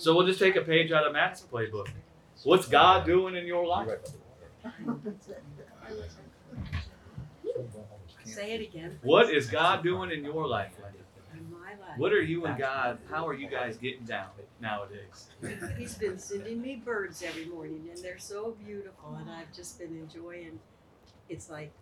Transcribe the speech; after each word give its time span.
So 0.00 0.16
we'll 0.16 0.26
just 0.26 0.38
take 0.38 0.56
a 0.56 0.62
page 0.62 0.92
out 0.92 1.06
of 1.06 1.12
Matt's 1.12 1.42
playbook. 1.42 1.88
What's 2.44 2.66
God 2.66 3.04
doing 3.04 3.36
in 3.36 3.44
your 3.46 3.66
life? 3.66 3.98
Say 8.24 8.54
it 8.54 8.62
again. 8.62 8.98
What 9.02 9.28
is 9.28 9.48
God 9.48 9.82
doing 9.82 10.10
in 10.10 10.24
your 10.24 10.46
life? 10.46 10.72
In 11.34 11.50
my 11.50 11.72
life. 11.72 11.98
What 11.98 12.14
are 12.14 12.22
you 12.22 12.46
and 12.46 12.58
God? 12.58 12.96
How 13.10 13.28
are 13.28 13.34
you 13.34 13.46
guys 13.46 13.76
getting 13.76 14.04
down 14.04 14.30
nowadays? 14.58 15.28
He's 15.76 15.96
been 15.96 16.18
sending 16.18 16.62
me 16.62 16.80
birds 16.82 17.22
every 17.22 17.44
morning, 17.44 17.90
and 17.94 18.02
they're 18.02 18.18
so 18.18 18.56
beautiful, 18.64 19.16
and 19.20 19.30
I've 19.30 19.52
just 19.52 19.78
been 19.78 19.94
enjoying. 19.98 20.60
It's 21.28 21.50
like, 21.50 21.72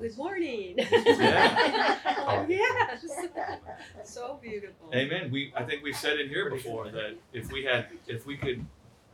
good 0.00 0.16
morning. 0.16 0.76
Yeah. 1.06 1.98
oh, 2.18 2.46
yes. 2.48 3.04
so 4.04 4.38
beautiful. 4.42 4.90
Amen. 4.94 5.30
We 5.30 5.52
I 5.56 5.62
think 5.64 5.82
we've 5.82 5.96
said 5.96 6.18
in 6.20 6.28
here 6.28 6.50
before 6.50 6.90
that 6.90 7.16
if 7.32 7.50
we 7.50 7.64
had 7.64 7.86
if 8.06 8.26
we 8.26 8.36
could 8.36 8.64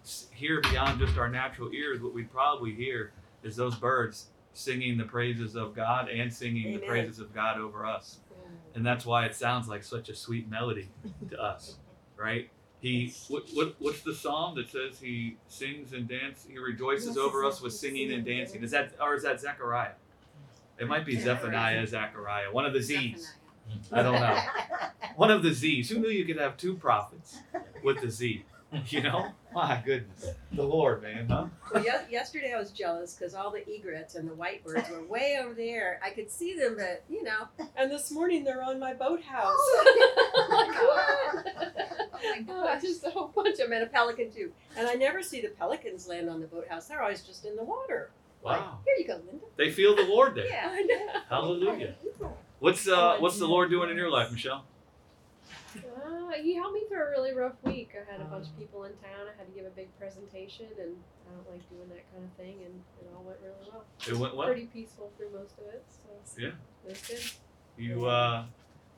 s- 0.02 0.26
hear 0.32 0.60
beyond 0.60 0.98
just 1.00 1.16
our 1.18 1.28
natural 1.28 1.72
ears, 1.72 2.00
what 2.02 2.12
we'd 2.14 2.30
probably 2.32 2.74
hear 2.74 3.12
is 3.42 3.56
those 3.56 3.76
birds 3.76 4.28
singing 4.54 4.98
the 4.98 5.04
praises 5.04 5.54
of 5.56 5.74
God 5.74 6.08
and 6.08 6.32
singing 6.32 6.64
the 6.72 6.76
Amen. 6.78 6.88
praises 6.88 7.18
of 7.18 7.34
God 7.34 7.58
over 7.58 7.86
us. 7.86 8.18
And 8.74 8.84
that's 8.84 9.04
why 9.06 9.26
it 9.26 9.34
sounds 9.34 9.68
like 9.68 9.82
such 9.84 10.08
a 10.08 10.14
sweet 10.14 10.50
melody 10.50 10.88
to 11.30 11.40
us, 11.40 11.76
right? 12.16 12.50
He 12.80 13.14
what, 13.28 13.44
what 13.54 13.76
what's 13.78 14.00
the 14.02 14.14
psalm 14.14 14.56
that 14.56 14.70
says 14.70 14.98
he 14.98 15.36
sings 15.48 15.92
and 15.92 16.08
dances, 16.08 16.46
he 16.50 16.58
rejoices 16.58 17.16
over 17.16 17.44
us 17.44 17.60
with 17.60 17.72
singing 17.74 18.12
and 18.12 18.24
dancing. 18.24 18.62
Is 18.64 18.70
that 18.72 18.92
or 19.00 19.14
is 19.14 19.22
that 19.22 19.40
Zechariah? 19.40 19.92
It 20.78 20.88
might 20.88 21.06
be 21.06 21.18
Zephaniah, 21.18 21.86
Zechariah, 21.86 22.52
one 22.52 22.64
of 22.66 22.72
the 22.72 22.82
Z's. 22.82 23.32
I 23.92 24.02
don't 24.02 24.14
know. 24.20 24.38
One 25.16 25.30
of 25.30 25.42
the 25.42 25.52
Z's. 25.52 25.88
Who 25.90 25.98
knew 25.98 26.08
you 26.08 26.24
could 26.24 26.38
have 26.38 26.56
two 26.56 26.74
prophets 26.74 27.38
with 27.84 28.00
the 28.00 28.10
Z? 28.10 28.44
You 28.88 29.02
know? 29.02 29.26
My 29.54 29.82
goodness. 29.84 30.24
The 30.52 30.62
Lord, 30.62 31.02
man, 31.02 31.26
huh? 31.28 31.44
Well, 31.74 31.84
ye- 31.84 32.10
yesterday 32.10 32.54
I 32.54 32.58
was 32.58 32.70
jealous 32.70 33.14
because 33.14 33.34
all 33.34 33.50
the 33.50 33.68
egrets 33.70 34.14
and 34.14 34.26
the 34.26 34.34
white 34.34 34.64
birds 34.64 34.88
were 34.88 35.04
way 35.04 35.38
over 35.44 35.52
there. 35.52 36.00
I 36.02 36.08
could 36.08 36.30
see 36.30 36.54
them, 36.56 36.76
but 36.78 37.04
you 37.10 37.22
know. 37.22 37.48
And 37.76 37.90
this 37.90 38.10
morning 38.10 38.44
they're 38.44 38.62
on 38.62 38.80
my 38.80 38.94
boathouse. 38.94 39.44
Oh 39.58 40.46
my 40.50 41.42
Oh, 42.14 42.18
my 42.24 42.44
oh, 42.48 42.64
gosh. 42.64 42.80
just 42.82 43.04
a 43.04 43.10
whole 43.10 43.28
bunch 43.34 43.54
of 43.58 43.68
them, 43.68 43.72
and 43.72 43.82
a 43.82 43.86
pelican 43.86 44.30
too. 44.32 44.52
And 44.76 44.88
I 44.88 44.94
never 44.94 45.22
see 45.22 45.42
the 45.42 45.48
pelicans 45.48 46.08
land 46.08 46.30
on 46.30 46.40
the 46.40 46.46
boathouse. 46.46 46.86
They're 46.86 47.02
always 47.02 47.22
just 47.22 47.44
in 47.44 47.56
the 47.56 47.64
water. 47.64 48.10
Wow. 48.42 48.78
Here 48.84 48.96
you 48.98 49.06
go, 49.06 49.14
Linda. 49.26 49.44
They 49.56 49.70
feel 49.70 49.94
the 49.94 50.02
Lord 50.04 50.34
there. 50.34 50.46
Yeah, 50.46 50.68
I 50.70 50.82
know. 50.82 51.06
Hallelujah. 51.28 51.94
What's 52.58 52.86
uh 52.88 53.16
what's 53.18 53.38
the 53.38 53.46
Lord 53.46 53.70
doing 53.70 53.90
in 53.90 53.96
your 53.96 54.10
life, 54.10 54.30
Michelle? 54.32 54.64
Uh, 55.76 56.32
he 56.42 56.54
helped 56.54 56.74
me 56.74 56.82
through 56.88 57.02
a 57.02 57.10
really 57.10 57.32
rough 57.34 57.54
week. 57.62 57.92
I 57.96 58.10
had 58.10 58.20
a 58.20 58.24
bunch 58.24 58.46
of 58.46 58.58
people 58.58 58.84
in 58.84 58.92
town. 58.92 59.26
I 59.32 59.36
had 59.38 59.46
to 59.46 59.52
give 59.52 59.66
a 59.66 59.70
big 59.70 59.88
presentation, 59.98 60.66
and 60.78 60.96
I 61.28 61.34
don't 61.34 61.50
like 61.50 61.68
doing 61.70 61.88
that 61.88 62.04
kind 62.12 62.24
of 62.24 62.32
thing. 62.36 62.56
And 62.64 62.80
it 63.00 63.08
all 63.16 63.22
went 63.24 63.38
really 63.42 63.70
well. 63.70 63.84
It 64.06 64.16
went 64.16 64.36
well. 64.36 64.46
Pretty 64.48 64.66
peaceful 64.66 65.10
through 65.16 65.30
most 65.32 65.54
of 65.58 65.66
it. 65.72 65.84
So 65.90 66.40
Yeah. 66.40 66.48
it 66.48 66.90
was 66.90 67.00
good. 67.08 67.22
You 67.82 68.06
uh 68.06 68.44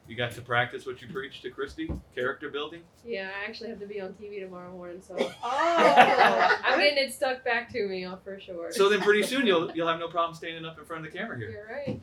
you 0.06 0.16
got 0.16 0.32
to 0.32 0.42
practice 0.42 0.84
what 0.86 1.00
you 1.00 1.08
preached 1.08 1.42
to 1.42 1.50
Christy? 1.50 1.90
Character 2.14 2.50
building? 2.50 2.82
Yeah, 3.04 3.30
I 3.42 3.48
actually 3.48 3.70
have 3.70 3.80
to 3.80 3.86
be 3.86 4.00
on 4.00 4.10
TV 4.14 4.40
tomorrow 4.40 4.70
morning, 4.70 5.00
so 5.00 5.16
Oh, 5.42 6.58
I'm 6.64 6.78
getting 6.78 7.04
it 7.04 7.12
stuck 7.14 7.44
back 7.44 7.70
to 7.72 7.86
me, 7.88 8.06
for 8.22 8.38
sure. 8.38 8.70
So 8.72 8.88
then 8.88 9.00
pretty 9.00 9.22
soon 9.22 9.46
you'll 9.46 9.70
you'll 9.74 9.88
have 9.88 9.98
no 10.00 10.08
problem 10.08 10.34
standing 10.34 10.64
up 10.64 10.78
in 10.78 10.84
front 10.84 11.06
of 11.06 11.12
the 11.12 11.18
camera 11.18 11.38
here. 11.38 11.50
You're 11.50 11.66
right. 11.66 12.00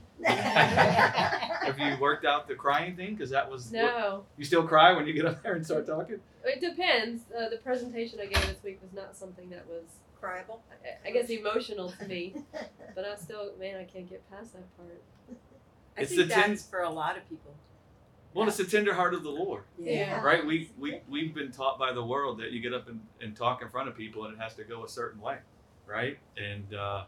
Have 1.62 1.78
you 1.80 1.96
worked 2.00 2.26
out 2.26 2.48
the 2.48 2.56
crying 2.56 2.96
thing? 2.96 3.16
Because 3.16 3.30
that 3.30 3.50
was 3.50 3.66
what- 3.72 3.74
No, 3.82 4.26
you 4.38 4.46
still 4.46 4.68
cry 4.68 4.94
when 4.94 5.06
you 5.08 5.14
get 5.14 5.26
up 5.26 5.42
there 5.44 5.54
and 5.54 5.66
start 5.66 5.86
talking? 5.88 6.20
it 6.44 6.60
depends. 6.60 7.22
Uh, 7.38 7.50
the 7.50 7.58
presentation 7.58 8.20
I 8.20 8.26
gave 8.26 8.46
this 8.48 8.64
week 8.64 8.80
was 8.82 8.94
not 8.94 9.16
something 9.16 9.50
that 9.52 9.66
was, 9.68 9.84
cryable. 10.22 10.60
I, 11.06 11.10
I 11.10 11.12
guess, 11.12 11.30
emotional 11.30 11.92
to 12.00 12.06
me. 12.08 12.36
But 12.96 13.06
I 13.06 13.16
still, 13.16 13.52
man, 13.60 13.78
I 13.78 13.84
can't 13.86 14.08
get 14.10 14.28
past 14.30 14.54
that 14.54 14.76
part. 14.78 15.02
I 15.98 16.02
It's 16.02 16.12
think 16.16 16.28
the 16.30 16.34
ten- 16.34 16.50
that's 16.52 16.66
for 16.66 16.82
a 16.82 16.90
lot 16.90 17.18
of 17.18 17.28
people. 17.30 17.54
Well, 18.34 18.48
it's 18.48 18.58
the 18.58 18.64
tender 18.64 18.94
heart 18.94 19.14
of 19.14 19.24
the 19.24 19.30
Lord. 19.30 19.64
Yeah. 19.78 20.22
right? 20.22 20.46
We, 20.46 20.72
we, 20.78 21.02
we've 21.10 21.34
been 21.34 21.52
taught 21.52 21.78
by 21.78 21.92
the 21.92 22.04
world 22.04 22.40
that 22.40 22.52
you 22.52 22.62
get 22.62 22.74
up 22.74 22.88
and, 22.88 23.02
and 23.20 23.36
talk 23.36 23.62
in 23.62 23.70
front 23.70 23.90
of 23.90 23.98
people 23.98 24.26
and 24.26 24.34
it 24.34 24.42
has 24.42 24.56
to 24.56 24.64
go 24.64 24.86
a 24.86 24.90
certain 24.90 25.22
way, 25.22 25.38
right? 25.86 26.18
And 26.38 26.74
uh, 26.74 27.04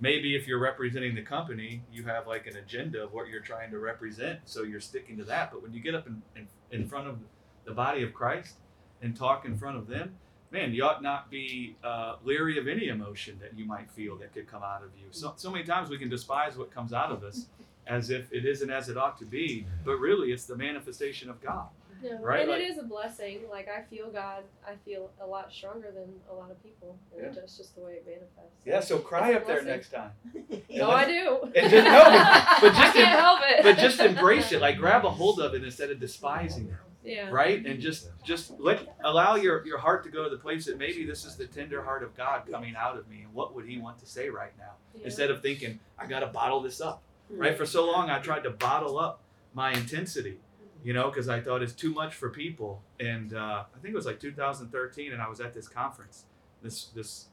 maybe 0.00 0.36
if 0.36 0.46
you're 0.46 0.58
representing 0.58 1.14
the 1.14 1.22
company, 1.22 1.82
you 1.90 2.04
have 2.04 2.26
like 2.26 2.46
an 2.46 2.56
agenda 2.56 3.02
of 3.04 3.12
what 3.12 3.28
you're 3.28 3.40
trying 3.40 3.70
to 3.70 3.78
represent, 3.78 4.40
so 4.44 4.62
you're 4.62 4.80
sticking 4.80 5.16
to 5.16 5.24
that. 5.24 5.50
But 5.50 5.62
when 5.62 5.72
you 5.72 5.80
get 5.80 5.94
up 5.94 6.06
in, 6.06 6.22
in, 6.36 6.46
in 6.70 6.86
front 6.86 7.08
of 7.08 7.18
the 7.64 7.72
body 7.72 8.02
of 8.02 8.12
Christ 8.12 8.56
and 9.00 9.16
talk 9.16 9.44
in 9.46 9.56
front 9.56 9.78
of 9.78 9.88
them, 9.88 10.16
man, 10.50 10.74
you 10.74 10.84
ought 10.84 11.02
not 11.02 11.30
be 11.30 11.76
uh, 11.82 12.16
leery 12.22 12.58
of 12.58 12.68
any 12.68 12.88
emotion 12.88 13.38
that 13.40 13.58
you 13.58 13.64
might 13.64 13.90
feel 13.90 14.16
that 14.16 14.32
could 14.32 14.46
come 14.46 14.62
out 14.62 14.82
of 14.82 14.90
you. 14.98 15.06
So, 15.10 15.32
so 15.36 15.50
many 15.50 15.64
times 15.64 15.88
we 15.90 15.98
can 15.98 16.08
despise 16.08 16.56
what 16.56 16.70
comes 16.70 16.92
out 16.92 17.10
of 17.10 17.24
us 17.24 17.46
as 17.86 18.10
if 18.10 18.32
it 18.32 18.44
isn't 18.44 18.70
as 18.70 18.88
it 18.88 18.96
ought 18.96 19.18
to 19.18 19.24
be, 19.24 19.66
but 19.84 19.96
really 19.98 20.32
it's 20.32 20.44
the 20.44 20.56
manifestation 20.56 21.30
of 21.30 21.40
God. 21.40 21.68
No, 22.02 22.18
Right, 22.20 22.40
and 22.42 22.50
like- 22.50 22.60
it 22.60 22.64
is 22.70 22.78
a 22.78 22.82
blessing. 22.82 23.40
Like 23.50 23.68
I 23.68 23.82
feel 23.82 24.10
God, 24.10 24.44
I 24.66 24.74
feel 24.84 25.10
a 25.20 25.26
lot 25.26 25.50
stronger 25.50 25.90
than 25.92 26.12
a 26.30 26.34
lot 26.34 26.50
of 26.50 26.62
people, 26.62 26.98
and 27.14 27.24
Yeah. 27.24 27.30
that's 27.40 27.56
just 27.56 27.74
the 27.74 27.80
way 27.80 27.92
it 27.94 28.04
manifests. 28.06 28.60
Yeah, 28.66 28.80
so 28.80 28.98
cry 28.98 29.30
It's 29.30 29.38
up 29.40 29.46
there 29.46 29.62
next 29.62 29.90
time. 29.90 30.10
No, 30.68 30.90
I 30.90 31.06
do. 31.06 31.50
And 31.56 31.70
just, 31.70 31.84
no, 31.86 32.04
but, 32.04 32.60
but 32.60 32.74
I 32.74 32.90
can't 32.92 32.96
em- 32.98 33.18
help 33.18 33.40
it. 33.44 33.62
but 33.62 33.78
just 33.78 33.98
embrace 33.98 34.52
it. 34.52 34.60
Like 34.60 34.76
grab 34.76 35.06
a 35.06 35.10
hold 35.20 35.40
of 35.40 35.54
it 35.54 35.64
instead 35.64 35.90
of 35.90 35.98
despising 35.98 36.66
it, 36.68 36.74
yeah. 37.12 37.30
right? 37.30 37.64
And 37.64 37.80
just 37.80 38.10
just 38.24 38.50
let 38.60 38.86
allow 39.02 39.36
your 39.36 39.64
your 39.66 39.78
heart 39.78 40.04
to 40.04 40.10
go 40.10 40.24
to 40.24 40.28
the 40.30 40.36
place 40.36 40.66
that 40.66 40.76
maybe 40.76 41.06
this 41.06 41.24
is 41.24 41.34
the 41.36 41.46
tender 41.46 41.82
heart 41.82 42.02
of 42.02 42.14
God 42.14 42.42
coming 42.50 42.76
out 42.76 42.98
of 42.98 43.08
me, 43.08 43.22
and 43.22 43.32
what 43.32 43.54
would 43.54 43.64
He 43.64 43.78
want 43.78 43.98
to 44.00 44.06
say 44.06 44.28
right 44.28 44.52
now? 44.58 44.72
Yeah. 44.94 45.06
Instead 45.06 45.30
of 45.30 45.40
thinking 45.40 45.80
I 45.98 46.06
got 46.06 46.20
to 46.20 46.26
bottle 46.26 46.60
this 46.60 46.82
up, 46.82 47.02
right? 47.30 47.56
For 47.56 47.66
so 47.66 47.86
long 47.90 48.10
I 48.10 48.18
tried 48.18 48.42
to 48.44 48.50
bottle 48.50 48.98
up 48.98 49.22
my 49.54 49.72
intensity, 49.72 50.38
you 50.84 50.92
know, 50.92 51.08
because 51.10 51.28
I 51.28 51.40
thought 51.40 51.62
it's 51.62 51.72
too 51.72 51.92
much 51.92 52.14
for 52.14 52.28
people. 52.30 52.82
And 53.00 53.34
uh, 53.34 53.64
I 53.74 53.78
think 53.80 53.92
it 53.92 53.96
was 53.96 54.06
like 54.06 54.20
2013, 54.20 55.12
and 55.12 55.20
I 55.22 55.28
was 55.28 55.40
at 55.40 55.54
this 55.54 55.68
conference. 55.68 56.24
This 56.62 56.86
this 56.86 57.26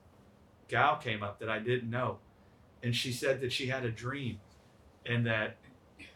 gal 0.67 0.97
came 0.97 1.23
up 1.23 1.39
that 1.39 1.49
I 1.49 1.59
didn't 1.59 1.89
know, 1.89 2.19
and 2.81 2.95
she 2.95 3.11
said 3.11 3.41
that 3.41 3.51
she 3.51 3.67
had 3.67 3.85
a 3.85 3.91
dream, 3.91 4.39
and 5.05 5.25
that 5.25 5.57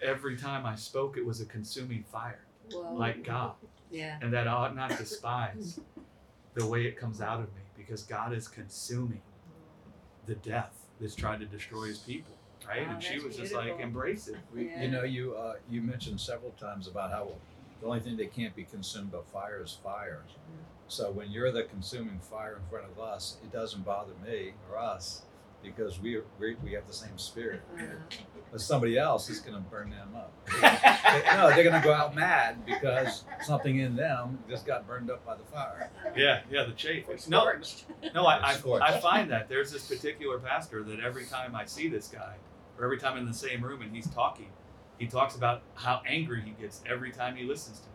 every 0.02 0.38
time 0.38 0.66
I 0.66 0.76
spoke, 0.76 1.18
it 1.18 1.26
was 1.26 1.42
a 1.42 1.46
consuming 1.46 2.04
fire, 2.12 2.46
Whoa. 2.72 2.94
like 2.94 3.24
God, 3.24 3.54
Yeah. 3.92 4.18
and 4.22 4.32
that 4.34 4.48
I 4.48 4.52
ought 4.52 4.76
not 4.76 4.90
despise 4.98 5.80
the 6.54 6.66
way 6.66 6.86
it 6.86 6.98
comes 6.98 7.22
out 7.22 7.40
of 7.40 7.48
me, 7.56 7.62
because 7.78 8.04
God 8.04 8.34
is 8.34 8.48
consuming 8.48 9.22
the 10.26 10.36
death 10.36 10.74
that's 11.00 11.16
trying 11.16 11.40
to 11.40 11.46
destroy 11.46 11.84
His 11.88 12.00
people, 12.00 12.34
right? 12.68 12.88
Wow, 12.88 12.94
and 12.94 13.04
she 13.04 13.14
that's 13.14 13.24
was 13.26 13.38
just 13.38 13.54
like, 13.54 13.80
embrace 13.80 14.28
it. 14.28 14.38
We, 14.54 14.68
Yeah. 14.68 14.84
You 14.84 14.92
know, 14.92 15.04
you 15.04 15.36
uh, 15.36 15.56
you 15.70 15.82
mentioned 15.82 16.20
several 16.20 16.52
times 16.52 16.88
about 16.88 17.12
how 17.12 17.32
the 17.82 17.88
only 17.88 18.00
thing 18.00 18.18
that 18.18 18.34
can't 18.34 18.56
be 18.56 18.64
consumed 18.64 19.12
by 19.12 19.20
fire 19.32 19.62
is 19.64 19.78
fire. 19.84 20.22
So 20.88 21.12
when 21.12 21.30
you're 21.32 21.52
the 21.52 21.64
consuming 21.64 22.20
fire 22.20 22.56
in 22.64 22.70
front 22.70 22.86
of 22.92 23.00
us, 23.00 23.38
it 23.44 23.52
doesn't 23.52 23.84
bother 23.86 24.14
me 24.26 24.54
or 24.72 24.78
us 24.78 25.24
because 25.64 26.00
we 26.00 26.20
we, 26.40 26.56
we 26.64 26.72
have 26.74 26.88
the 26.88 26.94
same 26.94 27.18
spirit. 27.18 27.62
Uh, 27.78 27.82
But 28.50 28.62
somebody 28.62 28.98
else 28.98 29.30
is 29.30 29.42
going 29.42 29.56
to 29.62 29.70
burn 29.70 29.90
them 29.90 30.16
up. 30.16 30.32
They- 30.46 31.36
no, 31.36 31.50
they're 31.50 31.66
going 31.66 31.80
to 31.82 31.86
go 31.86 31.92
out 31.94 32.16
mad 32.16 32.66
because 32.66 33.26
something 33.44 33.80
in 33.80 33.98
them 33.98 34.40
just 34.50 34.66
got 34.66 34.88
burned 34.88 35.12
up 35.12 35.26
by 35.26 35.36
the 35.36 35.44
fire. 35.44 35.90
Yeah, 36.16 36.40
yeah, 36.50 36.64
the 36.64 36.72
chafe. 36.72 37.06
No. 37.28 37.44
No, 38.16 38.26
I, 38.26 38.54
I, 38.54 38.58
I 38.82 39.00
find 39.02 39.30
that 39.32 39.50
there's 39.50 39.70
this 39.70 39.86
particular 39.88 40.40
pastor 40.40 40.82
that 40.84 41.02
every 41.02 41.26
time 41.26 41.56
I 41.56 41.66
see 41.66 41.90
this 41.90 42.08
guy, 42.08 42.36
or 42.78 42.86
every 42.86 42.98
time 42.98 43.18
in 43.18 43.26
the 43.26 43.34
same 43.34 43.64
room 43.64 43.82
and 43.82 43.96
he's 43.96 44.08
talking, 44.10 44.50
he 44.98 45.08
talks 45.08 45.36
about 45.36 45.62
how 45.76 46.02
angry 46.08 46.42
he 46.42 46.52
gets 46.52 46.82
every 46.90 47.12
time 47.12 47.36
he 47.36 47.44
listens 47.44 47.80
to 47.80 47.88
me. 47.88 47.94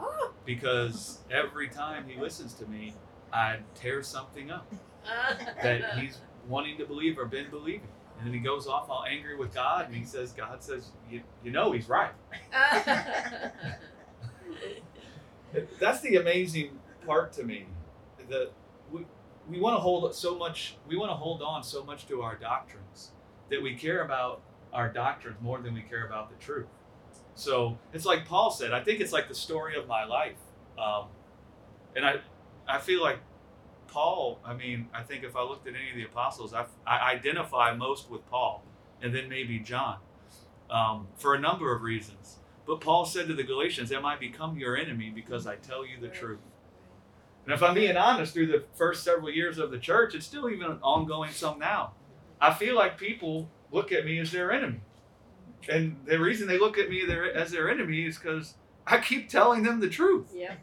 Oh. 0.00 0.32
Because 0.46 1.18
every 1.30 1.68
time 1.68 2.06
he 2.08 2.18
listens 2.18 2.54
to 2.54 2.66
me, 2.66 2.94
I 3.32 3.58
tear 3.74 4.02
something 4.02 4.50
up 4.50 4.66
that 5.62 5.98
he's 5.98 6.18
wanting 6.48 6.78
to 6.78 6.86
believe 6.86 7.18
or 7.18 7.26
been 7.26 7.50
believing. 7.50 7.86
And 8.18 8.26
then 8.26 8.34
he 8.34 8.40
goes 8.40 8.66
off 8.66 8.88
all 8.88 9.04
angry 9.08 9.36
with 9.36 9.54
God 9.54 9.86
and 9.86 9.94
he 9.94 10.04
says, 10.04 10.32
God 10.32 10.62
says, 10.62 10.90
you, 11.10 11.20
you 11.44 11.52
know 11.52 11.70
he's 11.72 11.88
right. 11.88 12.10
That's 15.78 16.00
the 16.00 16.16
amazing 16.16 16.78
part 17.06 17.32
to 17.34 17.44
me. 17.44 17.66
That 18.28 18.50
we 18.90 19.04
we 19.48 19.60
want 19.60 19.76
to 19.76 19.80
hold 19.80 20.12
so 20.14 20.36
much. 20.36 20.76
We 20.88 20.96
want 20.96 21.10
to 21.10 21.16
hold 21.16 21.42
on 21.42 21.62
so 21.62 21.84
much 21.84 22.08
to 22.08 22.22
our 22.22 22.34
doctrines 22.34 23.12
that 23.50 23.62
we 23.62 23.74
care 23.74 24.02
about 24.02 24.42
our 24.72 24.88
doctrines 24.88 25.36
more 25.40 25.58
than 25.60 25.74
we 25.74 25.82
care 25.82 26.06
about 26.06 26.30
the 26.30 26.44
truth. 26.44 26.66
So 27.34 27.78
it's 27.92 28.04
like 28.04 28.26
Paul 28.26 28.50
said. 28.50 28.72
I 28.72 28.82
think 28.82 29.00
it's 29.00 29.12
like 29.12 29.28
the 29.28 29.34
story 29.34 29.76
of 29.76 29.86
my 29.86 30.04
life, 30.04 30.36
um, 30.78 31.06
and 31.96 32.04
I 32.04 32.16
I 32.68 32.78
feel 32.78 33.00
like 33.02 33.18
Paul. 33.88 34.40
I 34.44 34.54
mean, 34.54 34.88
I 34.94 35.02
think 35.02 35.24
if 35.24 35.36
I 35.36 35.42
looked 35.42 35.66
at 35.66 35.74
any 35.74 35.90
of 35.90 35.96
the 35.96 36.04
apostles, 36.04 36.52
I, 36.54 36.66
I 36.86 37.12
identify 37.12 37.74
most 37.74 38.10
with 38.10 38.28
Paul, 38.30 38.64
and 39.02 39.14
then 39.14 39.28
maybe 39.28 39.58
John, 39.58 39.98
um, 40.70 41.08
for 41.16 41.34
a 41.34 41.38
number 41.38 41.74
of 41.74 41.82
reasons. 41.82 42.36
But 42.66 42.80
Paul 42.80 43.04
said 43.04 43.26
to 43.28 43.34
the 43.34 43.42
Galatians, 43.42 43.90
Am 43.90 44.06
I 44.06 44.16
become 44.16 44.56
your 44.56 44.76
enemy 44.76 45.10
because 45.10 45.46
I 45.46 45.56
tell 45.56 45.84
you 45.84 45.98
the 46.00 46.08
truth? 46.08 46.38
And 47.44 47.54
if 47.54 47.62
I'm 47.62 47.74
being 47.74 47.96
honest, 47.96 48.32
through 48.34 48.46
the 48.48 48.64
first 48.76 49.02
several 49.02 49.30
years 49.30 49.58
of 49.58 49.70
the 49.70 49.78
church, 49.78 50.14
it's 50.14 50.26
still 50.26 50.48
even 50.48 50.78
ongoing 50.82 51.30
some 51.32 51.58
now. 51.58 51.94
I 52.40 52.52
feel 52.54 52.74
like 52.74 52.98
people 52.98 53.48
look 53.70 53.92
at 53.92 54.04
me 54.04 54.18
as 54.18 54.32
their 54.32 54.52
enemy. 54.52 54.80
And 55.68 55.96
the 56.06 56.18
reason 56.18 56.48
they 56.48 56.58
look 56.58 56.78
at 56.78 56.88
me 56.88 57.04
their, 57.04 57.32
as 57.32 57.50
their 57.50 57.70
enemy 57.70 58.06
is 58.06 58.18
because 58.18 58.54
I 58.86 58.98
keep 58.98 59.28
telling 59.28 59.62
them 59.62 59.80
the 59.80 59.88
truth. 59.88 60.32
Yeah. 60.34 60.54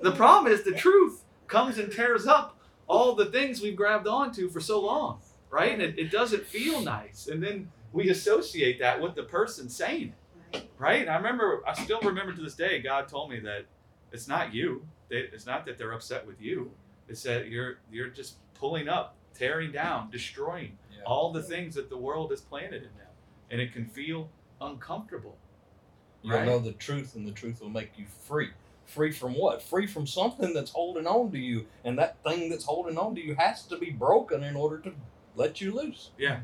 The 0.00 0.12
problem 0.12 0.52
is 0.52 0.62
the 0.62 0.72
truth 0.72 1.22
comes 1.46 1.78
and 1.78 1.90
tears 1.92 2.26
up 2.26 2.58
all 2.86 3.14
the 3.14 3.26
things 3.26 3.62
we've 3.62 3.76
grabbed 3.76 4.06
onto 4.06 4.48
for 4.50 4.60
so 4.60 4.80
long, 4.80 5.20
right? 5.50 5.72
And 5.72 5.82
it, 5.82 5.98
it 5.98 6.10
doesn't 6.10 6.44
feel 6.44 6.80
nice. 6.80 7.28
And 7.28 7.42
then 7.42 7.70
we 7.92 8.10
associate 8.10 8.78
that 8.80 9.00
with 9.00 9.14
the 9.14 9.22
person 9.22 9.68
saying 9.68 10.14
it, 10.52 10.68
right? 10.78 11.02
And 11.02 11.10
I 11.10 11.16
remember, 11.16 11.62
I 11.66 11.72
still 11.74 12.00
remember 12.00 12.32
to 12.34 12.42
this 12.42 12.54
day, 12.54 12.80
God 12.80 13.08
told 13.08 13.30
me 13.30 13.40
that 13.40 13.64
it's 14.12 14.28
not 14.28 14.52
you. 14.52 14.86
They, 15.08 15.28
it's 15.32 15.46
not 15.46 15.64
that 15.66 15.78
they're 15.78 15.92
upset 15.92 16.26
with 16.26 16.40
you. 16.40 16.70
It's 17.08 17.22
that 17.22 17.48
you're 17.48 17.78
you're 17.90 18.08
just 18.08 18.36
pulling 18.54 18.88
up, 18.88 19.16
tearing 19.34 19.72
down, 19.72 20.10
destroying 20.10 20.78
Yeah. 20.94 21.02
all 21.04 21.32
the 21.32 21.42
things 21.42 21.74
that 21.74 21.88
the 21.90 21.96
world 21.96 22.30
has 22.30 22.40
planted 22.40 22.82
in 22.82 22.96
them, 22.96 23.08
and 23.50 23.60
it 23.60 23.72
can 23.72 23.86
feel 23.86 24.30
uncomfortable. 24.60 25.38
You'll 26.22 26.36
Right. 26.36 26.46
know 26.46 26.58
the 26.58 26.72
truth, 26.72 27.14
and 27.16 27.26
the 27.26 27.32
truth 27.32 27.60
will 27.60 27.68
make 27.70 27.98
you 27.98 28.06
free. 28.06 28.50
Free 28.84 29.10
from 29.12 29.34
what? 29.34 29.62
Free 29.62 29.86
from 29.86 30.06
something 30.06 30.52
that's 30.52 30.70
holding 30.72 31.06
on 31.06 31.30
to 31.32 31.38
you, 31.38 31.66
and 31.84 31.98
that 31.98 32.22
thing 32.22 32.48
that's 32.50 32.64
holding 32.64 32.98
on 32.98 33.14
to 33.14 33.20
you 33.20 33.34
has 33.36 33.64
to 33.66 33.76
be 33.78 33.90
broken 33.90 34.42
in 34.44 34.54
order 34.56 34.78
to 34.78 34.94
let 35.34 35.60
you 35.60 35.72
loose. 35.72 36.10
Yeah. 36.18 36.40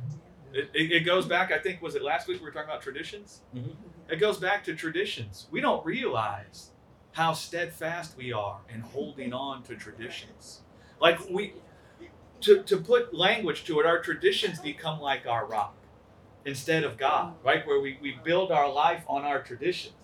It, 0.53 0.71
it, 0.75 0.93
it 0.93 1.01
goes 1.01 1.27
back, 1.27 1.53
I 1.53 1.59
think, 1.59 1.83
was 1.83 1.95
it 1.95 2.03
last 2.03 2.27
week 2.27 2.39
we 2.41 2.45
were 2.47 2.51
talking 2.53 2.71
about 2.71 2.81
traditions? 2.81 3.43
Mhm. 3.55 3.77
It 4.09 4.17
goes 4.17 4.39
back 4.39 4.65
to 4.65 4.75
traditions. 4.75 5.47
We 5.51 5.61
don't 5.61 5.85
realize 5.85 6.71
how 7.13 7.35
steadfast 7.35 8.17
we 8.17 8.33
are 8.33 8.61
in 8.73 8.81
holding 8.81 9.33
on 9.35 9.63
to 9.65 9.77
traditions. 9.77 10.63
Like 11.01 11.19
we, 11.29 11.55
to, 12.43 12.63
to 12.63 12.77
put 12.77 13.15
language 13.15 13.65
to 13.65 13.81
it, 13.81 13.87
our 13.87 14.01
traditions 14.01 14.61
become 14.61 15.01
like 15.01 15.27
our 15.27 15.47
rock 15.47 15.75
instead 16.45 16.85
of 16.85 16.97
God, 16.97 17.35
mm. 17.35 17.45
right? 17.45 17.67
Where 17.67 17.81
we, 17.81 17.99
we 18.01 18.17
build 18.25 18.51
our 18.51 18.71
life 18.73 19.05
on 19.09 19.25
our 19.25 19.43
traditions. 19.43 19.95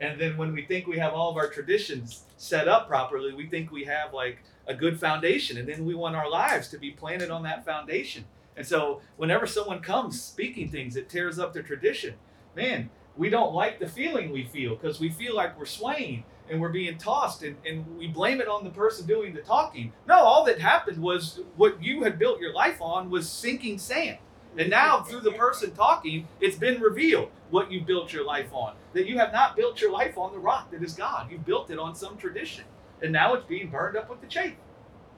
And 0.00 0.18
then 0.18 0.36
when 0.36 0.54
we 0.54 0.64
think 0.64 0.86
we 0.86 0.98
have 0.98 1.12
all 1.12 1.30
of 1.30 1.36
our 1.36 1.48
traditions 1.48 2.24
set 2.38 2.68
up 2.68 2.88
properly, 2.88 3.34
we 3.34 3.46
think 3.46 3.70
we 3.70 3.84
have 3.84 4.14
like 4.14 4.38
a 4.66 4.74
good 4.74 4.98
foundation. 4.98 5.58
And 5.58 5.68
then 5.68 5.84
we 5.84 5.94
want 5.94 6.16
our 6.16 6.28
lives 6.30 6.68
to 6.68 6.78
be 6.78 6.90
planted 6.90 7.30
on 7.30 7.42
that 7.42 7.64
foundation. 7.66 8.24
And 8.56 8.66
so 8.66 9.02
whenever 9.16 9.46
someone 9.46 9.80
comes 9.80 10.20
speaking 10.20 10.70
things 10.70 10.96
it 10.96 11.08
tears 11.08 11.38
up 11.38 11.52
the 11.52 11.62
tradition, 11.62 12.14
man, 12.56 12.90
we 13.16 13.28
don't 13.28 13.52
like 13.52 13.78
the 13.78 13.88
feeling 13.88 14.32
we 14.32 14.44
feel 14.44 14.74
because 14.74 15.00
we 15.00 15.10
feel 15.10 15.34
like 15.34 15.58
we're 15.58 15.66
swaying 15.66 16.24
and 16.50 16.60
we're 16.60 16.68
being 16.68 16.98
tossed 16.98 17.42
and, 17.42 17.56
and 17.64 17.86
we 17.96 18.08
blame 18.08 18.40
it 18.40 18.48
on 18.48 18.64
the 18.64 18.70
person 18.70 19.06
doing 19.06 19.32
the 19.32 19.40
talking. 19.40 19.92
No, 20.06 20.18
all 20.18 20.44
that 20.46 20.60
happened 20.60 20.98
was 21.00 21.40
what 21.56 21.82
you 21.82 22.02
had 22.02 22.18
built 22.18 22.40
your 22.40 22.52
life 22.52 22.82
on 22.82 23.08
was 23.08 23.28
sinking 23.28 23.78
sand. 23.78 24.18
And 24.58 24.68
now 24.68 25.02
through 25.02 25.20
the 25.20 25.32
person 25.32 25.72
talking, 25.72 26.26
it's 26.40 26.56
been 26.56 26.80
revealed 26.80 27.30
what 27.50 27.70
you 27.70 27.82
built 27.82 28.12
your 28.12 28.24
life 28.24 28.52
on. 28.52 28.74
That 28.94 29.06
you 29.06 29.18
have 29.18 29.32
not 29.32 29.56
built 29.56 29.80
your 29.80 29.92
life 29.92 30.18
on 30.18 30.32
the 30.32 30.40
rock 30.40 30.72
that 30.72 30.82
is 30.82 30.92
God. 30.92 31.30
You 31.30 31.38
built 31.38 31.70
it 31.70 31.78
on 31.78 31.94
some 31.94 32.16
tradition. 32.16 32.64
And 33.00 33.12
now 33.12 33.34
it's 33.34 33.46
being 33.46 33.70
burned 33.70 33.96
up 33.96 34.10
with 34.10 34.20
the 34.20 34.26
chaff. 34.26 34.52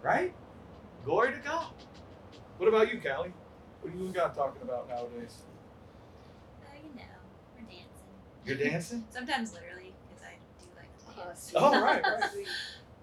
Right? 0.02 0.34
Glory 1.04 1.32
to 1.32 1.38
God. 1.38 1.68
What 2.58 2.68
about 2.68 2.92
you, 2.92 3.00
Callie? 3.00 3.32
What 3.80 3.92
are 3.92 3.96
you 3.96 4.04
and 4.04 4.14
God 4.14 4.34
talking 4.34 4.62
about 4.62 4.88
nowadays? 4.88 5.38
Uh, 6.62 6.76
you 6.76 6.94
know, 6.94 7.02
we're 7.56 7.64
dancing. 7.64 7.86
You're 8.44 8.56
dancing? 8.56 9.04
Sometimes 9.10 9.52
literally, 9.52 9.72
because 9.72 9.80
I 9.80 9.80
do 9.80 9.81
like. 11.28 11.36
Oh, 11.54 11.80
right, 11.82 12.02
right. 12.02 12.46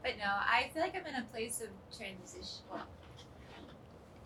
But 0.01 0.17
no, 0.17 0.25
I 0.25 0.69
feel 0.73 0.81
like 0.81 0.95
I'm 0.95 1.05
in 1.05 1.15
a 1.15 1.25
place 1.31 1.61
of 1.61 1.67
transition. 1.95 2.63
Well, 2.71 2.87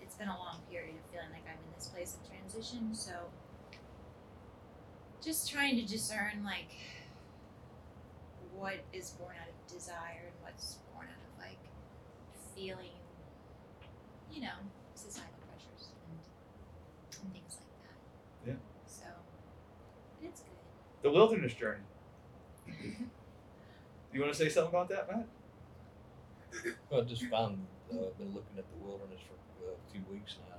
it's 0.02 0.16
been 0.16 0.28
a 0.28 0.38
long 0.38 0.60
period 0.70 0.94
of 0.94 1.12
feeling 1.12 1.32
like 1.32 1.42
I'm 1.48 1.58
in 1.58 1.74
this 1.76 1.88
place 1.88 2.16
of 2.16 2.30
transition. 2.30 2.94
So, 2.94 3.12
just 5.24 5.50
trying 5.52 5.76
to 5.78 5.86
discern 5.86 6.44
like 6.46 6.70
what 8.56 8.76
is 8.94 9.10
born 9.12 9.36
out 9.42 9.50
of 9.50 9.74
desire 9.74 10.30
and 10.30 10.36
what's 10.44 10.78
born 10.94 11.08
out 11.08 11.24
of 11.26 11.44
like 11.44 11.58
feeling, 12.56 12.94
you 14.32 14.42
know, 14.42 14.58
societal 14.94 15.34
pressures 15.50 15.90
and, 16.08 17.24
and 17.24 17.34
things 17.34 17.58
like 17.58 17.74
that. 17.82 18.52
Yeah. 18.52 18.60
So, 18.86 19.06
it's 20.22 20.42
good. 20.42 20.52
The 21.02 21.10
wilderness 21.10 21.54
journey. 21.56 21.82
You 24.14 24.22
want 24.22 24.32
to 24.32 24.38
say 24.38 24.50
something 24.50 24.70
about 24.70 24.90
that, 24.90 25.10
Matt? 25.10 25.28
I 26.96 27.02
just 27.02 27.24
found 27.26 27.66
uh, 27.92 27.96
been 28.20 28.34
looking 28.34 28.58
at 28.58 28.66
the 28.70 28.86
wilderness 28.86 29.20
for 29.28 29.66
uh, 29.66 29.72
a 29.72 29.92
few 29.92 30.02
weeks 30.12 30.36
now. 30.50 30.58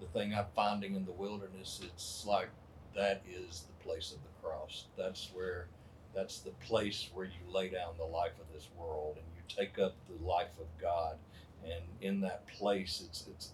The 0.00 0.06
thing 0.18 0.34
I'm 0.34 0.46
finding 0.56 0.94
in 0.94 1.04
the 1.04 1.12
wilderness, 1.12 1.80
it's 1.84 2.24
like 2.26 2.48
that 2.96 3.22
is 3.28 3.64
the 3.66 3.84
place 3.84 4.12
of 4.12 4.18
the 4.22 4.48
cross. 4.48 4.86
That's 4.96 5.28
where, 5.34 5.66
that's 6.14 6.38
the 6.38 6.52
place 6.52 7.10
where 7.12 7.26
you 7.26 7.52
lay 7.52 7.68
down 7.68 7.94
the 7.98 8.04
life 8.04 8.32
of 8.40 8.52
this 8.54 8.68
world 8.76 9.18
and 9.18 9.26
you 9.36 9.42
take 9.54 9.78
up 9.78 9.94
the 10.08 10.26
life 10.26 10.58
of 10.58 10.66
God. 10.80 11.16
And 11.64 11.82
in 12.00 12.22
that 12.22 12.46
place, 12.48 13.02
it's 13.06 13.26
it's 13.30 13.50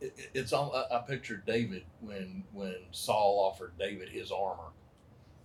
it, 0.00 0.14
it, 0.16 0.30
it's 0.34 0.52
all. 0.52 0.74
I, 0.74 0.96
I 0.96 1.00
picture 1.02 1.42
David 1.46 1.84
when 2.00 2.44
when 2.52 2.74
Saul 2.90 3.38
offered 3.38 3.78
David 3.78 4.08
his 4.08 4.32
armor, 4.32 4.72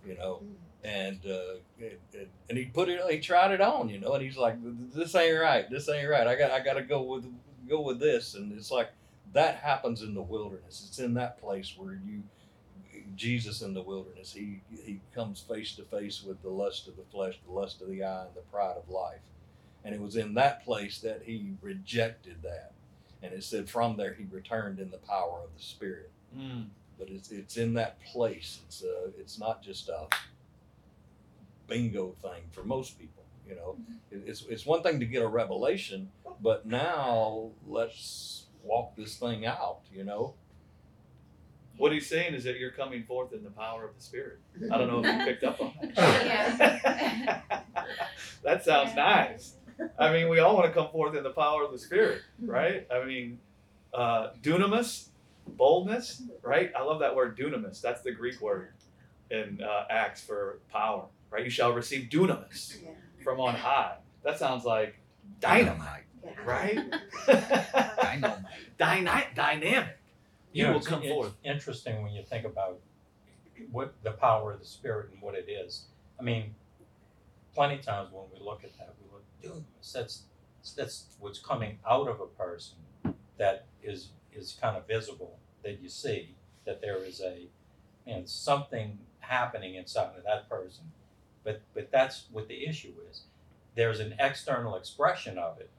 you 0.06 0.16
know, 0.16 0.42
and 0.84 1.20
uh, 1.26 1.54
and, 1.80 1.92
and- 2.14 2.26
and 2.50 2.58
he 2.58 2.66
put 2.66 2.88
it, 2.90 3.00
he 3.10 3.20
tried 3.20 3.52
it 3.52 3.60
on, 3.62 3.88
you 3.88 3.98
know, 3.98 4.12
and 4.12 4.22
he's 4.22 4.36
like, 4.36 4.56
"This 4.92 5.14
ain't 5.14 5.38
right. 5.40 5.68
This 5.70 5.88
ain't 5.88 6.08
right. 6.08 6.26
I 6.26 6.36
got, 6.36 6.50
I 6.50 6.60
got 6.60 6.74
to 6.74 6.82
go 6.82 7.02
with, 7.02 7.24
go 7.68 7.80
with 7.80 7.98
this." 7.98 8.34
And 8.34 8.52
it's 8.52 8.70
like 8.70 8.90
that 9.32 9.56
happens 9.56 10.02
in 10.02 10.14
the 10.14 10.22
wilderness. 10.22 10.84
It's 10.88 10.98
in 10.98 11.14
that 11.14 11.40
place 11.40 11.74
where 11.76 11.94
you, 12.06 12.22
Jesus 13.16 13.62
in 13.62 13.72
the 13.74 13.82
wilderness, 13.82 14.32
he 14.32 14.60
he 14.84 15.00
comes 15.14 15.40
face 15.40 15.74
to 15.76 15.84
face 15.84 16.22
with 16.22 16.42
the 16.42 16.50
lust 16.50 16.86
of 16.88 16.96
the 16.96 17.02
flesh, 17.10 17.38
the 17.46 17.52
lust 17.52 17.80
of 17.80 17.88
the 17.88 18.04
eye, 18.04 18.26
and 18.26 18.34
the 18.34 18.40
pride 18.52 18.76
of 18.76 18.88
life. 18.90 19.20
And 19.84 19.94
it 19.94 20.00
was 20.00 20.16
in 20.16 20.34
that 20.34 20.64
place 20.64 20.98
that 21.00 21.22
he 21.24 21.52
rejected 21.62 22.36
that, 22.42 22.72
and 23.22 23.32
it 23.32 23.42
said 23.44 23.68
from 23.70 23.96
there 23.96 24.14
he 24.14 24.24
returned 24.30 24.78
in 24.78 24.90
the 24.90 24.98
power 24.98 25.40
of 25.44 25.50
the 25.56 25.62
Spirit 25.62 26.10
Mm. 26.36 26.66
But 26.98 27.08
it's 27.08 27.30
it's 27.30 27.56
in 27.56 27.74
that 27.74 28.00
place. 28.04 28.60
It's 28.66 28.82
uh 28.82 29.10
it's 29.18 29.38
not 29.38 29.62
just 29.62 29.88
a 29.88 30.06
bingo 31.66 32.14
thing 32.22 32.42
for 32.52 32.62
most 32.64 32.98
people. 32.98 33.24
You 33.48 33.56
know, 33.56 33.76
it, 34.10 34.22
it's 34.26 34.44
it's 34.48 34.64
one 34.66 34.82
thing 34.82 35.00
to 35.00 35.06
get 35.06 35.22
a 35.22 35.28
revelation, 35.28 36.10
but 36.40 36.66
now 36.66 37.50
let's 37.66 38.46
walk 38.62 38.96
this 38.96 39.16
thing 39.16 39.44
out. 39.46 39.80
You 39.92 40.04
know, 40.04 40.34
What 41.76 41.92
he's 41.92 42.06
saying 42.08 42.34
is 42.34 42.44
that 42.44 42.58
you're 42.58 42.70
coming 42.70 43.04
forth 43.04 43.32
in 43.32 43.42
the 43.44 43.50
power 43.50 43.84
of 43.84 43.94
the 43.96 44.02
Spirit. 44.02 44.38
I 44.72 44.78
don't 44.78 44.88
know 44.88 45.00
if 45.04 45.18
you 45.18 45.24
picked 45.24 45.44
up 45.44 45.60
on 45.60 45.72
that. 45.94 47.42
that 48.42 48.64
sounds 48.64 48.92
Yeah. 48.96 49.04
nice. 49.04 49.54
I 49.98 50.12
mean, 50.12 50.28
we 50.28 50.38
all 50.38 50.54
want 50.54 50.66
to 50.66 50.72
come 50.72 50.90
forth 50.90 51.14
in 51.16 51.24
the 51.24 51.30
power 51.30 51.64
of 51.64 51.72
the 51.72 51.78
Spirit, 51.78 52.22
right? 52.40 52.86
I 52.90 53.04
mean, 53.04 53.40
uh, 53.92 54.28
dunamis, 54.40 55.08
boldness, 55.46 56.22
right? 56.42 56.72
I 56.76 56.82
love 56.82 57.00
that 57.00 57.14
word 57.14 57.38
dunamis. 57.38 57.80
That's 57.80 58.02
the 58.02 58.12
Greek 58.12 58.40
word 58.40 58.68
in 59.30 59.60
uh, 59.62 59.84
Acts 59.90 60.22
for 60.22 60.60
power, 60.72 61.04
right? 61.30 61.44
You 61.44 61.50
shall 61.50 61.72
receive 61.72 62.08
dunamis 62.10 62.76
from 63.22 63.40
on 63.40 63.54
high. 63.54 63.96
That 64.22 64.38
sounds 64.38 64.64
like 64.64 64.98
dynamite, 65.40 66.04
right? 66.44 66.78
Dynamite. 67.26 68.38
Dyna- 68.78 69.24
dynamic. 69.34 69.98
You 70.52 70.64
know, 70.64 70.70
will 70.72 70.76
it's- 70.78 70.88
come 70.88 71.02
it's 71.02 71.12
forth. 71.12 71.32
Interesting 71.44 72.02
when 72.02 72.12
you 72.12 72.22
think 72.22 72.44
about 72.44 72.78
what 73.70 73.94
the 74.02 74.12
power 74.12 74.52
of 74.52 74.60
the 74.60 74.66
spirit 74.66 75.10
and 75.12 75.20
what 75.22 75.34
it 75.34 75.48
is. 75.48 75.84
I 76.18 76.22
mean, 76.22 76.54
plenty 77.54 77.74
of 77.76 77.82
times 77.82 78.08
when 78.12 78.24
we 78.32 78.44
look 78.44 78.64
at 78.64 78.76
that, 78.78 78.94
we 79.02 79.10
look, 79.12 79.24
dunamis. 79.42 79.92
that's 79.92 80.22
that's 80.76 81.06
what's 81.20 81.38
coming 81.38 81.78
out 81.88 82.08
of 82.08 82.20
a 82.20 82.26
person 82.26 82.76
that 83.36 83.66
is 83.82 84.10
is 84.36 84.56
kind 84.60 84.76
of 84.76 84.86
visible 84.86 85.38
that 85.62 85.80
you 85.80 85.88
see 85.88 86.34
that 86.64 86.80
there 86.80 86.98
is 86.98 87.20
a 87.20 87.48
you 88.06 88.14
know 88.14 88.22
something 88.24 88.98
happening 89.20 89.74
inside 89.74 90.16
of 90.16 90.24
that 90.24 90.48
person. 90.48 90.84
But 91.42 91.62
but 91.74 91.90
that's 91.90 92.26
what 92.30 92.48
the 92.48 92.66
issue 92.66 92.92
is. 93.10 93.22
There's 93.74 94.00
an 94.00 94.14
external 94.18 94.76
expression 94.76 95.38
of 95.38 95.58
it, 95.58 95.70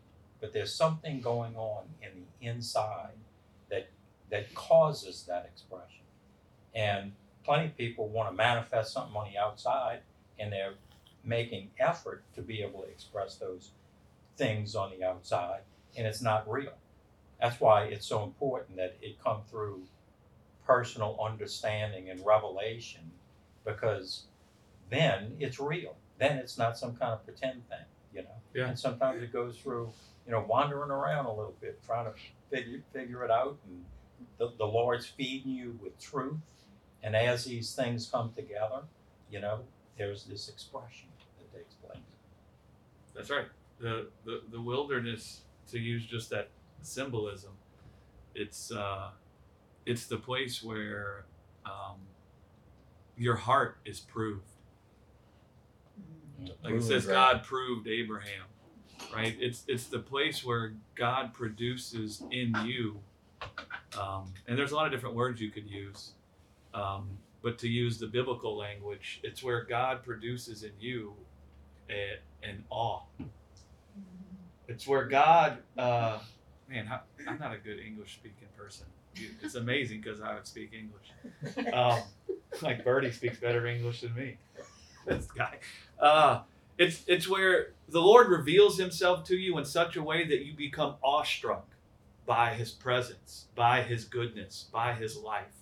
but 0.42 0.54
there's 0.54 0.74
something 0.74 1.22
going 1.22 1.56
on 1.56 1.86
in 2.02 2.26
the 2.42 2.48
inside 2.48 3.14
that 3.70 3.90
that 4.30 4.54
causes 4.54 5.24
that 5.28 5.46
expression. 5.46 6.04
And 6.74 7.14
plenty 7.44 7.68
of 7.68 7.78
people 7.78 8.08
want 8.10 8.30
to 8.30 8.36
manifest 8.36 8.94
something 8.94 9.16
on 9.16 9.32
the 9.32 9.38
outside 9.38 10.00
and 10.38 10.52
they're 10.52 10.74
making 11.24 11.70
effort 11.80 12.24
to 12.36 12.42
be 12.42 12.62
able 12.62 12.82
to 12.82 12.90
express 12.90 13.36
those 13.36 13.72
things 14.36 14.76
on 14.76 14.92
the 14.92 15.06
outside 15.06 15.62
and 15.96 16.06
it's 16.06 16.22
not 16.22 16.50
real. 16.52 16.74
That's 17.42 17.60
why 17.60 17.84
it's 17.86 18.06
so 18.06 18.24
important 18.24 18.78
that 18.78 18.98
it 19.02 19.22
come 19.24 19.42
through 19.50 19.84
personal 20.66 21.18
understanding 21.22 22.10
and 22.10 22.26
revelation 22.26 23.12
because 23.66 24.24
then 24.90 25.36
it's 25.40 25.60
real. 25.60 25.96
then 26.18 26.38
it's 26.38 26.58
not 26.58 26.78
some 26.78 26.96
kind 26.96 27.14
of 27.14 27.24
pretend 27.26 27.68
thing, 27.68 27.86
you 28.14 28.22
know. 28.22 28.30
Yeah. 28.54 28.68
And 28.68 28.80
sometimes 28.80 29.22
it 29.22 29.34
goes 29.34 29.58
through, 29.58 29.92
you 30.26 30.32
know, 30.32 30.46
wandering 30.48 30.92
around 30.92 31.26
a 31.26 31.34
little 31.34 31.56
bit, 31.60 31.82
trying 31.86 32.06
to 32.06 32.14
figure 32.50 32.82
figure 32.94 33.24
it 33.24 33.32
out, 33.32 33.58
and 33.68 33.84
the, 34.38 34.54
the 34.58 34.66
Lord's 34.66 35.06
feeding 35.06 35.52
you 35.52 35.78
with 35.82 36.00
truth. 36.00 36.40
And 37.04 37.16
as 37.16 37.46
these 37.46 37.76
things 37.76 38.08
come 38.08 38.32
together, 38.34 38.82
you 39.30 39.40
know, 39.40 39.60
there's 39.98 40.24
this 40.24 40.50
expression 40.50 41.10
that 41.38 41.58
takes 41.58 41.76
place. 41.76 41.98
That's 43.14 43.30
right. 43.30 43.48
The, 43.80 44.08
the 44.24 44.42
the 44.52 44.62
wilderness, 44.62 45.42
to 45.72 45.80
use 45.80 46.06
just 46.06 46.30
that 46.30 46.50
symbolism, 46.82 47.52
it's 48.34 48.72
uh, 48.72 49.10
it's 49.86 50.08
the 50.08 50.18
place 50.18 50.64
where 50.64 51.26
um, 51.66 51.98
your 53.18 53.36
heart 53.36 53.78
is 53.86 54.00
proved. 54.00 54.44
Like 56.64 56.74
it 56.76 56.84
says, 56.84 57.06
God 57.06 57.44
proved 57.44 57.88
Abraham, 57.88 58.44
right? 59.14 59.36
It's 59.40 59.64
it's 59.68 59.86
the 59.88 60.00
place 60.00 60.44
where 60.44 60.74
God 60.96 61.34
produces 61.34 62.24
in 62.32 62.54
you, 62.66 63.00
um, 64.00 64.34
and 64.48 64.58
there's 64.58 64.72
a 64.72 64.76
lot 64.76 64.86
of 64.86 64.92
different 64.92 65.16
words 65.16 65.40
you 65.42 65.50
could 65.50 65.70
use, 65.70 66.12
um, 66.74 67.08
but 67.42 67.58
to 67.60 67.70
use 67.70 67.98
the 67.98 68.08
biblical 68.08 68.58
language, 68.58 69.22
it's 69.24 69.42
where 69.44 69.64
God 69.64 70.04
produces 70.04 70.64
in 70.64 70.72
you 70.80 71.14
a, 71.90 72.20
an 72.44 72.64
awe. 72.70 73.02
It's 74.68 74.88
where 74.88 75.06
God, 75.06 75.60
uh, 75.78 76.20
man, 76.70 76.86
how, 76.86 77.02
I'm 77.28 77.40
not 77.40 77.54
a 77.54 77.58
good 77.58 77.80
English 77.80 78.14
speaking 78.14 78.48
person. 78.58 78.86
It's 79.42 79.56
amazing 79.56 80.02
because 80.02 80.22
I 80.22 80.34
would 80.34 80.46
speak 80.46 80.72
English. 80.74 81.74
Um, 81.74 82.00
like 82.62 82.84
Bertie 82.84 83.12
speaks 83.12 83.40
better 83.40 83.66
English 83.66 84.02
than 84.02 84.14
me. 84.16 84.38
This 85.06 85.28
guy. 85.28 85.60
Uh, 86.00 86.42
it's 86.78 87.04
it's 87.08 87.30
where 87.30 87.74
the 87.90 88.02
Lord 88.02 88.28
reveals 88.28 88.78
Himself 88.78 89.24
to 89.26 89.36
you 89.36 89.58
in 89.58 89.66
such 89.66 89.96
a 89.96 90.04
way 90.04 90.28
that 90.28 90.46
you 90.46 90.54
become 90.54 90.96
awestruck 91.04 91.68
by 92.26 92.54
His 92.54 92.72
presence, 92.72 93.46
by 93.56 93.84
His 93.84 94.06
goodness, 94.06 94.66
by 94.72 94.94
His 94.94 95.16
life, 95.18 95.56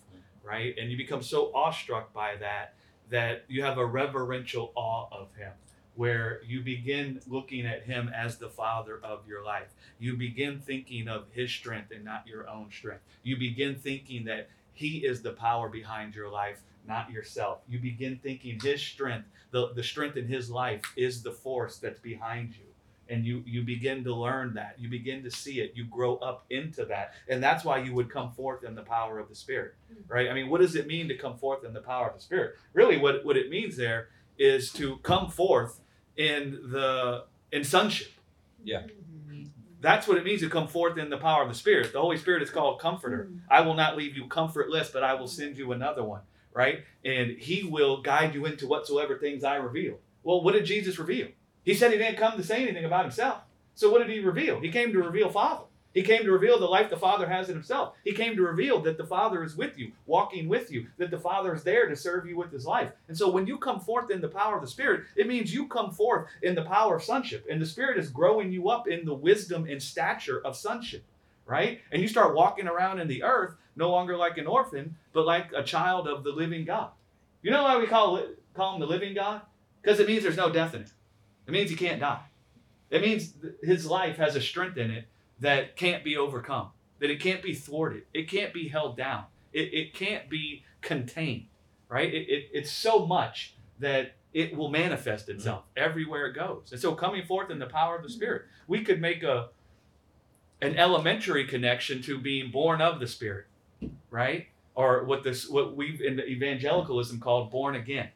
right? 0.43 0.75
And 0.79 0.89
you 0.89 0.97
become 0.97 1.21
so 1.21 1.51
awestruck 1.53 2.13
by 2.13 2.35
that 2.37 2.73
that 3.09 3.43
you 3.47 3.63
have 3.63 3.77
a 3.77 3.85
reverential 3.85 4.71
awe 4.75 5.07
of 5.11 5.35
Him, 5.35 5.51
where 5.95 6.41
you 6.45 6.61
begin 6.61 7.21
looking 7.27 7.65
at 7.65 7.83
Him 7.83 8.09
as 8.15 8.37
the 8.37 8.49
Father 8.49 8.99
of 9.03 9.27
your 9.27 9.43
life. 9.43 9.67
You 9.99 10.17
begin 10.17 10.59
thinking 10.59 11.07
of 11.07 11.25
His 11.31 11.51
strength 11.51 11.91
and 11.91 12.03
not 12.03 12.25
your 12.27 12.49
own 12.49 12.69
strength. 12.71 13.03
You 13.23 13.37
begin 13.37 13.75
thinking 13.75 14.25
that 14.25 14.49
He 14.73 14.99
is 14.99 15.21
the 15.21 15.33
power 15.33 15.69
behind 15.69 16.15
your 16.15 16.29
life, 16.29 16.61
not 16.87 17.11
yourself. 17.11 17.59
You 17.69 17.79
begin 17.79 18.19
thinking 18.23 18.59
His 18.59 18.81
strength, 18.81 19.27
the, 19.51 19.71
the 19.73 19.83
strength 19.83 20.17
in 20.17 20.27
His 20.27 20.49
life, 20.49 20.81
is 20.95 21.21
the 21.21 21.31
force 21.31 21.77
that's 21.77 21.99
behind 21.99 22.55
you. 22.55 22.65
And 23.09 23.25
you, 23.25 23.43
you 23.45 23.61
begin 23.63 24.03
to 24.05 24.15
learn 24.15 24.53
that. 24.55 24.75
You 24.79 24.89
begin 24.89 25.23
to 25.23 25.29
see 25.29 25.59
it. 25.59 25.73
You 25.75 25.83
grow 25.85 26.15
up 26.17 26.45
into 26.49 26.85
that. 26.85 27.13
And 27.27 27.43
that's 27.43 27.63
why 27.65 27.79
you 27.79 27.93
would 27.93 28.09
come 28.09 28.31
forth 28.31 28.63
in 28.63 28.75
the 28.75 28.81
power 28.81 29.19
of 29.19 29.27
the 29.27 29.35
Spirit, 29.35 29.75
mm. 29.91 29.97
right? 30.07 30.29
I 30.29 30.33
mean, 30.33 30.49
what 30.49 30.61
does 30.61 30.75
it 30.75 30.87
mean 30.87 31.09
to 31.09 31.17
come 31.17 31.37
forth 31.37 31.65
in 31.65 31.73
the 31.73 31.81
power 31.81 32.07
of 32.07 32.15
the 32.15 32.21
Spirit? 32.21 32.55
Really, 32.71 32.97
what, 32.97 33.23
what 33.23 33.37
it 33.37 33.49
means 33.49 33.75
there 33.75 34.07
is 34.39 34.71
to 34.71 34.97
come 34.97 35.29
forth 35.29 35.79
in 36.17 36.59
the 36.71 37.25
in 37.51 37.63
sonship. 37.63 38.11
Yeah. 38.63 38.83
That's 39.81 40.07
what 40.07 40.17
it 40.17 40.23
means 40.23 40.39
to 40.39 40.49
come 40.49 40.69
forth 40.69 40.97
in 40.97 41.09
the 41.09 41.17
power 41.17 41.43
of 41.43 41.49
the 41.49 41.55
Spirit. 41.55 41.91
The 41.91 41.99
Holy 41.99 42.15
Spirit 42.15 42.41
is 42.41 42.49
called 42.49 42.79
Comforter. 42.79 43.27
Mm. 43.29 43.39
I 43.49 43.61
will 43.61 43.73
not 43.73 43.97
leave 43.97 44.15
you 44.15 44.27
comfortless, 44.27 44.89
but 44.89 45.03
I 45.03 45.13
will 45.15 45.27
send 45.27 45.57
you 45.57 45.73
another 45.73 46.03
one, 46.05 46.21
right? 46.53 46.85
And 47.03 47.31
He 47.31 47.63
will 47.63 48.01
guide 48.01 48.33
you 48.33 48.45
into 48.45 48.65
whatsoever 48.65 49.17
things 49.17 49.43
I 49.43 49.57
reveal. 49.57 49.99
Well, 50.23 50.41
what 50.41 50.53
did 50.53 50.63
Jesus 50.63 50.97
reveal? 50.97 51.27
He 51.63 51.73
said 51.73 51.91
He 51.91 51.97
didn't 51.97 52.17
come 52.17 52.37
to 52.37 52.43
say 52.43 52.63
anything 52.63 52.85
about 52.85 53.03
Himself. 53.03 53.41
So 53.75 53.91
what 53.91 53.99
did 53.99 54.09
He 54.09 54.21
reveal? 54.21 54.61
He 54.61 54.71
came 54.71 54.93
to 54.93 54.99
reveal 54.99 55.29
Father. 55.29 55.65
He 55.93 56.01
came 56.01 56.23
to 56.23 56.31
reveal 56.31 56.59
the 56.59 56.65
life 56.65 56.89
the 56.89 56.97
Father 56.97 57.27
has 57.27 57.49
in 57.49 57.55
Himself. 57.55 57.93
He 58.03 58.13
came 58.13 58.35
to 58.35 58.41
reveal 58.41 58.81
that 58.81 58.97
the 58.97 59.05
Father 59.05 59.43
is 59.43 59.55
with 59.55 59.77
you, 59.77 59.91
walking 60.07 60.47
with 60.47 60.71
you, 60.71 60.87
that 60.97 61.11
the 61.11 61.19
Father 61.19 61.53
is 61.53 61.63
there 61.63 61.87
to 61.87 61.95
serve 61.95 62.25
you 62.25 62.35
with 62.35 62.51
His 62.51 62.65
life. 62.65 62.91
And 63.07 63.17
so 63.17 63.29
when 63.29 63.45
you 63.45 63.57
come 63.57 63.79
forth 63.79 64.09
in 64.09 64.19
the 64.19 64.27
power 64.27 64.55
of 64.55 64.61
the 64.61 64.67
Spirit, 64.67 65.03
it 65.15 65.27
means 65.27 65.53
you 65.53 65.67
come 65.67 65.91
forth 65.91 66.27
in 66.41 66.55
the 66.55 66.63
power 66.63 66.95
of 66.95 67.03
sonship. 67.03 67.45
And 67.49 67.61
the 67.61 67.65
Spirit 67.65 67.99
is 67.99 68.09
growing 68.09 68.51
you 68.51 68.69
up 68.69 68.87
in 68.87 69.05
the 69.05 69.13
wisdom 69.13 69.67
and 69.69 69.81
stature 69.81 70.41
of 70.43 70.57
sonship, 70.57 71.03
right? 71.45 71.79
And 71.91 72.01
you 72.01 72.07
start 72.07 72.35
walking 72.35 72.67
around 72.67 72.99
in 72.99 73.07
the 73.07 73.23
earth 73.23 73.55
no 73.75 73.91
longer 73.91 74.17
like 74.17 74.37
an 74.39 74.47
orphan, 74.47 74.95
but 75.13 75.25
like 75.25 75.51
a 75.55 75.63
child 75.63 76.07
of 76.07 76.23
the 76.23 76.31
living 76.31 76.65
God. 76.65 76.89
You 77.43 77.51
know 77.51 77.63
why 77.63 77.77
we 77.77 77.85
call, 77.85 78.17
it, 78.17 78.39
call 78.55 78.73
Him 78.73 78.79
the 78.79 78.87
living 78.87 79.13
God? 79.13 79.41
Because 79.81 79.99
it 79.99 80.07
means 80.07 80.23
there's 80.23 80.37
no 80.37 80.51
death 80.51 80.73
in 80.73 80.81
it. 80.81 80.91
It 81.47 81.51
means 81.51 81.69
He 81.69 81.75
can't 81.75 81.99
die. 81.99 82.21
It 82.89 83.01
means 83.01 83.33
His 83.61 83.85
life 83.85 84.17
has 84.17 84.35
a 84.35 84.41
strength 84.41 84.77
in 84.77 84.89
it 84.89 85.05
that 85.39 85.75
can't 85.75 86.03
be 86.03 86.17
overcome, 86.17 86.69
that 86.99 87.09
it 87.09 87.19
can't 87.19 87.41
be 87.41 87.53
thwarted, 87.53 88.03
it 88.13 88.29
can't 88.29 88.53
be 88.53 88.67
held 88.67 88.97
down, 88.97 89.25
it, 89.51 89.73
it 89.73 89.93
can't 89.93 90.29
be 90.29 90.63
contained, 90.81 91.47
right? 91.89 92.13
It, 92.13 92.29
it, 92.29 92.49
it's 92.53 92.71
so 92.71 93.05
much 93.05 93.55
that 93.79 94.15
it 94.33 94.55
will 94.55 94.69
manifest 94.69 95.29
itself 95.29 95.63
everywhere 95.77 96.27
it 96.27 96.33
goes. 96.33 96.71
And 96.71 96.79
so, 96.79 96.95
coming 96.95 97.23
forth 97.25 97.51
in 97.51 97.59
the 97.59 97.67
power 97.67 97.95
of 97.95 98.03
the 98.03 98.09
Spirit, 98.09 98.43
we 98.67 98.83
could 98.83 98.99
make 98.99 99.23
a 99.23 99.49
an 100.61 100.77
elementary 100.77 101.45
connection 101.45 102.01
to 102.03 102.17
being 102.17 102.49
born 102.49 102.81
of 102.81 102.99
the 102.99 103.07
Spirit, 103.07 103.45
right? 104.09 104.47
Or 104.75 105.03
what 105.03 105.23
this 105.23 105.47
what 105.49 105.75
we've 105.75 106.01
in 106.01 106.19
evangelicalism 106.19 107.19
called 107.19 107.51
born 107.51 107.75
again. 107.75 108.09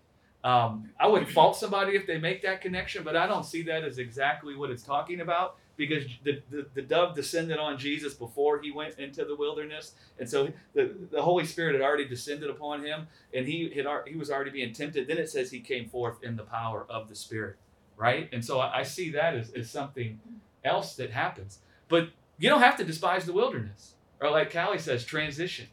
Um, 0.44 0.90
I 1.00 1.08
wouldn't 1.08 1.30
fault 1.32 1.58
somebody 1.58 1.96
if 1.96 2.08
they 2.08 2.18
make 2.20 2.42
that 2.44 2.62
connection, 2.62 3.04
but 3.04 3.16
I 3.16 3.28
don't 3.28 3.44
see 3.44 3.64
that 3.64 3.84
as 3.84 3.98
exactly 3.98 4.56
what 4.56 4.70
it's 4.70 4.84
talking 4.84 5.22
about 5.22 5.58
because 5.77 6.03
the, 6.24 6.41
the, 6.50 6.65
the 6.74 6.81
dove 6.81 7.15
descended 7.15 7.57
on 7.60 7.77
Jesus 7.77 8.13
before 8.13 8.60
he 8.60 8.72
went 8.72 8.98
into 8.98 9.24
the 9.24 9.36
wilderness. 9.36 9.93
And 10.19 10.29
so 10.29 10.50
the, 10.74 10.93
the 11.12 11.22
Holy 11.22 11.46
Spirit 11.46 11.74
had 11.74 11.84
already 11.84 12.07
descended 12.07 12.50
upon 12.50 12.84
him 12.84 13.07
and 13.34 13.48
he, 13.48 13.72
had, 13.75 13.86
he 14.07 14.15
was 14.15 14.31
already 14.31 14.51
being 14.51 14.74
tempted. 14.74 15.07
Then 15.07 15.17
it 15.17 15.29
says 15.29 15.51
he 15.51 15.60
came 15.60 15.88
forth 15.88 16.24
in 16.24 16.36
the 16.36 16.43
power 16.43 16.86
of 16.89 17.07
the 17.07 17.15
Spirit, 17.15 17.57
right? 17.96 18.27
And 18.34 18.43
so 18.43 18.60
I, 18.60 18.79
I 18.79 18.84
see 18.84 19.12
that 19.12 19.36
as, 19.36 19.51
as 19.51 19.69
something 19.69 20.19
else 20.65 20.96
that 20.96 21.12
happens. 21.12 21.60
But 21.88 22.10
you 22.39 22.50
don't 22.50 22.62
have 22.62 22.77
to 22.77 22.84
despise 22.84 23.25
the 23.25 23.34
wilderness. 23.34 23.93
Or 24.19 24.31
like 24.31 24.51
Callie 24.51 24.79
says, 24.79 25.05
transition, 25.05 25.67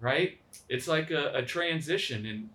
right? 0.00 0.38
It's 0.68 0.88
like 0.88 1.12
a, 1.12 1.32
a 1.34 1.42
transition. 1.42 2.26
And 2.26 2.50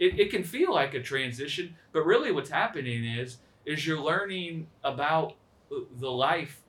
it, 0.00 0.18
it 0.18 0.30
can 0.30 0.42
feel 0.42 0.74
like 0.74 0.94
a 0.94 1.02
transition, 1.02 1.76
but 1.92 2.04
really 2.04 2.32
what's 2.32 2.50
happening 2.50 3.04
is 3.04 3.38
is 3.64 3.86
you're 3.86 4.00
learning 4.00 4.66
about 4.82 5.34
the 5.98 6.10
life 6.10 6.62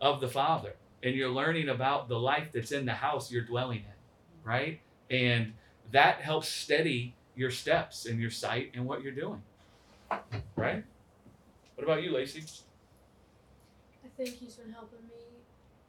of 0.00 0.20
the 0.20 0.28
Father, 0.28 0.74
and 1.02 1.14
you're 1.14 1.30
learning 1.30 1.68
about 1.68 2.08
the 2.08 2.18
life 2.18 2.50
that's 2.52 2.72
in 2.72 2.84
the 2.84 2.92
house 2.92 3.30
you're 3.30 3.44
dwelling 3.44 3.78
in, 3.78 4.44
right? 4.44 4.80
And 5.10 5.52
that 5.92 6.20
helps 6.20 6.48
steady 6.48 7.14
your 7.34 7.50
steps 7.50 8.06
and 8.06 8.20
your 8.20 8.30
sight 8.30 8.72
and 8.74 8.86
what 8.86 9.02
you're 9.02 9.12
doing, 9.12 9.42
right? 10.56 10.84
What 11.74 11.84
about 11.84 12.02
you, 12.02 12.12
Lacey? 12.12 12.44
I 14.04 14.08
think 14.16 14.36
he's 14.36 14.54
been 14.54 14.72
helping 14.72 15.00
me 15.08 15.40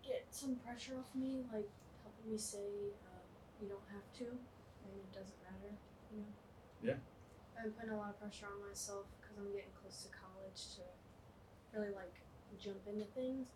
get 0.05 0.25
some 0.31 0.55
pressure 0.55 0.93
off 0.97 1.13
me, 1.15 1.43
like 1.51 1.67
helping 2.03 2.31
me 2.31 2.37
say 2.37 2.93
uh, 3.07 3.23
you 3.61 3.67
don't 3.67 3.87
have 3.91 4.05
to, 4.19 4.25
and 4.25 4.91
it 4.95 5.11
doesn't 5.11 5.37
matter, 5.43 5.73
you 6.11 6.19
know. 6.19 6.31
Yeah. 6.81 6.99
I'm 7.59 7.71
putting 7.71 7.91
a 7.91 7.97
lot 7.97 8.09
of 8.09 8.19
pressure 8.19 8.47
on 8.47 8.67
myself 8.67 9.05
because 9.19 9.37
I'm 9.37 9.51
getting 9.51 9.75
close 9.81 10.07
to 10.07 10.09
college 10.15 10.79
to 10.79 10.83
really 11.77 11.93
like 11.93 12.15
jump 12.55 12.79
into 12.87 13.05
things, 13.05 13.47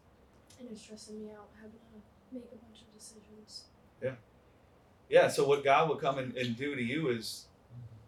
and 0.59 0.69
it's 0.71 0.81
stressing 0.81 1.19
me 1.19 1.31
out 1.31 1.49
having 1.55 1.71
to 1.71 2.33
make 2.33 2.45
a 2.51 2.55
bunch 2.55 2.81
of 2.81 2.93
decisions. 2.93 3.63
Yeah, 4.01 4.11
Yeah. 5.09 5.27
so 5.27 5.47
what 5.47 5.63
God 5.63 5.89
will 5.89 5.95
come 5.95 6.17
and, 6.17 6.35
and 6.35 6.55
do 6.57 6.75
to 6.75 6.81
you 6.81 7.09
is 7.09 7.45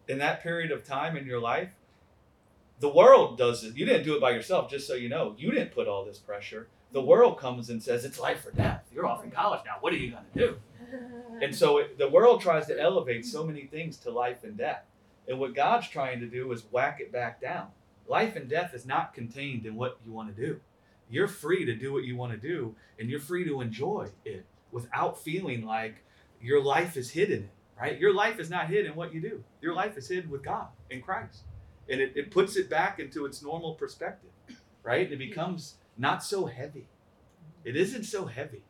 in 0.08 0.20
that 0.20 0.42
period 0.42 0.72
of 0.72 0.84
time 0.84 1.18
in 1.18 1.26
your 1.26 1.40
life, 1.40 1.70
the 2.80 2.90
world 2.90 3.38
does 3.38 3.64
it. 3.64 3.76
You 3.76 3.86
didn't 3.86 4.04
do 4.04 4.16
it 4.16 4.22
by 4.22 4.32
yourself, 4.32 4.70
just 4.70 4.88
so 4.88 4.94
you 4.94 5.10
know. 5.10 5.36
You 5.38 5.52
didn't 5.52 5.72
put 5.72 5.88
all 5.88 6.06
this 6.06 6.20
pressure. 6.20 6.68
The 6.92 7.00
mm-hmm. 7.00 7.08
world 7.10 7.40
comes 7.40 7.70
and 7.70 7.82
says, 7.82 8.06
It's 8.06 8.20
life 8.20 8.46
or 8.46 8.52
death. 8.52 8.84
You're 8.94 9.06
off 9.06 9.24
in 9.24 9.32
college 9.32 9.62
now. 9.66 9.78
What 9.80 9.94
are 9.94 9.98
you 9.98 10.12
going 10.12 10.24
to 10.34 10.40
do? 10.40 10.58
And 11.40 11.56
so 11.56 11.78
it, 11.78 12.00
the 12.00 12.10
world 12.10 12.42
tries 12.42 12.66
to 12.66 12.80
elevate 12.80 13.24
so 13.24 13.46
many 13.46 13.66
things 13.66 13.98
to 13.98 14.10
life 14.10 14.44
and 14.44 14.58
death. 14.58 14.86
And 15.28 15.40
what 15.40 15.54
God's 15.54 15.88
trying 15.88 16.20
to 16.22 16.26
do 16.26 16.52
is 16.52 16.64
whack 16.72 17.00
it 17.00 17.12
back 17.12 17.40
down. 17.40 17.68
Life 18.08 18.36
and 18.36 18.50
death 18.50 18.74
is 18.74 18.88
not 18.88 19.14
contained 19.14 19.66
in 19.66 19.76
what 19.76 20.00
you 20.04 20.12
want 20.12 20.36
to 20.36 20.46
do. 20.46 20.60
You're 21.10 21.28
free 21.28 21.66
to 21.66 21.76
do 21.76 21.94
what 21.94 22.04
you 22.04 22.16
want 22.18 22.34
to 22.34 22.38
do, 22.38 22.76
and 23.00 23.10
you're 23.10 23.20
free 23.20 23.46
to 23.46 23.62
enjoy 23.62 24.10
it 24.26 24.46
without 24.72 25.22
feeling 25.22 25.66
like 25.66 26.04
your 26.42 26.62
life 26.62 26.98
is 26.98 27.12
hidden 27.12 27.50
right? 27.80 28.00
Your 28.00 28.14
life 28.14 28.40
is 28.40 28.50
not 28.50 28.68
hid 28.68 28.86
in 28.86 28.96
what 28.96 29.14
you 29.14 29.22
do. 29.22 29.44
Your 29.62 29.74
life 29.74 29.98
is 29.98 30.08
hid 30.08 30.30
with 30.30 30.44
God 30.44 30.68
in 30.90 31.02
Christ. 31.02 31.44
And 31.90 32.02
it, 32.02 32.14
it 32.16 32.32
puts 32.32 32.56
it 32.56 32.70
back 32.70 33.00
into 33.00 33.26
its 33.26 33.42
normal 33.42 33.76
perspective, 33.76 34.32
right? 34.84 35.10
It 35.12 35.20
becomes 35.20 35.76
not 35.98 36.24
so 36.24 36.46
heavy. 36.46 36.88
It 37.64 37.76
isn't 37.76 38.04
so 38.04 38.26
heavy. 38.26 38.64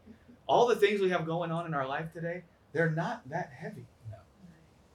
All 0.47 0.67
the 0.67 0.75
things 0.75 1.01
we 1.01 1.09
have 1.09 1.25
going 1.25 1.51
on 1.51 1.65
in 1.65 1.73
our 1.73 1.87
life 1.87 2.13
today, 2.13 2.43
they're 2.73 2.91
not 2.91 3.27
that 3.29 3.51
heavy. 3.57 3.85
No. 4.09 4.17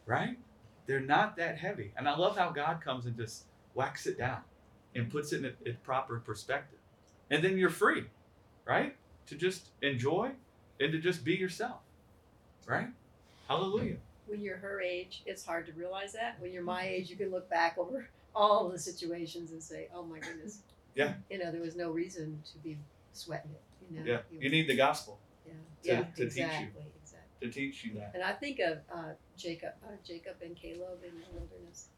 Right? 0.06 0.38
They're 0.86 1.00
not 1.00 1.36
that 1.36 1.58
heavy. 1.58 1.92
And 1.96 2.08
I 2.08 2.16
love 2.16 2.36
how 2.36 2.50
God 2.50 2.80
comes 2.80 3.06
and 3.06 3.16
just 3.16 3.44
whacks 3.74 4.06
it 4.06 4.18
down 4.18 4.40
and 4.94 5.10
puts 5.10 5.32
it 5.32 5.44
in 5.44 5.52
its 5.64 5.78
proper 5.82 6.20
perspective. 6.20 6.78
And 7.32 7.42
then 7.42 7.56
you're 7.56 7.70
free, 7.70 8.04
right? 8.66 8.94
To 9.28 9.34
just 9.34 9.68
enjoy 9.80 10.30
and 10.78 10.92
to 10.92 10.98
just 10.98 11.24
be 11.24 11.34
yourself, 11.34 11.80
right? 12.66 12.88
Hallelujah. 13.48 13.96
When 14.26 14.42
you're 14.42 14.58
her 14.58 14.80
age, 14.82 15.22
it's 15.26 15.44
hard 15.44 15.66
to 15.66 15.72
realize 15.72 16.12
that. 16.12 16.36
When 16.40 16.52
you're 16.52 16.62
my 16.62 16.86
age, 16.86 17.08
you 17.10 17.16
can 17.16 17.30
look 17.30 17.48
back 17.48 17.78
over 17.78 18.08
all 18.36 18.68
the 18.68 18.78
situations 18.78 19.50
and 19.52 19.62
say, 19.62 19.88
"Oh 19.94 20.02
my 20.04 20.18
goodness." 20.18 20.58
Yeah. 20.94 21.14
You 21.30 21.38
know, 21.38 21.50
there 21.50 21.60
was 21.62 21.74
no 21.74 21.90
reason 21.90 22.42
to 22.52 22.58
be 22.58 22.76
sweating 23.14 23.50
it. 23.52 23.62
You 23.90 24.00
know. 24.00 24.06
Yeah. 24.06 24.18
It 24.38 24.42
You 24.44 24.50
need 24.50 24.68
the 24.68 24.76
gospel 24.76 25.18
Yeah, 25.46 25.52
to- 25.52 25.88
yeah, 25.88 25.98
to 26.04 26.04
teach 26.04 26.18
you. 26.36 26.44
exactly, 26.44 26.84
exactly. 27.02 27.48
to 27.48 27.50
teach 27.52 27.84
you 27.84 27.94
that. 27.94 28.10
And 28.14 28.22
I 28.22 28.32
think 28.32 28.58
of 28.60 28.78
uh, 28.94 29.12
Jacob, 29.38 29.72
uh, 29.82 29.96
Jacob 30.06 30.36
and 30.42 30.54
Caleb 30.54 31.00
in 31.02 31.18
the 31.18 31.26
wilderness, 31.32 31.88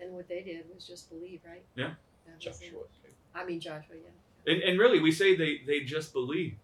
and 0.00 0.12
what 0.12 0.28
they 0.28 0.42
did 0.42 0.66
was 0.74 0.86
just 0.86 1.08
believe, 1.08 1.40
right? 1.46 1.64
Yeah. 1.76 1.92
That 2.26 2.34
it. 2.36 2.40
Joshua. 2.40 2.82
I 3.34 3.44
mean 3.46 3.58
Joshua, 3.58 3.96
yeah. 3.96 4.10
And, 4.46 4.62
and 4.62 4.78
really, 4.78 5.00
we 5.00 5.12
say 5.12 5.36
they, 5.36 5.60
they 5.66 5.80
just 5.80 6.12
believed. 6.12 6.56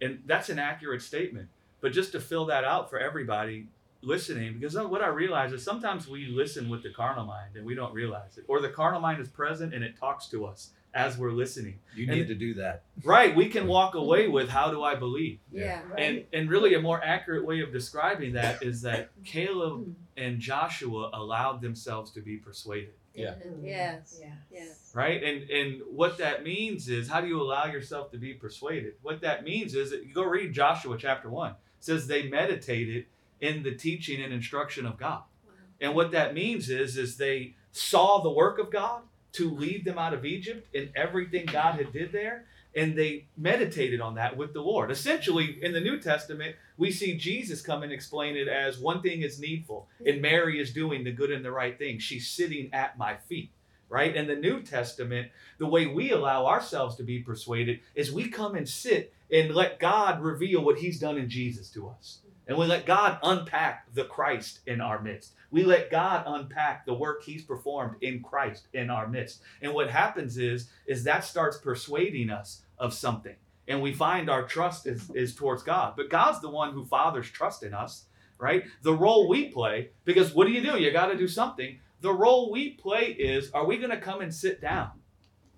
And 0.00 0.22
that's 0.26 0.48
an 0.48 0.58
accurate 0.58 1.02
statement. 1.02 1.48
But 1.80 1.92
just 1.92 2.12
to 2.12 2.20
fill 2.20 2.46
that 2.46 2.64
out 2.64 2.90
for 2.90 2.98
everybody 2.98 3.66
listening, 4.02 4.54
because 4.54 4.76
oh, 4.76 4.86
what 4.86 5.02
I 5.02 5.08
realize 5.08 5.52
is 5.52 5.62
sometimes 5.62 6.08
we 6.08 6.26
listen 6.26 6.68
with 6.68 6.82
the 6.82 6.90
carnal 6.90 7.24
mind 7.24 7.56
and 7.56 7.64
we 7.64 7.74
don't 7.74 7.94
realize 7.94 8.36
it. 8.36 8.44
Or 8.48 8.60
the 8.60 8.68
carnal 8.68 9.00
mind 9.00 9.20
is 9.20 9.28
present 9.28 9.74
and 9.74 9.82
it 9.82 9.98
talks 9.98 10.26
to 10.28 10.44
us 10.44 10.70
as 10.94 11.18
we're 11.18 11.32
listening. 11.32 11.78
You 11.94 12.04
And- 12.04 12.12
need 12.12 12.28
to 12.28 12.34
do 12.34 12.54
that. 12.54 12.84
Right? 13.02 13.34
We 13.34 13.48
can 13.48 13.66
walk 13.66 13.94
away 13.94 14.28
with, 14.28 14.48
how 14.48 14.70
do 14.70 14.82
I 14.82 14.94
believe? 14.94 15.40
Yeah, 15.50 15.80
right. 15.90 15.98
And, 15.98 16.24
and 16.32 16.48
really, 16.48 16.74
a 16.74 16.80
more 16.80 17.02
accurate 17.02 17.44
way 17.44 17.60
of 17.60 17.72
describing 17.72 18.34
that 18.34 18.62
is 18.62 18.82
that 18.82 19.10
Caleb 19.24 19.94
and 20.16 20.38
Joshua 20.38 21.10
allowed 21.12 21.60
themselves 21.60 22.12
to 22.12 22.20
be 22.20 22.36
persuaded. 22.36 22.94
Yeah. 23.14 23.34
Yes. 23.62 24.18
Yeah. 24.20 24.32
Yes. 24.50 24.90
right 24.94 25.22
and 25.22 25.48
and 25.50 25.82
what 25.90 26.18
that 26.18 26.42
means 26.44 26.88
is 26.88 27.08
how 27.08 27.20
do 27.20 27.28
you 27.28 27.40
allow 27.40 27.66
yourself 27.66 28.10
to 28.12 28.18
be 28.18 28.34
persuaded 28.34 28.94
what 29.02 29.20
that 29.20 29.44
means 29.44 29.74
is 29.74 29.90
that 29.90 30.04
you 30.04 30.12
go 30.12 30.24
read 30.24 30.52
joshua 30.52 30.96
chapter 30.98 31.28
1 31.30 31.50
it 31.52 31.56
says 31.80 32.06
they 32.06 32.28
meditated 32.28 33.06
in 33.40 33.62
the 33.62 33.74
teaching 33.74 34.22
and 34.22 34.32
instruction 34.32 34.84
of 34.86 34.96
god 34.98 35.22
Wow. 35.46 35.52
and 35.80 35.94
what 35.94 36.10
that 36.12 36.34
means 36.34 36.68
is 36.70 36.96
is 36.96 37.16
they 37.16 37.54
saw 37.72 38.20
the 38.20 38.30
work 38.30 38.58
of 38.58 38.70
god 38.70 39.02
to 39.32 39.50
lead 39.50 39.84
them 39.84 39.98
out 39.98 40.14
of 40.14 40.24
egypt 40.24 40.66
and 40.74 40.90
everything 40.96 41.46
god 41.46 41.74
had 41.76 41.92
did 41.92 42.10
there 42.12 42.44
and 42.76 42.96
they 42.96 43.26
meditated 43.36 44.00
on 44.00 44.14
that 44.16 44.36
with 44.36 44.52
the 44.52 44.60
lord 44.60 44.90
essentially 44.90 45.58
in 45.62 45.72
the 45.72 45.80
new 45.80 46.00
testament 46.00 46.56
we 46.76 46.90
see 46.90 47.16
jesus 47.16 47.62
come 47.62 47.82
and 47.82 47.92
explain 47.92 48.36
it 48.36 48.48
as 48.48 48.78
one 48.78 49.02
thing 49.02 49.22
is 49.22 49.40
needful 49.40 49.88
mm-hmm. 49.94 50.10
and 50.10 50.22
mary 50.22 50.60
is 50.60 50.72
doing 50.72 51.04
the 51.04 51.12
good 51.12 51.30
and 51.30 51.44
the 51.44 51.50
right 51.50 51.78
thing 51.78 51.98
she's 51.98 52.28
sitting 52.28 52.68
at 52.72 52.98
my 52.98 53.16
feet 53.16 53.50
right? 53.94 54.16
In 54.16 54.26
the 54.26 54.34
New 54.34 54.60
Testament, 54.60 55.30
the 55.58 55.68
way 55.68 55.86
we 55.86 56.10
allow 56.10 56.46
ourselves 56.46 56.96
to 56.96 57.04
be 57.04 57.20
persuaded 57.20 57.78
is 57.94 58.10
we 58.10 58.28
come 58.28 58.56
and 58.56 58.68
sit 58.68 59.14
and 59.30 59.54
let 59.54 59.78
God 59.78 60.20
reveal 60.20 60.64
what 60.64 60.78
He's 60.78 60.98
done 60.98 61.16
in 61.16 61.28
Jesus 61.28 61.70
to 61.70 61.88
us. 61.88 62.18
Mm-hmm. 62.18 62.48
And 62.48 62.58
we 62.58 62.66
let 62.66 62.86
God 62.86 63.18
unpack 63.22 63.86
the 63.94 64.04
Christ 64.04 64.60
in 64.66 64.80
our 64.80 65.00
midst. 65.00 65.34
We 65.50 65.62
let 65.62 65.92
God 65.92 66.24
unpack 66.26 66.84
the 66.84 66.94
work 66.94 67.22
He's 67.22 67.44
performed 67.44 67.96
in 68.00 68.20
Christ 68.20 68.66
in 68.72 68.90
our 68.90 69.06
midst. 69.06 69.42
And 69.62 69.72
what 69.72 69.90
happens 69.90 70.38
is, 70.38 70.70
is 70.86 71.04
that 71.04 71.24
starts 71.24 71.58
persuading 71.58 72.30
us 72.30 72.62
of 72.78 72.92
something. 72.92 73.36
And 73.66 73.80
we 73.80 73.92
find 73.92 74.28
our 74.28 74.46
trust 74.46 74.86
is, 74.86 75.10
is 75.14 75.34
towards 75.34 75.62
God. 75.62 75.94
But 75.96 76.10
God's 76.10 76.40
the 76.40 76.50
one 76.50 76.72
who 76.72 76.84
fathers 76.84 77.30
trust 77.30 77.62
in 77.62 77.72
us, 77.72 78.04
right? 78.38 78.64
The 78.82 78.92
role 78.92 79.28
we 79.28 79.48
play, 79.48 79.90
because 80.04 80.34
what 80.34 80.46
do 80.46 80.52
you 80.52 80.60
do? 80.60 80.78
You 80.78 80.92
got 80.92 81.06
to 81.06 81.16
do 81.16 81.28
something 81.28 81.78
the 82.04 82.12
role 82.12 82.52
we 82.52 82.68
play 82.68 83.06
is 83.18 83.50
are 83.52 83.64
we 83.64 83.78
going 83.78 83.90
to 83.90 83.96
come 83.96 84.20
and 84.20 84.32
sit 84.32 84.60
down 84.60 84.90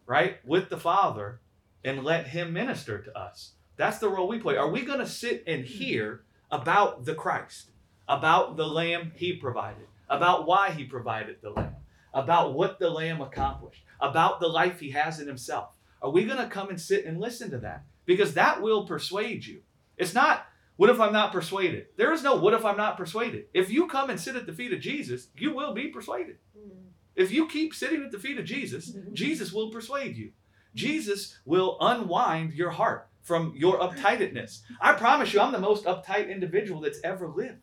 right 0.06 0.36
with 0.46 0.68
the 0.68 0.76
father 0.76 1.40
and 1.84 2.04
let 2.04 2.28
him 2.28 2.52
minister 2.52 3.02
to 3.02 3.18
us 3.18 3.54
that's 3.76 3.98
the 3.98 4.08
role 4.08 4.28
we 4.28 4.38
play 4.38 4.56
are 4.56 4.70
we 4.70 4.82
going 4.82 5.00
to 5.00 5.08
sit 5.08 5.42
and 5.48 5.64
hear 5.64 6.22
about 6.52 7.04
the 7.04 7.16
christ 7.16 7.72
about 8.06 8.56
the 8.56 8.66
lamb 8.66 9.10
he 9.16 9.32
provided 9.32 9.88
about 10.08 10.46
why 10.46 10.70
he 10.70 10.84
provided 10.84 11.36
the 11.42 11.50
lamb 11.50 11.74
about 12.14 12.54
what 12.54 12.78
the 12.78 12.90
lamb 12.90 13.20
accomplished 13.20 13.82
about 14.00 14.38
the 14.38 14.46
life 14.46 14.78
he 14.78 14.92
has 14.92 15.18
in 15.18 15.26
himself 15.26 15.76
are 16.00 16.10
we 16.10 16.24
going 16.24 16.38
to 16.38 16.46
come 16.46 16.68
and 16.68 16.80
sit 16.80 17.04
and 17.06 17.20
listen 17.20 17.50
to 17.50 17.58
that 17.58 17.82
because 18.06 18.34
that 18.34 18.62
will 18.62 18.86
persuade 18.86 19.44
you 19.44 19.60
it's 19.96 20.14
not 20.14 20.46
what 20.76 20.90
if 20.90 21.00
I'm 21.00 21.12
not 21.12 21.32
persuaded? 21.32 21.86
There 21.96 22.12
is 22.12 22.22
no 22.22 22.36
what 22.36 22.52
if 22.52 22.64
I'm 22.64 22.76
not 22.76 22.98
persuaded. 22.98 23.46
If 23.54 23.70
you 23.70 23.86
come 23.86 24.10
and 24.10 24.20
sit 24.20 24.36
at 24.36 24.46
the 24.46 24.52
feet 24.52 24.72
of 24.74 24.80
Jesus, 24.80 25.28
you 25.36 25.54
will 25.54 25.72
be 25.72 25.88
persuaded. 25.88 26.36
Mm. 26.56 26.90
If 27.14 27.32
you 27.32 27.48
keep 27.48 27.74
sitting 27.74 28.02
at 28.02 28.12
the 28.12 28.18
feet 28.18 28.38
of 28.38 28.44
Jesus, 28.44 28.92
Jesus 29.14 29.52
will 29.52 29.70
persuade 29.70 30.16
you. 30.16 30.32
Jesus 30.74 31.38
will 31.46 31.78
unwind 31.80 32.52
your 32.52 32.70
heart 32.70 33.08
from 33.22 33.54
your 33.56 33.78
uptightness. 33.78 34.60
I 34.78 34.92
promise 34.92 35.32
you, 35.32 35.40
I'm 35.40 35.52
the 35.52 35.58
most 35.58 35.86
uptight 35.86 36.30
individual 36.30 36.82
that's 36.82 37.00
ever 37.02 37.26
lived. 37.26 37.62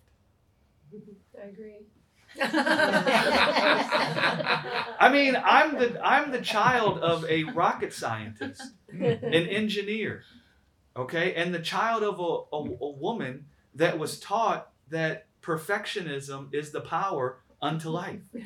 I 1.39 1.45
agree. 1.47 1.86
I 4.99 5.10
mean, 5.12 5.36
I'm 5.36 5.77
the 5.77 6.03
I'm 6.03 6.32
the 6.32 6.41
child 6.41 6.97
of 6.97 7.25
a 7.29 7.43
rocket 7.43 7.93
scientist, 7.93 8.63
an 9.01 9.47
engineer, 9.47 10.23
okay, 10.95 11.34
and 11.36 11.53
the 11.53 11.60
child 11.60 12.03
of 12.03 12.19
a, 12.19 12.56
a, 12.56 12.86
a 12.86 12.91
woman 12.91 13.45
that 13.75 13.97
was 13.97 14.19
taught 14.19 14.69
that 14.89 15.27
perfectionism 15.41 16.53
is 16.53 16.71
the 16.71 16.82
power 16.82 17.39
unto 17.62 17.89
life. 17.89 18.21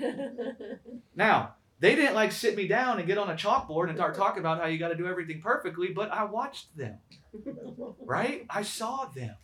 Now, 1.16 1.56
they 1.80 1.96
didn't 1.96 2.14
like 2.14 2.32
sit 2.32 2.56
me 2.56 2.68
down 2.68 3.00
and 3.00 3.08
get 3.08 3.18
on 3.18 3.30
a 3.30 3.34
chalkboard 3.34 3.90
and 3.90 3.98
start 3.98 4.16
talking 4.16 4.40
about 4.40 4.60
how 4.60 4.68
you 4.68 4.78
got 4.78 4.90
to 4.90 4.96
do 4.96 5.08
everything 5.08 5.42
perfectly, 5.42 5.90
but 5.90 6.12
I 6.12 6.26
watched 6.26 6.78
them, 6.78 7.00
right? 8.06 8.46
I 8.50 8.62
saw 8.62 9.06
them. 9.06 9.36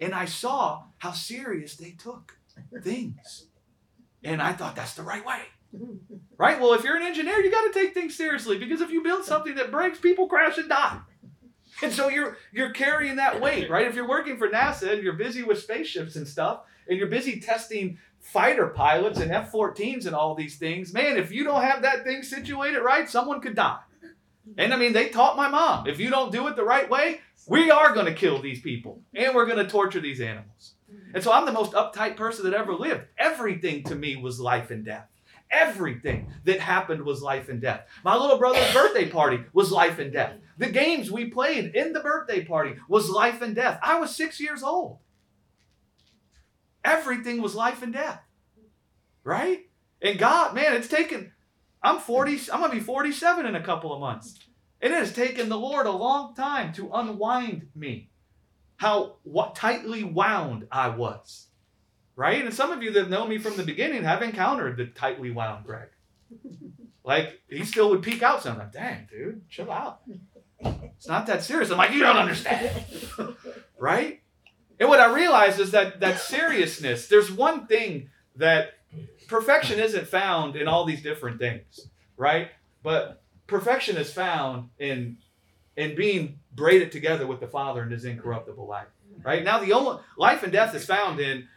And 0.00 0.14
I 0.14 0.26
saw 0.26 0.84
how 0.98 1.12
serious 1.12 1.76
they 1.76 1.92
took 1.92 2.36
things. 2.82 3.46
And 4.22 4.42
I 4.42 4.52
thought 4.52 4.76
that's 4.76 4.94
the 4.94 5.02
right 5.02 5.24
way. 5.24 5.40
Right? 6.36 6.60
Well, 6.60 6.74
if 6.74 6.84
you're 6.84 6.96
an 6.96 7.02
engineer, 7.02 7.40
you 7.40 7.50
got 7.50 7.72
to 7.72 7.78
take 7.78 7.94
things 7.94 8.16
seriously 8.16 8.58
because 8.58 8.80
if 8.80 8.90
you 8.90 9.02
build 9.02 9.24
something 9.24 9.54
that 9.54 9.70
breaks, 9.70 9.98
people 9.98 10.26
crash 10.26 10.58
and 10.58 10.68
die. 10.68 11.00
And 11.82 11.92
so 11.92 12.08
you're 12.08 12.36
you're 12.52 12.70
carrying 12.70 13.16
that 13.16 13.40
weight, 13.40 13.68
right? 13.68 13.86
If 13.86 13.94
you're 13.94 14.08
working 14.08 14.36
for 14.36 14.48
NASA 14.48 14.92
and 14.92 15.02
you're 15.02 15.14
busy 15.14 15.42
with 15.42 15.60
spaceships 15.60 16.16
and 16.16 16.26
stuff, 16.26 16.60
and 16.88 16.98
you're 16.98 17.08
busy 17.08 17.40
testing 17.40 17.98
fighter 18.20 18.68
pilots 18.68 19.18
and 19.18 19.30
F-14s 19.30 20.06
and 20.06 20.14
all 20.14 20.34
these 20.34 20.56
things, 20.56 20.92
man, 20.92 21.16
if 21.16 21.30
you 21.30 21.44
don't 21.44 21.62
have 21.62 21.82
that 21.82 22.04
thing 22.04 22.22
situated 22.22 22.80
right, 22.80 23.08
someone 23.08 23.40
could 23.40 23.54
die. 23.54 23.80
And 24.56 24.72
I 24.72 24.76
mean, 24.76 24.92
they 24.92 25.08
taught 25.08 25.36
my 25.36 25.48
mom, 25.48 25.86
if 25.86 25.98
you 25.98 26.10
don't 26.10 26.32
do 26.32 26.46
it 26.48 26.56
the 26.56 26.64
right 26.64 26.88
way, 26.88 27.20
we 27.46 27.70
are 27.70 27.94
going 27.94 28.06
to 28.06 28.14
kill 28.14 28.40
these 28.40 28.60
people 28.60 29.02
and 29.14 29.34
we're 29.34 29.46
going 29.46 29.64
to 29.64 29.70
torture 29.70 30.00
these 30.00 30.20
animals. 30.20 30.74
And 31.12 31.22
so 31.22 31.32
I'm 31.32 31.46
the 31.46 31.52
most 31.52 31.72
uptight 31.72 32.16
person 32.16 32.44
that 32.44 32.54
ever 32.54 32.74
lived. 32.74 33.04
Everything 33.18 33.84
to 33.84 33.94
me 33.94 34.16
was 34.16 34.40
life 34.40 34.70
and 34.70 34.84
death. 34.84 35.08
Everything 35.54 36.32
that 36.44 36.58
happened 36.58 37.04
was 37.04 37.22
life 37.22 37.48
and 37.48 37.60
death. 37.60 37.86
My 38.04 38.16
little 38.16 38.38
brother's 38.38 38.72
birthday 38.74 39.08
party 39.08 39.40
was 39.52 39.70
life 39.70 39.98
and 39.98 40.12
death. 40.12 40.34
The 40.58 40.70
games 40.70 41.10
we 41.10 41.26
played 41.26 41.74
in 41.74 41.92
the 41.92 42.00
birthday 42.00 42.44
party 42.44 42.74
was 42.88 43.08
life 43.08 43.40
and 43.40 43.54
death. 43.54 43.78
I 43.82 43.98
was 43.98 44.14
six 44.14 44.40
years 44.40 44.62
old. 44.62 44.98
Everything 46.84 47.40
was 47.40 47.54
life 47.54 47.82
and 47.82 47.92
death. 47.92 48.20
Right? 49.22 49.70
And 50.02 50.18
God, 50.18 50.54
man, 50.54 50.74
it's 50.74 50.88
taken, 50.88 51.32
I'm 51.82 51.98
40, 51.98 52.50
I'm 52.52 52.60
going 52.60 52.70
to 52.70 52.76
be 52.76 52.82
47 52.82 53.46
in 53.46 53.54
a 53.54 53.62
couple 53.62 53.92
of 53.92 54.00
months. 54.00 54.38
It 54.80 54.90
has 54.90 55.14
taken 55.14 55.48
the 55.48 55.56
Lord 55.56 55.86
a 55.86 55.92
long 55.92 56.34
time 56.34 56.72
to 56.74 56.90
unwind 56.92 57.68
me. 57.74 58.10
How 58.76 59.16
what 59.22 59.54
tightly 59.54 60.04
wound 60.04 60.66
I 60.70 60.90
was. 60.90 61.46
Right? 62.16 62.44
And 62.44 62.54
some 62.54 62.70
of 62.70 62.82
you 62.82 62.92
that 62.92 63.10
know 63.10 63.26
me 63.26 63.38
from 63.38 63.56
the 63.56 63.64
beginning 63.64 64.04
have 64.04 64.22
encountered 64.22 64.76
the 64.76 64.86
tightly 64.86 65.30
wound 65.30 65.64
Greg. 65.64 65.88
Like 67.04 67.40
he 67.48 67.66
still 67.66 67.90
would 67.90 68.02
peek 68.02 68.22
out 68.22 68.42
sometimes. 68.42 68.72
Dang, 68.72 69.06
dude, 69.10 69.48
chill 69.50 69.70
out. 69.70 70.00
It's 70.58 71.06
not 71.06 71.26
that 71.26 71.44
serious. 71.44 71.70
I'm 71.70 71.76
like, 71.76 71.92
you 71.92 72.00
don't 72.00 72.16
understand. 72.16 72.82
right? 73.78 74.22
And 74.80 74.88
what 74.88 75.00
I 75.00 75.14
realize 75.14 75.58
is 75.58 75.70
that 75.72 76.00
that 76.00 76.18
seriousness, 76.18 77.06
there's 77.06 77.30
one 77.30 77.66
thing 77.66 78.08
that 78.36 78.72
perfection 79.28 79.78
isn't 79.78 80.08
found 80.08 80.56
in 80.56 80.66
all 80.66 80.84
these 80.84 81.02
different 81.02 81.38
things, 81.38 81.88
right? 82.16 82.48
But 82.82 83.22
perfection 83.46 83.96
is 83.96 84.12
found 84.12 84.70
in 84.78 85.18
in 85.76 85.94
being 85.94 86.38
braided 86.54 86.90
together 86.90 87.26
with 87.26 87.40
the 87.40 87.48
Father 87.48 87.82
in 87.82 87.90
his 87.90 88.04
incorruptible 88.04 88.66
life. 88.66 88.86
Right? 89.22 89.44
Now 89.44 89.58
the 89.58 89.72
only 89.72 90.00
life 90.16 90.42
and 90.42 90.52
death 90.52 90.74
is 90.74 90.84
found 90.84 91.20
in 91.20 91.48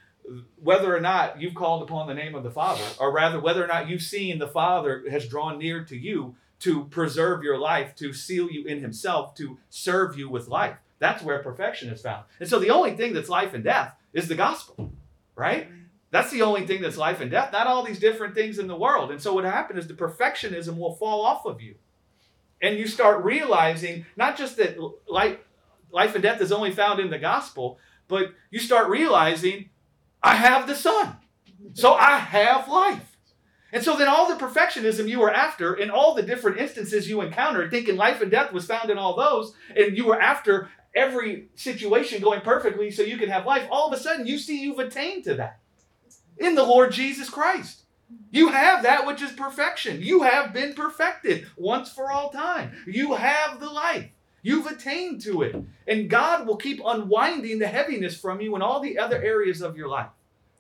whether 0.62 0.96
or 0.96 1.00
not 1.00 1.42
you've 1.42 1.56
called 1.56 1.84
upon 1.84 2.08
the 2.08 2.14
name 2.14 2.36
of 2.36 2.44
the 2.44 2.52
Father, 2.52 2.84
or 3.00 3.14
rather 3.14 3.40
whether 3.40 3.64
or 3.64 3.68
not 3.68 3.90
you've 3.90 4.02
seen 4.02 4.40
the 4.40 4.48
Father 4.48 5.04
has 5.10 5.28
drawn 5.28 5.58
near 5.58 5.84
to 5.86 5.96
you 5.96 6.36
to 6.60 6.86
preserve 6.86 7.44
your 7.44 7.58
life, 7.58 7.96
to 7.96 8.14
seal 8.14 8.50
you 8.50 8.66
in 8.66 8.82
himself, 8.82 9.36
to 9.36 9.58
serve 9.70 10.18
you 10.18 10.30
with 10.30 10.48
life. 10.48 10.76
That's 11.00 11.24
where 11.24 11.44
perfection 11.44 11.90
is 11.90 12.02
found. 12.02 12.26
And 12.40 12.50
so 12.50 12.60
the 12.60 12.72
only 12.72 12.96
thing 12.96 13.14
that's 13.14 13.30
life 13.30 13.54
and 13.54 13.64
death 13.64 13.96
is 14.14 14.28
the 14.28 14.36
gospel, 14.36 14.92
right? 15.36 15.70
That's 16.10 16.32
the 16.32 16.42
only 16.42 16.66
thing 16.66 16.82
that's 16.82 16.98
life 16.98 17.22
and 17.22 17.30
death, 17.30 17.52
not 17.52 17.68
all 17.68 17.84
these 17.84 18.00
different 18.00 18.34
things 18.34 18.60
in 18.60 18.68
the 18.68 18.76
world. 18.76 19.12
And 19.12 19.22
so 19.22 19.34
what 19.34 19.44
happened 19.44 19.78
is 19.78 19.88
the 19.88 19.94
perfectionism 19.94 20.78
will 20.78 20.96
fall 20.96 21.24
off 21.26 21.46
of 21.46 21.62
you. 21.62 21.76
And 22.62 22.78
you 22.78 22.88
start 22.88 23.24
realizing 23.24 24.06
not 24.16 24.38
just 24.38 24.58
that 24.58 24.78
life, 25.08 25.38
life 25.92 26.16
and 26.16 26.24
death 26.24 26.42
is 26.42 26.52
only 26.52 26.72
found 26.72 27.00
in 27.00 27.12
the 27.12 27.20
gospel, 27.20 27.78
but 28.08 28.34
you 28.50 28.60
start 28.60 28.90
realizing 28.90 29.70
I 30.22 30.36
have 30.36 30.68
the 30.68 30.76
Son. 30.76 31.18
So 31.74 31.94
I 31.94 32.18
have 32.18 32.68
life. 32.68 33.18
And 33.74 33.84
so 33.84 33.98
then 33.98 34.08
all 34.08 34.28
the 34.28 34.44
perfectionism 34.44 35.10
you 35.10 35.20
were 35.20 35.34
after 35.34 35.74
in 35.74 35.90
all 35.90 36.14
the 36.14 36.24
different 36.24 36.58
instances 36.58 37.10
you 37.10 37.22
encountered, 37.22 37.70
thinking 37.70 37.98
life 37.98 38.22
and 38.22 38.32
death 38.32 38.54
was 38.54 38.66
found 38.66 38.90
in 38.90 38.98
all 38.98 39.16
those, 39.16 39.54
and 39.76 39.98
you 39.98 40.06
were 40.06 40.20
after 40.20 40.70
every 40.96 41.50
situation 41.56 42.22
going 42.22 42.42
perfectly 42.42 42.90
so 42.90 43.04
you 43.04 43.18
can 43.18 43.30
have 43.30 43.46
life, 43.46 43.68
all 43.70 43.88
of 43.88 43.94
a 43.94 44.02
sudden 44.02 44.26
you 44.26 44.40
see 44.40 44.62
you've 44.62 44.80
attained 44.80 45.26
to 45.26 45.36
that 45.36 45.60
in 46.38 46.56
the 46.56 46.64
Lord 46.64 46.92
Jesus 46.92 47.30
Christ. 47.30 47.84
You 48.32 48.50
have 48.50 48.84
that 48.84 49.06
which 49.06 49.22
is 49.22 49.32
perfection. 49.34 50.02
You 50.02 50.24
have 50.24 50.54
been 50.54 50.74
perfected 50.74 51.48
once 51.58 51.92
for 51.92 52.10
all 52.10 52.30
time. 52.30 52.72
You 52.88 53.16
have 53.16 53.60
the 53.60 53.70
life. 53.70 54.10
You've 54.48 54.68
attained 54.68 55.22
to 55.22 55.42
it. 55.42 55.56
And 55.88 56.10
God 56.10 56.48
will 56.48 56.58
keep 56.58 56.82
unwinding 56.84 57.60
the 57.60 57.68
heaviness 57.68 58.20
from 58.20 58.42
you 58.42 58.56
in 58.56 58.62
all 58.62 58.80
the 58.80 58.98
other 58.98 59.22
areas 59.22 59.62
of 59.62 59.78
your 59.78 59.88
life, 59.88 60.10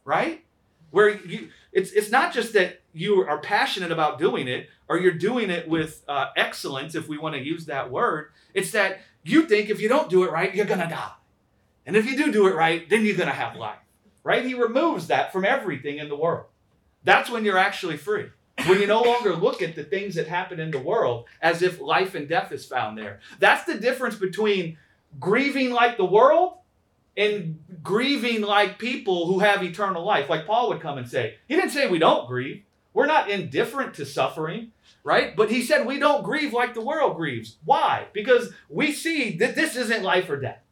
right? 0.03 0.43
Where 0.91 1.09
you, 1.09 1.49
it's, 1.71 1.91
it's 1.91 2.11
not 2.11 2.33
just 2.33 2.53
that 2.53 2.81
you 2.93 3.21
are 3.27 3.39
passionate 3.39 3.91
about 3.91 4.19
doing 4.19 4.47
it 4.47 4.69
or 4.87 4.97
you're 4.97 5.11
doing 5.11 5.49
it 5.49 5.67
with 5.67 6.03
uh, 6.07 6.27
excellence, 6.35 6.95
if 6.95 7.07
we 7.07 7.17
want 7.17 7.35
to 7.35 7.41
use 7.41 7.65
that 7.65 7.91
word. 7.91 8.31
It's 8.53 8.71
that 8.71 8.99
you 9.23 9.45
think 9.45 9.69
if 9.69 9.81
you 9.81 9.89
don't 9.89 10.09
do 10.09 10.23
it 10.23 10.31
right, 10.31 10.53
you're 10.53 10.65
going 10.65 10.79
to 10.79 10.87
die. 10.87 11.11
And 11.85 11.95
if 11.95 12.05
you 12.05 12.17
do 12.17 12.31
do 12.31 12.47
it 12.47 12.55
right, 12.55 12.89
then 12.89 13.05
you're 13.05 13.15
going 13.15 13.29
to 13.29 13.35
have 13.35 13.55
life 13.55 13.79
right? 14.27 14.43
He 14.43 14.53
removes 14.53 15.07
that 15.07 15.31
from 15.31 15.45
everything 15.45 15.99
in 15.99 16.09
the 16.09 16.15
world. 16.15 16.47
That's 17.05 17.29
when 17.29 17.45
you're 17.45 17.57
actually 17.57 17.95
free. 17.95 18.25
When 18.65 18.81
you 18.81 18.87
no 18.87 19.01
longer 19.01 19.35
look 19.35 19.61
at 19.61 19.75
the 19.75 19.83
things 19.83 20.15
that 20.15 20.27
happen 20.27 20.59
in 20.59 20.71
the 20.71 20.79
world 20.79 21.25
as 21.41 21.61
if 21.61 21.79
life 21.79 22.15
and 22.15 22.27
death 22.27 22.51
is 22.51 22.65
found 22.65 22.97
there. 22.97 23.19
That's 23.39 23.65
the 23.65 23.79
difference 23.79 24.15
between 24.15 24.77
grieving 25.19 25.71
like 25.71 25.97
the 25.97 26.05
world 26.05 26.57
and 27.15 27.59
grieving 27.83 28.41
like 28.41 28.79
people 28.79 29.27
who 29.27 29.39
have 29.39 29.63
eternal 29.63 30.03
life. 30.03 30.29
Like 30.29 30.45
Paul 30.45 30.69
would 30.69 30.81
come 30.81 30.97
and 30.97 31.07
say, 31.07 31.35
he 31.47 31.55
didn't 31.55 31.71
say 31.71 31.87
we 31.87 31.99
don't 31.99 32.27
grieve. 32.27 32.63
We're 32.93 33.05
not 33.05 33.29
indifferent 33.29 33.93
to 33.95 34.05
suffering, 34.05 34.71
right? 35.03 35.35
But 35.35 35.51
he 35.51 35.61
said 35.61 35.85
we 35.85 35.99
don't 35.99 36.23
grieve 36.23 36.51
like 36.51 36.73
the 36.73 36.81
world 36.81 37.15
grieves. 37.15 37.57
Why? 37.63 38.07
Because 38.11 38.51
we 38.69 38.91
see 38.91 39.37
that 39.37 39.55
this 39.55 39.75
isn't 39.75 40.03
life 40.03 40.29
or 40.31 40.39
death, 40.39 40.63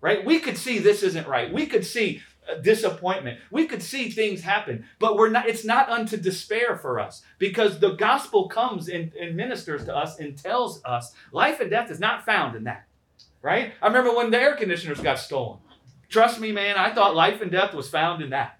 right? 0.00 0.24
We 0.24 0.38
could 0.38 0.56
see 0.56 0.78
this 0.78 1.02
isn't 1.02 1.26
right. 1.26 1.52
We 1.52 1.66
could 1.66 1.84
see 1.84 2.22
disappointment. 2.62 3.38
We 3.50 3.66
could 3.66 3.82
see 3.82 4.10
things 4.10 4.42
happen, 4.42 4.84
but 4.98 5.16
we're 5.16 5.30
not 5.30 5.48
it's 5.48 5.64
not 5.64 5.88
unto 5.88 6.16
despair 6.16 6.76
for 6.76 6.98
us 6.98 7.22
because 7.38 7.78
the 7.78 7.92
gospel 7.92 8.48
comes 8.48 8.88
and, 8.88 9.12
and 9.14 9.36
ministers 9.36 9.84
to 9.84 9.96
us 9.96 10.18
and 10.18 10.36
tells 10.36 10.84
us 10.84 11.12
life 11.30 11.60
and 11.60 11.70
death 11.70 11.90
is 11.90 12.00
not 12.00 12.24
found 12.24 12.56
in 12.56 12.64
that. 12.64 12.86
Right? 13.40 13.72
I 13.80 13.86
remember 13.86 14.14
when 14.14 14.30
the 14.30 14.40
air 14.40 14.54
conditioners 14.54 15.00
got 15.00 15.18
stolen. 15.18 15.58
Trust 16.08 16.40
me, 16.40 16.52
man, 16.52 16.76
I 16.76 16.94
thought 16.94 17.16
life 17.16 17.40
and 17.40 17.50
death 17.50 17.74
was 17.74 17.88
found 17.88 18.22
in 18.22 18.30
that. 18.30 18.58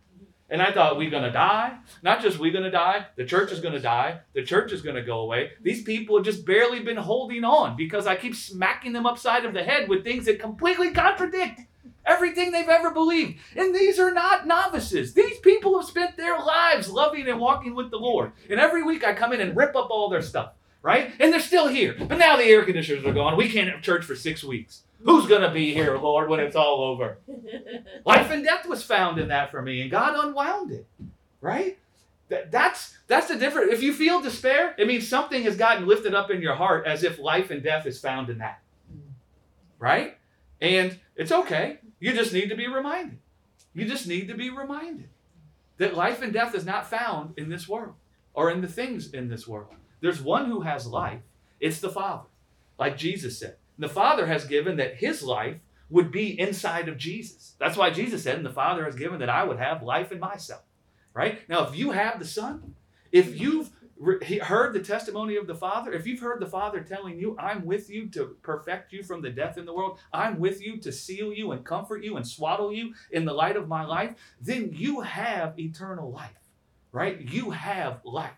And 0.49 0.61
I 0.61 0.71
thought, 0.71 0.99
we're 0.99 1.11
gonna 1.11 1.33
die? 1.33 1.79
Not 2.03 2.21
just 2.21 2.38
we're 2.38 2.53
gonna 2.53 2.71
die, 2.71 3.07
the 3.16 3.25
church 3.25 3.53
is 3.53 3.61
gonna 3.61 3.81
die, 3.81 4.21
the 4.35 4.42
church 4.42 4.71
is 4.71 4.83
gonna 4.83 5.03
go 5.03 5.21
away. 5.21 5.53
These 5.62 5.83
people 5.83 6.16
have 6.16 6.27
just 6.27 6.45
barely 6.45 6.81
been 6.81 6.99
holding 6.99 7.42
on 7.42 7.75
because 7.75 8.07
I 8.07 8.16
keep 8.16 8.35
smacking 8.35 8.92
them 8.92 9.07
upside 9.07 9.47
of 9.47 9.55
the 9.55 9.62
head 9.62 9.88
with 9.88 10.05
things 10.05 10.27
that 10.27 10.38
completely 10.38 10.90
contradict 10.90 11.62
everything 12.05 12.53
they've 12.53 12.69
ever 12.69 12.91
believed. 12.91 13.38
And 13.57 13.75
these 13.75 13.99
are 13.99 14.12
not 14.12 14.47
novices. 14.47 15.15
These 15.15 15.38
people 15.38 15.79
have 15.79 15.88
spent 15.88 16.17
their 16.17 16.38
lives 16.38 16.91
loving 16.91 17.29
and 17.29 17.41
walking 17.41 17.75
with 17.75 17.91
the 17.91 17.99
Lord. 17.99 18.33
And 18.51 18.61
every 18.61 18.83
week 18.83 19.05
I 19.05 19.15
come 19.15 19.33
in 19.33 19.41
and 19.41 19.57
rip 19.57 19.77
up 19.77 19.91
all 19.91 20.09
their 20.09 20.23
stuff, 20.23 20.53
right? 20.83 21.12
And 21.19 21.33
they're 21.33 21.41
still 21.41 21.69
here. 21.69 21.95
But 21.99 22.19
now 22.19 22.37
the 22.37 22.45
air 22.45 22.65
conditioners 22.65 23.05
are 23.05 23.12
gone. 23.12 23.37
We 23.37 23.49
can't 23.49 23.71
have 23.71 23.83
church 23.83 24.05
for 24.05 24.17
six 24.17 24.43
weeks. 24.45 24.83
Who's 25.05 25.27
going 25.27 25.43
to 25.43 25.51
be 25.51 25.75
here, 25.75 25.97
Lord, 25.99 26.29
when 26.29 26.41
it's 26.41 26.55
all 26.55 26.83
over? 26.83 27.19
Life 28.05 28.31
and 28.31 28.45
death 28.45 28.67
was 28.67 28.83
found 28.83 29.19
in 29.19 29.29
that 29.29 29.51
for 29.51 29.61
me, 29.61 29.81
and 29.83 29.91
God 29.91 30.15
unwound 30.15 30.71
it, 30.71 30.87
right? 31.41 31.77
That's 32.51 32.97
that's 33.09 33.29
the 33.29 33.37
difference. 33.37 33.73
If 33.73 33.83
you 33.83 33.93
feel 33.93 34.21
despair, 34.23 34.75
it 34.79 34.87
means 34.87 35.07
something 35.07 35.43
has 35.43 35.57
gotten 35.57 35.87
lifted 35.87 36.15
up 36.15 36.31
in 36.31 36.41
your 36.41 36.55
heart 36.55 36.87
as 36.87 37.03
if 37.03 37.19
life 37.19 37.51
and 37.51 37.62
death 37.62 37.85
is 37.85 38.01
found 38.01 38.31
in 38.31 38.38
that. 38.38 38.61
Right? 39.79 40.17
And 40.61 40.99
it's 41.17 41.33
okay. 41.33 41.79
You 42.03 42.12
just 42.12 42.33
need 42.33 42.49
to 42.49 42.57
be 42.57 42.67
reminded. 42.67 43.19
You 43.75 43.85
just 43.85 44.09
need 44.09 44.27
to 44.27 44.35
be 44.35 44.51
reminded 44.51 45.09
that 45.77 45.95
life 45.95 46.21
and 46.21 46.33
death 46.33 46.53
is 46.53 46.67
not 46.67 46.91
found 46.91 47.35
in 47.38 47.49
this 47.49 47.69
world 47.69 47.95
or 48.35 48.51
in 48.51 48.61
the 48.61 48.67
things 48.67 49.15
in 49.15 49.29
this 49.29 49.47
world. 49.47 49.73
There's 50.01 50.21
one 50.21 50.47
who 50.47 50.62
has 50.62 50.85
life, 50.85 51.21
it's 51.61 51.79
the 51.79 51.91
Father, 51.91 52.27
like 52.77 52.97
Jesus 52.97 53.38
said. 53.38 53.55
The 53.79 53.88
Father 53.88 54.27
has 54.27 54.47
given 54.47 54.79
that 54.79 54.97
his 54.97 55.23
life 55.23 55.59
would 55.91 56.11
be 56.11 56.41
inside 56.41 56.88
of 56.88 56.99
Jesus. 56.99 57.55
That's 57.61 57.77
why 57.77 57.91
Jesus 57.91 58.25
said, 58.25 58.35
and 58.35 58.45
the 58.45 58.51
Father 58.51 58.85
has 58.85 58.97
given 58.97 59.21
that 59.21 59.31
I 59.31 59.45
would 59.45 59.61
have 59.61 59.81
life 59.81 60.11
in 60.11 60.19
myself. 60.19 60.62
Right? 61.15 61.49
Now, 61.49 61.69
if 61.69 61.77
you 61.77 61.93
have 61.93 62.19
the 62.19 62.25
Son, 62.25 62.75
if 63.12 63.38
you've 63.38 63.71
heard 64.43 64.73
the 64.73 64.81
testimony 64.81 65.37
of 65.37 65.47
the 65.47 65.55
Father, 65.55 65.93
if 65.93 66.07
you've 66.07 66.21
heard 66.21 66.41
the 66.41 66.47
Father 66.47 66.81
telling 66.81 67.19
you, 67.19 67.37
I'm 67.38 67.65
with 67.65 67.88
you 67.88 68.09
to 68.11 68.37
perfect 68.43 68.93
you 68.93 69.03
from 69.03 69.23
the 69.23 69.31
death 69.31 69.59
in 69.59 69.65
the 69.65 69.73
world, 69.73 69.99
I'm 70.12 70.38
with 70.38 70.62
you 70.62 70.79
to 70.79 70.93
seal 70.93 71.33
you 71.33 71.53
and 71.53 71.65
comfort 71.65 72.03
you 72.03 72.17
and 72.17 72.27
swaddle 72.27 72.73
you 72.73 72.95
in 73.11 73.25
the 73.25 73.33
light 73.33 73.57
of 73.57 73.69
my 73.69 73.85
life, 73.85 74.15
then 74.41 74.71
you 74.73 75.01
have 75.01 75.59
eternal 75.59 76.11
life, 76.11 76.31
right? 76.91 77.21
You 77.21 77.51
have 77.51 78.01
life. 78.05 78.33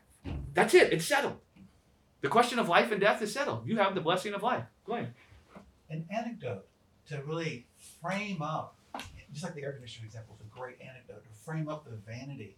That's 0.52 0.74
it, 0.74 0.92
it's 0.92 1.06
settled. 1.06 1.38
The 2.20 2.28
question 2.28 2.58
of 2.58 2.68
life 2.68 2.90
and 2.90 3.00
death 3.00 3.22
is 3.22 3.32
settled. 3.32 3.66
You 3.66 3.76
have 3.78 3.94
the 3.94 4.00
blessing 4.00 4.34
of 4.34 4.42
life. 4.42 4.64
Go 4.86 4.94
ahead. 4.94 5.14
An 5.90 6.06
anecdote 6.10 6.66
to 7.08 7.22
really 7.22 7.66
frame 8.02 8.40
up, 8.42 8.76
just 9.32 9.44
like 9.44 9.54
the 9.54 9.62
air 9.62 9.72
conditioner 9.72 10.06
example 10.06 10.36
is 10.38 10.46
a 10.46 10.58
great 10.58 10.76
anecdote 10.80 11.22
to 11.22 11.44
frame 11.44 11.68
up 11.68 11.84
the 11.84 11.96
vanity 12.10 12.56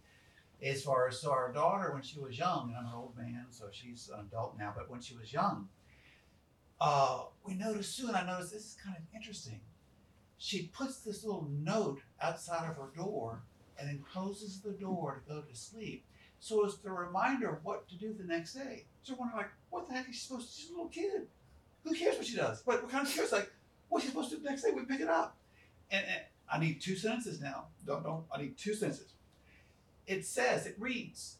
as 0.63 0.83
far 0.83 1.07
as 1.07 1.19
so 1.21 1.31
our 1.31 1.51
daughter 1.51 1.93
when 1.93 2.01
she 2.01 2.19
was 2.19 2.37
young, 2.37 2.69
and 2.69 2.77
I'm 2.77 2.85
an 2.85 2.93
old 2.95 3.15
man, 3.17 3.45
so 3.49 3.65
she's 3.71 4.09
an 4.13 4.21
adult 4.21 4.57
now, 4.57 4.73
but 4.75 4.89
when 4.89 5.01
she 5.01 5.15
was 5.15 5.31
young, 5.31 5.69
uh, 6.81 7.23
we 7.43 7.53
noticed 7.53 7.95
soon. 7.95 8.15
I 8.15 8.25
noticed 8.25 8.53
this 8.53 8.65
is 8.65 8.77
kind 8.83 8.95
of 8.95 9.03
interesting. 9.15 9.59
She 10.37 10.67
puts 10.67 10.99
this 10.99 11.23
little 11.23 11.47
note 11.51 12.01
outside 12.21 12.69
of 12.69 12.77
her 12.77 12.89
door 12.95 13.41
and 13.79 13.87
then 13.87 14.03
closes 14.11 14.61
the 14.61 14.71
door 14.71 15.21
to 15.27 15.33
go 15.33 15.41
to 15.41 15.55
sleep. 15.55 16.05
So 16.39 16.65
it's 16.65 16.77
the 16.77 16.91
reminder 16.91 17.49
of 17.49 17.63
what 17.63 17.87
to 17.89 17.95
do 17.95 18.13
the 18.13 18.23
next 18.23 18.53
day. 18.53 18.85
So 19.01 19.15
we're 19.17 19.35
like, 19.35 19.49
what 19.71 19.87
the 19.87 19.95
heck 19.95 20.09
is 20.09 20.15
she 20.15 20.21
supposed 20.21 20.49
to? 20.49 20.61
She's 20.61 20.69
a 20.69 20.73
little 20.73 20.89
kid. 20.89 21.27
Who 21.83 21.95
cares 21.95 22.17
what 22.17 22.27
she 22.27 22.35
does? 22.35 22.61
But 22.61 22.83
we're 22.83 22.89
kind 22.89 23.07
of 23.07 23.11
curious, 23.11 23.31
like, 23.31 23.51
what's 23.89 24.05
she 24.05 24.09
supposed 24.09 24.29
to 24.29 24.37
do 24.37 24.43
the 24.43 24.49
next 24.49 24.63
day? 24.63 24.71
We 24.71 24.85
pick 24.85 25.01
it 25.01 25.07
up. 25.07 25.37
And, 25.89 26.05
and 26.05 26.21
I 26.51 26.59
need 26.59 26.81
two 26.81 26.95
sentences 26.95 27.41
now. 27.41 27.67
Don't 27.85 28.03
don't 28.03 28.25
I 28.33 28.41
need 28.41 28.57
two 28.57 28.73
sentences 28.73 29.13
it 30.07 30.25
says, 30.25 30.65
it 30.65 30.75
reads, 30.79 31.35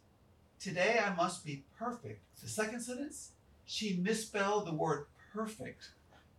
Today 0.60 1.00
I 1.04 1.16
must 1.16 1.46
be 1.46 1.64
perfect. 1.78 2.22
The 2.42 2.50
second 2.50 2.82
sentence, 2.82 3.32
she 3.66 3.98
misspelled 3.98 4.68
the 4.68 4.74
word 4.74 5.06
perfect. 5.34 5.92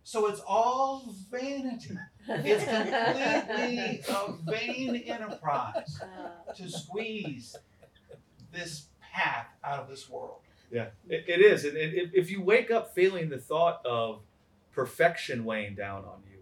So 0.03 0.27
it's 0.27 0.41
all 0.47 1.13
vanity. 1.29 1.97
It's 2.27 4.05
completely 4.05 4.05
a 4.07 4.43
vain 4.51 4.95
enterprise 4.95 6.01
uh. 6.01 6.53
to 6.53 6.69
squeeze 6.69 7.55
this 8.51 8.85
path 9.01 9.47
out 9.63 9.79
of 9.79 9.89
this 9.89 10.09
world. 10.09 10.39
Yeah, 10.71 10.87
it, 11.07 11.25
it 11.27 11.41
is. 11.41 11.65
And 11.65 11.77
it, 11.77 12.11
if 12.13 12.29
you 12.29 12.41
wake 12.41 12.71
up 12.71 12.93
feeling 12.93 13.29
the 13.29 13.37
thought 13.37 13.85
of 13.85 14.21
perfection 14.71 15.45
weighing 15.45 15.75
down 15.75 16.05
on 16.05 16.21
you 16.31 16.39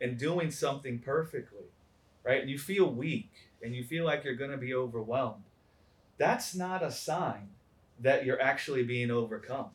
and 0.00 0.18
doing 0.18 0.50
something 0.50 0.98
perfectly, 0.98 1.66
right? 2.24 2.40
And 2.40 2.50
you 2.50 2.58
feel 2.58 2.92
weak 2.92 3.30
and 3.62 3.74
you 3.74 3.84
feel 3.84 4.04
like 4.04 4.24
you're 4.24 4.34
going 4.34 4.50
to 4.50 4.56
be 4.56 4.74
overwhelmed, 4.74 5.44
that's 6.18 6.54
not 6.54 6.82
a 6.82 6.90
sign 6.90 7.48
that 8.00 8.24
you're 8.24 8.40
actually 8.40 8.82
being 8.82 9.10
overcome. 9.10 9.70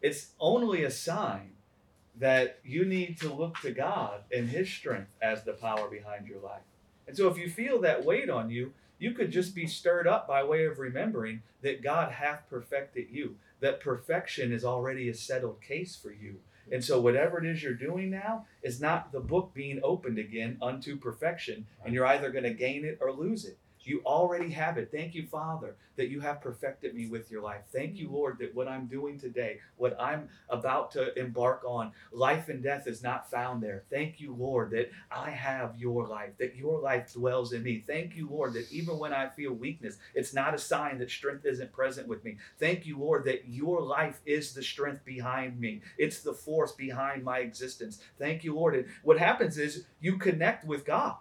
It's 0.00 0.28
only 0.38 0.84
a 0.84 0.90
sign 0.90 1.52
that 2.18 2.58
you 2.64 2.84
need 2.84 3.18
to 3.20 3.32
look 3.32 3.58
to 3.60 3.70
God 3.70 4.22
and 4.32 4.48
His 4.48 4.68
strength 4.68 5.10
as 5.20 5.42
the 5.42 5.52
power 5.52 5.88
behind 5.88 6.26
your 6.26 6.40
life. 6.40 6.62
And 7.06 7.16
so 7.16 7.28
if 7.28 7.38
you 7.38 7.48
feel 7.48 7.80
that 7.80 8.04
weight 8.04 8.30
on 8.30 8.50
you, 8.50 8.72
you 8.98 9.12
could 9.12 9.32
just 9.32 9.54
be 9.54 9.66
stirred 9.66 10.06
up 10.06 10.28
by 10.28 10.44
way 10.44 10.66
of 10.66 10.78
remembering 10.78 11.42
that 11.62 11.82
God 11.82 12.12
hath 12.12 12.48
perfected 12.48 13.06
you, 13.10 13.36
that 13.60 13.80
perfection 13.80 14.52
is 14.52 14.64
already 14.64 15.08
a 15.08 15.14
settled 15.14 15.60
case 15.60 15.96
for 15.96 16.12
you. 16.12 16.36
And 16.70 16.84
so, 16.84 17.00
whatever 17.00 17.38
it 17.38 17.46
is 17.46 17.62
you're 17.62 17.74
doing 17.74 18.10
now 18.10 18.46
is 18.62 18.80
not 18.80 19.12
the 19.12 19.20
book 19.20 19.52
being 19.54 19.80
opened 19.82 20.18
again 20.18 20.56
unto 20.62 20.96
perfection, 20.96 21.66
and 21.84 21.94
you're 21.94 22.06
either 22.06 22.30
going 22.30 22.44
to 22.44 22.54
gain 22.54 22.84
it 22.84 22.98
or 23.00 23.12
lose 23.12 23.44
it. 23.44 23.58
You 23.82 24.02
already 24.04 24.50
have 24.50 24.78
it. 24.78 24.90
Thank 24.92 25.14
you, 25.14 25.26
Father, 25.26 25.76
that 25.96 26.08
you 26.08 26.20
have 26.20 26.40
perfected 26.40 26.94
me 26.94 27.06
with 27.06 27.30
your 27.30 27.42
life. 27.42 27.62
Thank 27.72 27.96
you, 27.96 28.10
Lord, 28.10 28.38
that 28.38 28.54
what 28.54 28.68
I'm 28.68 28.86
doing 28.86 29.18
today, 29.18 29.58
what 29.76 29.96
I'm 30.00 30.28
about 30.48 30.90
to 30.92 31.18
embark 31.18 31.62
on, 31.66 31.92
life 32.12 32.48
and 32.48 32.62
death 32.62 32.86
is 32.86 33.02
not 33.02 33.30
found 33.30 33.62
there. 33.62 33.84
Thank 33.90 34.20
you, 34.20 34.34
Lord, 34.34 34.70
that 34.70 34.90
I 35.10 35.30
have 35.30 35.78
your 35.78 36.06
life, 36.06 36.30
that 36.38 36.56
your 36.56 36.80
life 36.80 37.12
dwells 37.12 37.52
in 37.52 37.62
me. 37.62 37.84
Thank 37.86 38.16
you, 38.16 38.28
Lord, 38.28 38.52
that 38.54 38.70
even 38.70 38.98
when 38.98 39.12
I 39.12 39.28
feel 39.28 39.52
weakness, 39.52 39.96
it's 40.14 40.34
not 40.34 40.54
a 40.54 40.58
sign 40.58 40.98
that 40.98 41.10
strength 41.10 41.46
isn't 41.46 41.72
present 41.72 42.06
with 42.06 42.24
me. 42.24 42.36
Thank 42.58 42.86
you, 42.86 42.98
Lord, 42.98 43.24
that 43.24 43.48
your 43.48 43.80
life 43.80 44.20
is 44.26 44.52
the 44.52 44.62
strength 44.62 45.04
behind 45.04 45.58
me. 45.58 45.82
It's 45.98 46.20
the 46.20 46.34
force 46.34 46.72
behind 46.72 47.24
my 47.24 47.38
existence. 47.38 48.00
Thank 48.18 48.44
you, 48.44 48.54
Lord. 48.54 48.74
And 48.74 48.86
what 49.02 49.18
happens 49.18 49.58
is 49.58 49.84
you 50.00 50.18
connect 50.18 50.64
with 50.64 50.84
God, 50.84 51.16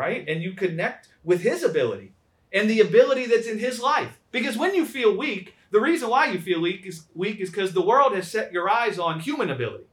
right? 0.00 0.24
And 0.26 0.42
you 0.42 0.54
connect 0.54 1.08
with 1.22 1.42
His 1.42 1.62
ability 1.62 2.12
and 2.54 2.70
the 2.70 2.80
ability 2.80 3.26
that's 3.26 3.46
in 3.46 3.58
His 3.58 3.80
life. 3.80 4.18
Because 4.32 4.56
when 4.56 4.74
you 4.74 4.86
feel 4.86 5.14
weak, 5.14 5.54
the 5.70 5.80
reason 5.80 6.08
why 6.08 6.32
you 6.32 6.40
feel 6.40 6.62
weak 6.62 6.86
is 6.86 7.04
weak 7.14 7.38
is 7.38 7.50
because 7.50 7.74
the 7.74 7.82
world 7.82 8.14
has 8.14 8.30
set 8.30 8.50
your 8.50 8.68
eyes 8.70 8.98
on 8.98 9.20
human 9.20 9.50
ability 9.50 9.84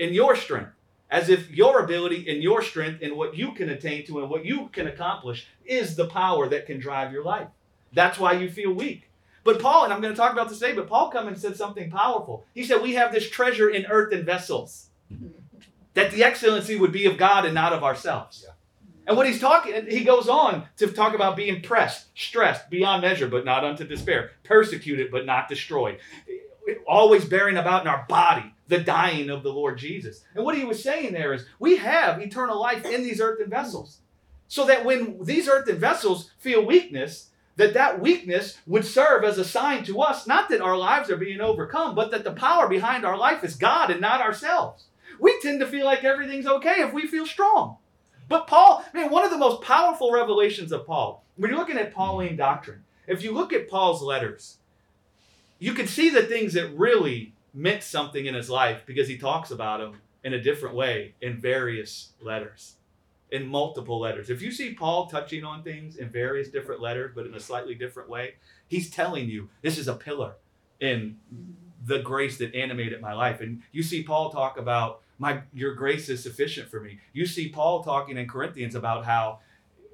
and 0.00 0.14
your 0.14 0.34
strength. 0.36 0.72
As 1.10 1.28
if 1.28 1.50
your 1.50 1.84
ability 1.84 2.28
and 2.28 2.42
your 2.42 2.62
strength 2.62 3.02
and 3.02 3.14
what 3.14 3.36
you 3.36 3.52
can 3.52 3.68
attain 3.68 4.04
to 4.06 4.20
and 4.20 4.30
what 4.30 4.44
you 4.44 4.68
can 4.72 4.88
accomplish 4.88 5.46
is 5.64 5.94
the 5.94 6.08
power 6.08 6.48
that 6.48 6.66
can 6.66 6.80
drive 6.80 7.12
your 7.12 7.22
life. 7.22 7.48
That's 7.92 8.18
why 8.18 8.32
you 8.32 8.50
feel 8.50 8.72
weak. 8.72 9.10
But 9.44 9.60
Paul, 9.60 9.84
and 9.84 9.92
I'm 9.92 10.00
going 10.00 10.12
to 10.12 10.20
talk 10.20 10.32
about 10.32 10.48
this 10.48 10.58
today, 10.58 10.74
but 10.74 10.88
Paul 10.88 11.10
come 11.10 11.28
and 11.28 11.38
said 11.38 11.56
something 11.56 11.90
powerful. 11.90 12.44
He 12.54 12.64
said, 12.64 12.82
We 12.82 12.94
have 12.94 13.12
this 13.12 13.30
treasure 13.30 13.68
in 13.68 13.86
earthen 13.86 14.24
vessels, 14.24 14.88
mm-hmm. 15.12 15.28
that 15.94 16.10
the 16.10 16.24
excellency 16.24 16.74
would 16.74 16.90
be 16.90 17.06
of 17.06 17.16
God 17.16 17.44
and 17.44 17.54
not 17.54 17.72
of 17.72 17.84
ourselves. 17.84 18.42
Yeah. 18.44 18.55
And 19.06 19.16
what 19.16 19.26
he's 19.26 19.40
talking, 19.40 19.86
he 19.88 20.02
goes 20.02 20.28
on 20.28 20.64
to 20.78 20.88
talk 20.88 21.14
about 21.14 21.36
being 21.36 21.62
pressed, 21.62 22.06
stressed 22.18 22.68
beyond 22.70 23.02
measure, 23.02 23.28
but 23.28 23.44
not 23.44 23.64
unto 23.64 23.86
despair, 23.86 24.32
persecuted, 24.42 25.10
but 25.12 25.24
not 25.24 25.48
destroyed, 25.48 25.98
always 26.88 27.24
bearing 27.24 27.56
about 27.56 27.82
in 27.82 27.88
our 27.88 28.04
body 28.08 28.52
the 28.66 28.78
dying 28.78 29.30
of 29.30 29.44
the 29.44 29.52
Lord 29.52 29.78
Jesus. 29.78 30.24
And 30.34 30.44
what 30.44 30.56
he 30.56 30.64
was 30.64 30.82
saying 30.82 31.12
there 31.12 31.32
is, 31.32 31.46
we 31.60 31.76
have 31.76 32.20
eternal 32.20 32.60
life 32.60 32.84
in 32.84 33.04
these 33.04 33.20
earthen 33.20 33.48
vessels, 33.48 33.98
so 34.48 34.66
that 34.66 34.84
when 34.84 35.22
these 35.22 35.48
earthen 35.48 35.78
vessels 35.78 36.32
feel 36.38 36.66
weakness, 36.66 37.30
that 37.54 37.74
that 37.74 38.00
weakness 38.00 38.58
would 38.66 38.84
serve 38.84 39.22
as 39.22 39.38
a 39.38 39.44
sign 39.44 39.84
to 39.84 40.00
us, 40.00 40.26
not 40.26 40.48
that 40.48 40.60
our 40.60 40.76
lives 40.76 41.10
are 41.10 41.16
being 41.16 41.40
overcome, 41.40 41.94
but 41.94 42.10
that 42.10 42.24
the 42.24 42.32
power 42.32 42.68
behind 42.68 43.04
our 43.04 43.16
life 43.16 43.44
is 43.44 43.54
God 43.54 43.90
and 43.90 44.00
not 44.00 44.20
ourselves. 44.20 44.86
We 45.20 45.38
tend 45.40 45.60
to 45.60 45.66
feel 45.66 45.86
like 45.86 46.04
everything's 46.04 46.46
okay 46.46 46.82
if 46.82 46.92
we 46.92 47.06
feel 47.06 47.24
strong. 47.24 47.78
But 48.28 48.46
Paul, 48.46 48.84
man, 48.92 49.10
one 49.10 49.24
of 49.24 49.30
the 49.30 49.38
most 49.38 49.62
powerful 49.62 50.12
revelations 50.12 50.72
of 50.72 50.86
Paul, 50.86 51.24
when 51.36 51.50
you're 51.50 51.58
looking 51.58 51.78
at 51.78 51.94
Pauline 51.94 52.36
doctrine, 52.36 52.82
if 53.06 53.22
you 53.22 53.32
look 53.32 53.52
at 53.52 53.68
Paul's 53.68 54.02
letters, 54.02 54.58
you 55.58 55.72
can 55.72 55.86
see 55.86 56.10
the 56.10 56.22
things 56.22 56.54
that 56.54 56.76
really 56.76 57.32
meant 57.54 57.82
something 57.82 58.26
in 58.26 58.34
his 58.34 58.50
life 58.50 58.82
because 58.84 59.08
he 59.08 59.16
talks 59.16 59.50
about 59.50 59.80
them 59.80 60.00
in 60.24 60.34
a 60.34 60.42
different 60.42 60.74
way 60.74 61.14
in 61.20 61.40
various 61.40 62.10
letters, 62.20 62.74
in 63.30 63.46
multiple 63.46 64.00
letters. 64.00 64.28
If 64.28 64.42
you 64.42 64.50
see 64.50 64.74
Paul 64.74 65.06
touching 65.06 65.44
on 65.44 65.62
things 65.62 65.96
in 65.96 66.10
various 66.10 66.48
different 66.48 66.80
letters, 66.80 67.12
but 67.14 67.26
in 67.26 67.34
a 67.34 67.40
slightly 67.40 67.74
different 67.74 68.08
way, 68.08 68.34
he's 68.66 68.90
telling 68.90 69.28
you 69.28 69.48
this 69.62 69.78
is 69.78 69.88
a 69.88 69.94
pillar 69.94 70.34
in 70.80 71.16
the 71.84 72.00
grace 72.00 72.38
that 72.38 72.54
animated 72.54 73.00
my 73.00 73.12
life. 73.12 73.40
And 73.40 73.62
you 73.72 73.82
see 73.82 74.02
Paul 74.02 74.30
talk 74.30 74.58
about 74.58 75.00
my 75.18 75.42
your 75.52 75.74
grace 75.74 76.08
is 76.08 76.22
sufficient 76.22 76.68
for 76.68 76.80
me. 76.80 76.98
You 77.12 77.26
see 77.26 77.48
Paul 77.48 77.82
talking 77.82 78.16
in 78.16 78.28
Corinthians 78.28 78.74
about 78.74 79.04
how 79.04 79.40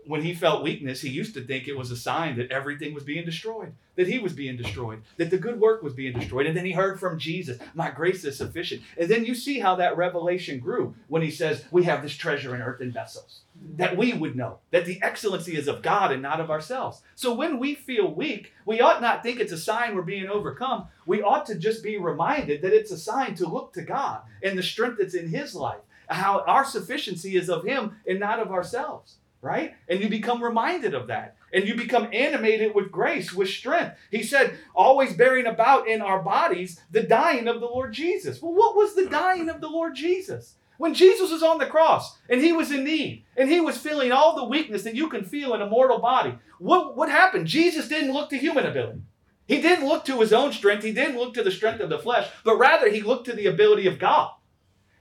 when 0.07 0.23
he 0.23 0.35
felt 0.35 0.65
weakness, 0.65 1.01
he 1.01 1.09
used 1.09 1.35
to 1.35 1.43
think 1.43 1.69
it 1.69 1.77
was 1.77 1.91
a 1.91 1.97
sign 1.97 2.37
that 2.37 2.51
everything 2.51 2.93
was 2.93 3.05
being 3.05 3.25
destroyed, 3.25 3.73
that 3.95 4.09
he 4.09 4.19
was 4.19 4.33
being 4.33 4.57
destroyed, 4.57 5.03
that 5.17 5.31
the 5.31 5.39
good 5.39 5.61
work 5.61 5.83
was 5.83 5.93
being 5.93 6.19
destroyed. 6.19 6.47
And 6.47 6.57
then 6.57 6.65
he 6.65 6.73
heard 6.73 6.99
from 6.99 7.19
Jesus, 7.19 7.59
My 7.75 7.91
grace 7.91 8.25
is 8.25 8.37
sufficient. 8.37 8.83
And 8.99 9.09
then 9.09 9.25
you 9.25 9.35
see 9.35 9.61
how 9.61 9.77
that 9.77 9.97
revelation 9.97 10.59
grew 10.59 10.95
when 11.09 11.23
he 11.23 11.31
says, 11.31 11.65
We 11.71 11.85
have 11.85 12.03
this 12.03 12.15
treasure 12.15 12.55
in 12.55 12.63
earthen 12.63 12.91
vessels, 12.91 13.43
that 13.77 13.97
we 13.97 14.13
would 14.13 14.35
know 14.35 14.59
that 14.73 14.87
the 14.87 15.01
excellency 15.03 15.57
is 15.57 15.69
of 15.69 15.83
God 15.83 16.11
and 16.11 16.23
not 16.23 16.41
of 16.41 16.51
ourselves. 16.51 17.03
So 17.15 17.33
when 17.33 17.59
we 17.59 17.75
feel 17.75 18.13
weak, 18.13 18.53
we 18.67 18.81
ought 18.81 19.03
not 19.03 19.23
think 19.23 19.39
it's 19.39 19.53
a 19.53 19.59
sign 19.59 19.95
we're 19.95 20.03
being 20.03 20.29
overcome. 20.29 20.89
We 21.07 21.23
ought 21.23 21.47
to 21.47 21.55
just 21.55 21.83
be 21.83 21.97
reminded 21.97 22.63
that 22.63 22.75
it's 22.75 22.91
a 22.91 22.99
sign 22.99 23.37
to 23.37 23.49
look 23.49 23.73
to 23.75 23.83
God 23.83 24.23
and 24.43 24.59
the 24.59 24.63
strength 24.63 24.99
that's 24.99 25.15
in 25.15 25.29
his 25.29 25.55
life, 25.55 25.81
how 26.09 26.41
our 26.47 26.65
sufficiency 26.65 27.37
is 27.37 27.49
of 27.49 27.65
him 27.65 27.97
and 28.07 28.19
not 28.19 28.41
of 28.41 28.51
ourselves 28.51 29.17
right? 29.43 29.75
And 29.89 30.01
you 30.01 30.09
become 30.09 30.43
reminded 30.43 30.95
of 30.95 31.09
that. 31.09 31.37
And 31.53 31.69
you 31.69 31.75
become 31.75 32.09
animated 32.13 32.75
with 32.75 32.91
grace, 32.91 33.35
with 33.35 33.49
strength. 33.49 33.97
He 34.11 34.23
said, 34.23 34.57
always 34.75 35.13
bearing 35.13 35.47
about 35.47 35.87
in 35.87 36.01
our 36.01 36.23
bodies 36.23 36.81
the 36.91 37.03
dying 37.03 37.49
of 37.49 37.61
the 37.61 37.67
Lord 37.67 37.93
Jesus. 37.93 38.41
Well, 38.41 38.55
what 38.55 38.75
was 38.75 38.95
the 38.95 39.07
dying 39.07 39.51
of 39.51 39.61
the 39.61 39.69
Lord 39.69 39.95
Jesus? 39.95 40.55
When 40.79 40.95
Jesus 40.95 41.31
was 41.31 41.43
on 41.43 41.59
the 41.59 41.67
cross 41.67 42.17
and 42.31 42.41
he 42.41 42.53
was 42.53 42.71
in 42.73 42.85
need 42.85 43.25
and 43.37 43.51
he 43.51 43.61
was 43.61 43.77
feeling 43.77 44.11
all 44.11 44.35
the 44.35 44.45
weakness 44.45 44.85
that 44.85 44.95
you 44.95 45.09
can 45.09 45.25
feel 45.25 45.55
in 45.55 45.61
a 45.61 45.67
mortal 45.67 45.99
body, 45.99 46.35
what, 46.59 46.97
what 46.97 47.11
happened? 47.11 47.47
Jesus 47.47 47.89
didn't 47.89 48.15
look 48.15 48.31
to 48.31 48.39
human 48.39 48.65
ability. 48.65 49.03
He 49.47 49.61
didn't 49.61 49.87
look 49.87 50.05
to 50.07 50.21
his 50.21 50.33
own 50.33 50.53
strength. 50.53 50.85
He 50.85 50.93
didn't 50.93 51.19
look 51.19 51.35
to 51.35 51.43
the 51.43 51.51
strength 51.51 51.81
of 51.81 51.91
the 51.91 51.99
flesh, 51.99 52.31
but 52.45 52.57
rather 52.57 52.89
he 52.89 53.03
looked 53.03 53.27
to 53.27 53.33
the 53.35 53.47
ability 53.47 53.87
of 53.87 53.99
God. 53.99 54.31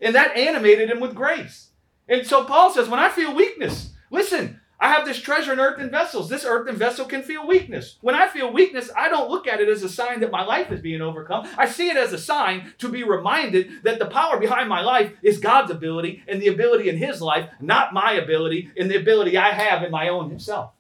And 0.01 0.15
that 0.15 0.36
animated 0.36 0.89
him 0.89 0.99
with 0.99 1.15
grace. 1.15 1.69
And 2.10 2.27
so 2.27 2.43
Paul 2.43 2.73
says, 2.73 2.89
when 2.89 2.99
I 2.99 3.10
feel 3.10 3.34
weakness, 3.34 3.90
Listen, 4.12 4.60
I 4.78 4.89
have 4.89 5.06
this 5.06 5.21
treasure 5.21 5.54
in 5.54 5.60
earthen 5.60 5.89
vessels. 5.89 6.28
This 6.28 6.43
earthen 6.43 6.76
vessel 6.76 7.06
can 7.06 7.21
feel 7.21 7.47
weakness. 7.47 7.97
When 8.02 8.15
I 8.15 8.28
feel 8.28 8.52
weakness, 8.52 8.89
I 8.97 9.10
don't 9.10 9.30
look 9.30 9.47
at 9.47 9.62
it 9.62 9.69
as 9.69 9.84
a 9.84 9.89
sign 9.89 10.19
that 10.19 10.32
my 10.32 10.43
life 10.43 10.71
is 10.71 10.82
being 10.82 11.02
overcome. 11.02 11.47
I 11.56 11.67
see 11.67 11.89
it 11.89 11.97
as 11.97 12.12
a 12.12 12.17
sign 12.17 12.74
to 12.80 12.89
be 12.89 13.04
reminded 13.04 13.84
that 13.84 14.00
the 14.00 14.08
power 14.08 14.39
behind 14.39 14.69
my 14.69 14.82
life 14.82 15.13
is 15.21 15.38
God's 15.38 15.71
ability 15.71 16.24
and 16.28 16.41
the 16.41 16.47
ability 16.47 16.89
in 16.89 16.97
His 16.97 17.21
life, 17.21 17.50
not 17.62 17.93
my 17.93 18.13
ability 18.13 18.71
and 18.76 18.89
the 18.89 18.97
ability 19.00 19.38
I 19.38 19.52
have 19.52 19.84
in 19.84 19.91
my 19.91 20.10
own 20.10 20.30
Himself. 20.30 20.71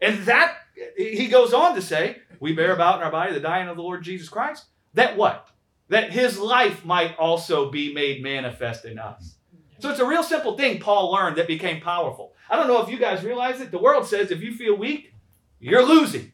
And 0.00 0.18
that, 0.24 0.56
he 0.96 1.28
goes 1.28 1.54
on 1.54 1.74
to 1.76 1.82
say, 1.82 2.18
we 2.40 2.52
bear 2.52 2.72
about 2.72 2.98
in 2.98 3.04
our 3.04 3.12
body 3.12 3.32
the 3.32 3.40
dying 3.40 3.68
of 3.68 3.76
the 3.76 3.82
Lord 3.82 4.02
Jesus 4.02 4.28
Christ. 4.28 4.66
That 4.94 5.16
what? 5.16 5.48
That 5.88 6.10
His 6.10 6.38
life 6.38 6.84
might 6.84 7.16
also 7.16 7.70
be 7.70 7.94
made 7.94 8.22
manifest 8.22 8.84
in 8.84 8.98
us. 8.98 9.36
So 9.78 9.90
it's 9.90 10.00
a 10.00 10.06
real 10.06 10.22
simple 10.22 10.56
thing 10.56 10.78
Paul 10.78 11.12
learned 11.12 11.36
that 11.36 11.46
became 11.46 11.80
powerful. 11.80 12.29
I 12.50 12.56
don't 12.56 12.66
know 12.66 12.82
if 12.82 12.88
you 12.88 12.98
guys 12.98 13.22
realize 13.22 13.60
it. 13.60 13.70
The 13.70 13.78
world 13.78 14.06
says 14.06 14.32
if 14.32 14.42
you 14.42 14.52
feel 14.52 14.74
weak, 14.74 15.14
you're 15.60 15.86
losing. 15.86 16.32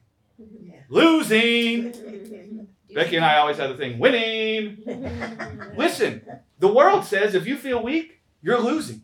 Losing. 0.88 1.92
Becky 2.94 3.16
and 3.16 3.24
I 3.24 3.36
always 3.36 3.58
have 3.58 3.68
the 3.68 3.76
thing 3.76 3.98
winning. 3.98 4.82
Listen, 5.76 6.22
the 6.58 6.72
world 6.72 7.04
says 7.04 7.34
if 7.34 7.46
you 7.46 7.58
feel 7.58 7.82
weak, 7.82 8.20
you're 8.40 8.58
losing. 8.58 9.02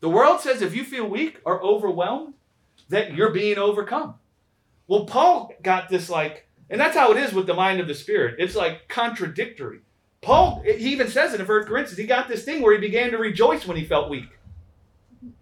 The 0.00 0.08
world 0.08 0.40
says 0.40 0.60
if 0.60 0.74
you 0.74 0.82
feel 0.82 1.06
weak 1.06 1.40
or 1.44 1.62
overwhelmed, 1.62 2.34
that 2.88 3.14
you're 3.14 3.30
being 3.30 3.56
overcome. 3.56 4.16
Well, 4.88 5.04
Paul 5.04 5.52
got 5.62 5.88
this 5.88 6.10
like, 6.10 6.48
and 6.68 6.80
that's 6.80 6.96
how 6.96 7.12
it 7.12 7.18
is 7.18 7.32
with 7.32 7.46
the 7.46 7.54
mind 7.54 7.80
of 7.80 7.86
the 7.86 7.94
Spirit. 7.94 8.36
It's 8.38 8.56
like 8.56 8.88
contradictory. 8.88 9.80
Paul, 10.20 10.62
he 10.64 10.92
even 10.92 11.08
says 11.08 11.32
it 11.32 11.40
in 11.40 11.46
1 11.46 11.64
Corinthians, 11.64 11.98
he 11.98 12.06
got 12.06 12.28
this 12.28 12.44
thing 12.44 12.62
where 12.62 12.74
he 12.74 12.80
began 12.80 13.12
to 13.12 13.18
rejoice 13.18 13.66
when 13.66 13.76
he 13.76 13.84
felt 13.84 14.10
weak. 14.10 14.28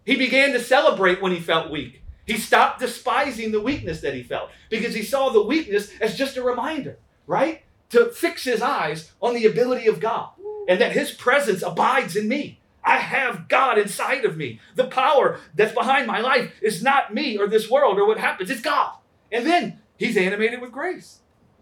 He 0.04 0.16
began 0.16 0.52
to 0.52 0.60
celebrate 0.60 1.22
when 1.22 1.32
he 1.32 1.40
felt 1.40 1.70
weak. 1.70 2.02
He 2.26 2.38
stopped 2.38 2.80
despising 2.80 3.52
the 3.52 3.60
weakness 3.60 4.00
that 4.02 4.14
he 4.14 4.22
felt 4.22 4.50
because 4.68 4.94
he 4.94 5.02
saw 5.02 5.30
the 5.30 5.42
weakness 5.42 5.90
as 6.00 6.16
just 6.16 6.36
a 6.36 6.42
reminder, 6.42 6.98
right? 7.26 7.62
To 7.90 8.06
fix 8.06 8.44
his 8.44 8.62
eyes 8.62 9.10
on 9.20 9.34
the 9.34 9.46
ability 9.46 9.86
of 9.86 10.00
God 10.00 10.30
and 10.68 10.80
that 10.80 10.92
his 10.92 11.10
presence 11.10 11.62
abides 11.62 12.14
in 12.14 12.28
me. 12.28 12.60
I 12.84 12.98
have 12.98 13.48
God 13.48 13.78
inside 13.78 14.24
of 14.24 14.36
me. 14.36 14.60
The 14.74 14.86
power 14.86 15.40
that's 15.54 15.74
behind 15.74 16.06
my 16.06 16.20
life 16.20 16.52
is 16.62 16.82
not 16.82 17.12
me 17.12 17.36
or 17.36 17.46
this 17.46 17.70
world 17.70 17.98
or 17.98 18.06
what 18.06 18.18
happens, 18.18 18.50
it's 18.50 18.60
God. 18.60 18.96
And 19.32 19.46
then 19.46 19.80
he's 19.96 20.16
animated 20.16 20.60
with 20.60 20.72
grace. 20.72 21.20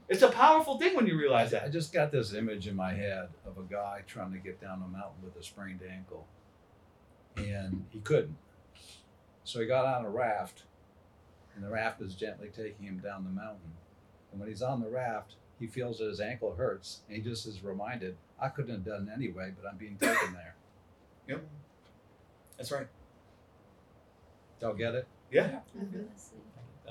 It's 0.09 0.23
a 0.23 0.29
powerful 0.29 0.79
thing 0.79 0.95
when 0.95 1.07
you 1.07 1.19
realize 1.19 1.51
that. 1.51 1.65
I 1.65 1.69
just 1.69 1.93
got 1.93 2.13
this 2.13 2.33
image 2.33 2.67
in 2.67 2.77
my 2.77 2.95
head 2.95 3.29
of 3.47 3.59
a 3.59 3.63
guy 3.63 4.03
trying 4.07 4.33
to 4.33 4.39
get 4.39 4.61
down 4.61 4.83
a 4.83 4.89
mountain 4.89 5.23
with 5.23 5.37
a 5.37 5.43
sprained 5.43 5.81
ankle, 5.91 6.27
and 7.39 7.85
he 7.91 8.01
couldn't. 8.01 8.37
So 9.45 9.61
he 9.61 9.67
got 9.67 9.87
on 9.87 10.05
a 10.05 10.11
raft, 10.11 10.65
and 11.55 11.65
the 11.65 11.71
raft 11.71 12.03
is 12.03 12.15
gently 12.15 12.49
taking 12.55 12.87
him 12.87 12.99
down 12.99 13.25
the 13.25 13.31
mountain. 13.31 13.73
And 14.31 14.41
when 14.41 14.49
he's 14.49 14.63
on 14.63 14.81
the 14.81 14.89
raft, 14.89 15.35
he 15.59 15.67
feels 15.67 15.99
that 15.99 16.09
his 16.09 16.21
ankle 16.21 16.55
hurts, 16.55 17.01
and 17.09 17.17
he 17.17 17.23
just 17.23 17.47
is 17.47 17.65
reminded, 17.65 18.17
I 18.41 18.49
couldn't 18.49 18.73
have 18.73 18.85
done 18.85 19.09
it 19.09 19.15
anyway, 19.15 19.53
but 19.61 19.69
I'm 19.69 19.77
being 19.77 19.97
taken 19.97 20.33
there. 20.35 20.55
Yep. 21.27 21.43
That's 22.57 22.71
right. 22.71 22.89
Y'all 24.61 24.75
get 24.75 24.95
it? 24.95 25.07
Yeah. 25.31 25.61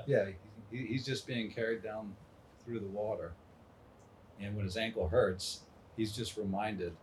Yeah, 0.05 0.25
he, 0.71 0.85
he's 0.85 1.05
just 1.05 1.27
being 1.27 1.51
carried 1.51 1.83
down 1.83 2.15
through 2.63 2.79
the 2.79 2.87
water. 2.87 3.33
And 4.39 4.55
when 4.55 4.65
his 4.65 4.77
ankle 4.77 5.09
hurts, 5.09 5.61
he's 5.95 6.15
just 6.15 6.37
reminded, 6.37 6.93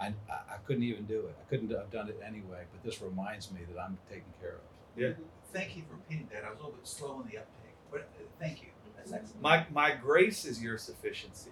I, 0.00 0.06
I, 0.06 0.54
I 0.54 0.56
couldn't 0.66 0.82
even 0.82 1.04
do 1.04 1.20
it. 1.20 1.36
I 1.40 1.48
couldn't 1.50 1.70
have 1.70 1.90
done 1.90 2.08
it 2.08 2.20
anyway, 2.26 2.64
but 2.72 2.82
this 2.82 3.02
reminds 3.02 3.50
me 3.52 3.60
that 3.72 3.80
I'm 3.80 3.98
taken 4.08 4.32
care 4.40 4.54
of. 4.54 4.60
Yeah. 4.96 5.12
thank 5.52 5.76
you 5.76 5.82
for 5.88 5.94
repeating 5.94 6.28
that. 6.32 6.44
I 6.44 6.50
was 6.50 6.58
a 6.58 6.62
little 6.62 6.76
bit 6.76 6.86
slow 6.86 7.20
in 7.20 7.30
the 7.30 7.38
uptake, 7.38 7.76
but 7.90 8.00
uh, 8.00 8.24
thank 8.40 8.62
you. 8.62 8.68
That's 8.96 9.12
excellent. 9.12 9.42
My 9.42 9.66
my 9.72 9.94
grace 9.94 10.44
is 10.44 10.62
your 10.62 10.78
sufficiency. 10.78 11.50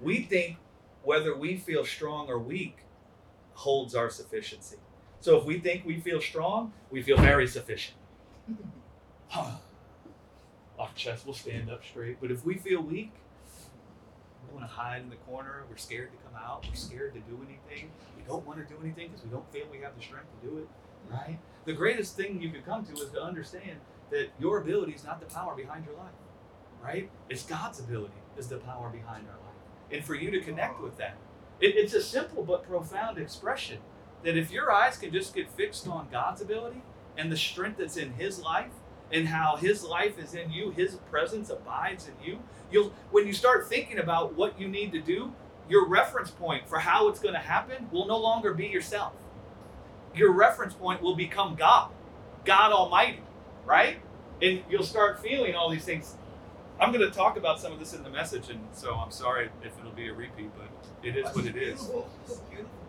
We 0.00 0.22
think 0.22 0.56
whether 1.02 1.36
we 1.36 1.56
feel 1.56 1.84
strong 1.84 2.28
or 2.28 2.38
weak 2.38 2.78
holds 3.54 3.94
our 3.94 4.10
sufficiency. 4.10 4.76
So 5.20 5.38
if 5.38 5.44
we 5.44 5.58
think 5.58 5.84
we 5.86 6.00
feel 6.00 6.20
strong, 6.20 6.72
we 6.90 7.02
feel 7.02 7.16
very 7.16 7.46
sufficient. 7.46 7.96
Our 9.34 10.90
chest 10.96 11.26
will 11.26 11.34
stand 11.34 11.70
up 11.70 11.84
straight. 11.84 12.20
But 12.20 12.30
if 12.30 12.44
we 12.44 12.56
feel 12.56 12.82
weak, 12.82 13.12
we 13.14 13.23
want 14.54 14.68
to 14.68 14.74
hide 14.74 15.02
in 15.02 15.10
the 15.10 15.16
corner. 15.16 15.64
We're 15.68 15.76
scared 15.76 16.10
to 16.12 16.18
come 16.18 16.40
out. 16.40 16.66
We're 16.68 16.74
scared 16.74 17.14
to 17.14 17.20
do 17.20 17.36
anything. 17.46 17.90
We 18.16 18.22
don't 18.26 18.46
want 18.46 18.58
to 18.58 18.64
do 18.64 18.80
anything 18.82 19.08
because 19.08 19.24
we 19.24 19.30
don't 19.30 19.50
feel 19.52 19.64
we 19.70 19.80
have 19.80 19.96
the 19.96 20.02
strength 20.02 20.28
to 20.40 20.48
do 20.48 20.58
it. 20.58 20.68
Right? 21.10 21.38
The 21.64 21.72
greatest 21.72 22.16
thing 22.16 22.40
you 22.40 22.50
could 22.50 22.64
come 22.64 22.84
to 22.86 22.92
is 22.92 23.10
to 23.10 23.22
understand 23.22 23.78
that 24.10 24.28
your 24.38 24.58
ability 24.58 24.92
is 24.92 25.04
not 25.04 25.20
the 25.20 25.26
power 25.26 25.54
behind 25.54 25.84
your 25.84 25.94
life. 25.96 26.14
Right? 26.82 27.10
It's 27.28 27.42
God's 27.42 27.80
ability 27.80 28.14
is 28.38 28.48
the 28.48 28.58
power 28.58 28.88
behind 28.88 29.26
our 29.28 29.34
life. 29.34 29.54
And 29.90 30.04
for 30.04 30.14
you 30.14 30.30
to 30.30 30.40
connect 30.40 30.80
with 30.82 30.96
that, 30.98 31.16
it, 31.60 31.76
it's 31.76 31.94
a 31.94 32.02
simple 32.02 32.42
but 32.42 32.66
profound 32.68 33.18
expression 33.18 33.78
that 34.22 34.36
if 34.36 34.50
your 34.50 34.72
eyes 34.72 34.96
can 34.96 35.12
just 35.12 35.34
get 35.34 35.50
fixed 35.50 35.86
on 35.86 36.08
God's 36.10 36.40
ability 36.40 36.82
and 37.16 37.30
the 37.30 37.36
strength 37.36 37.78
that's 37.78 37.96
in 37.96 38.14
His 38.14 38.40
life 38.40 38.72
and 39.14 39.28
how 39.28 39.56
His 39.56 39.82
life 39.84 40.18
is 40.18 40.34
in 40.34 40.50
you, 40.50 40.70
His 40.70 40.96
presence 41.10 41.48
abides 41.48 42.08
in 42.08 42.26
you, 42.26 42.40
you'll 42.70 42.92
when 43.12 43.26
you 43.26 43.32
start 43.32 43.68
thinking 43.68 43.98
about 43.98 44.34
what 44.34 44.60
you 44.60 44.68
need 44.68 44.92
to 44.92 45.00
do, 45.00 45.32
your 45.68 45.86
reference 45.88 46.30
point 46.30 46.68
for 46.68 46.80
how 46.80 47.08
it's 47.08 47.20
going 47.20 47.34
to 47.34 47.40
happen 47.40 47.88
will 47.92 48.06
no 48.06 48.18
longer 48.18 48.52
be 48.52 48.66
yourself. 48.66 49.12
Your 50.14 50.32
reference 50.32 50.74
point 50.74 51.00
will 51.00 51.16
become 51.16 51.54
God, 51.54 51.90
God 52.44 52.72
Almighty, 52.72 53.22
right? 53.64 53.98
And 54.42 54.62
you'll 54.68 54.82
start 54.82 55.22
feeling 55.22 55.54
all 55.54 55.70
these 55.70 55.84
things. 55.84 56.16
I'm 56.80 56.92
going 56.92 57.08
to 57.08 57.16
talk 57.16 57.36
about 57.36 57.60
some 57.60 57.72
of 57.72 57.78
this 57.78 57.94
in 57.94 58.02
the 58.02 58.10
message, 58.10 58.50
and 58.50 58.60
so 58.72 58.94
I'm 58.94 59.12
sorry 59.12 59.48
if 59.62 59.78
it'll 59.78 59.92
be 59.92 60.08
a 60.08 60.12
repeat, 60.12 60.50
but 60.58 60.68
it 61.06 61.16
is 61.16 61.24
what 61.34 61.46
it 61.46 61.56
is. 61.56 61.88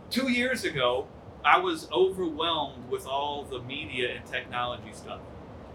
Two 0.10 0.32
years 0.32 0.64
ago, 0.64 1.08
I 1.44 1.60
was 1.60 1.88
overwhelmed 1.92 2.90
with 2.90 3.06
all 3.06 3.44
the 3.44 3.60
media 3.60 4.16
and 4.16 4.26
technology 4.26 4.92
stuff, 4.94 5.20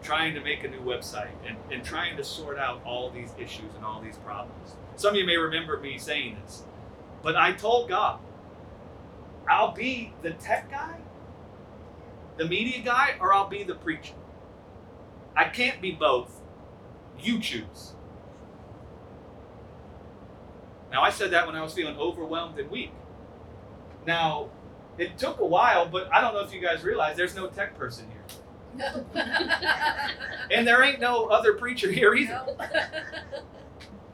trying 0.02 0.34
to 0.34 0.40
make 0.40 0.64
a 0.64 0.68
new 0.68 0.80
website 0.80 1.30
and, 1.46 1.56
and 1.70 1.84
trying 1.84 2.16
to 2.16 2.24
sort 2.24 2.58
out 2.58 2.80
all 2.84 3.10
these 3.10 3.32
issues 3.38 3.74
and 3.76 3.84
all 3.84 4.00
these 4.00 4.16
problems. 4.18 4.76
Some 4.96 5.10
of 5.10 5.16
you 5.16 5.26
may 5.26 5.36
remember 5.36 5.78
me 5.78 5.98
saying 5.98 6.36
this, 6.42 6.64
but 7.22 7.36
I 7.36 7.52
told 7.52 7.88
God, 7.88 8.20
I'll 9.48 9.72
be 9.72 10.12
the 10.22 10.30
tech 10.32 10.70
guy, 10.70 10.96
the 12.36 12.46
media 12.46 12.82
guy, 12.82 13.14
or 13.20 13.32
I'll 13.32 13.48
be 13.48 13.62
the 13.62 13.74
preacher. 13.74 14.14
I 15.36 15.44
can't 15.44 15.80
be 15.80 15.92
both. 15.92 16.40
You 17.18 17.38
choose. 17.40 17.92
Now, 20.90 21.02
I 21.02 21.10
said 21.10 21.30
that 21.30 21.46
when 21.46 21.54
I 21.54 21.62
was 21.62 21.72
feeling 21.72 21.96
overwhelmed 21.96 22.58
and 22.58 22.70
weak. 22.70 22.92
Now, 24.06 24.48
it 24.98 25.18
took 25.18 25.38
a 25.38 25.46
while, 25.46 25.86
but 25.86 26.12
I 26.12 26.20
don't 26.20 26.34
know 26.34 26.40
if 26.40 26.52
you 26.52 26.60
guys 26.60 26.82
realize 26.82 27.16
there's 27.16 27.36
no 27.36 27.46
tech 27.46 27.78
person 27.78 28.09
And 30.50 30.66
there 30.66 30.82
ain't 30.82 31.00
no 31.00 31.26
other 31.26 31.54
preacher 31.54 31.90
here 31.90 32.14
either. 32.14 32.42
No. 32.44 32.56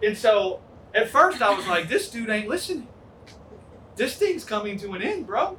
And 0.02 0.16
so 0.16 0.60
at 0.94 1.08
first 1.08 1.40
I 1.40 1.54
was 1.54 1.66
like, 1.66 1.88
this 1.88 2.10
dude 2.10 2.28
ain't 2.28 2.48
listening. 2.48 2.88
This 3.96 4.16
thing's 4.16 4.44
coming 4.44 4.78
to 4.80 4.92
an 4.92 5.02
end, 5.02 5.26
bro. 5.26 5.58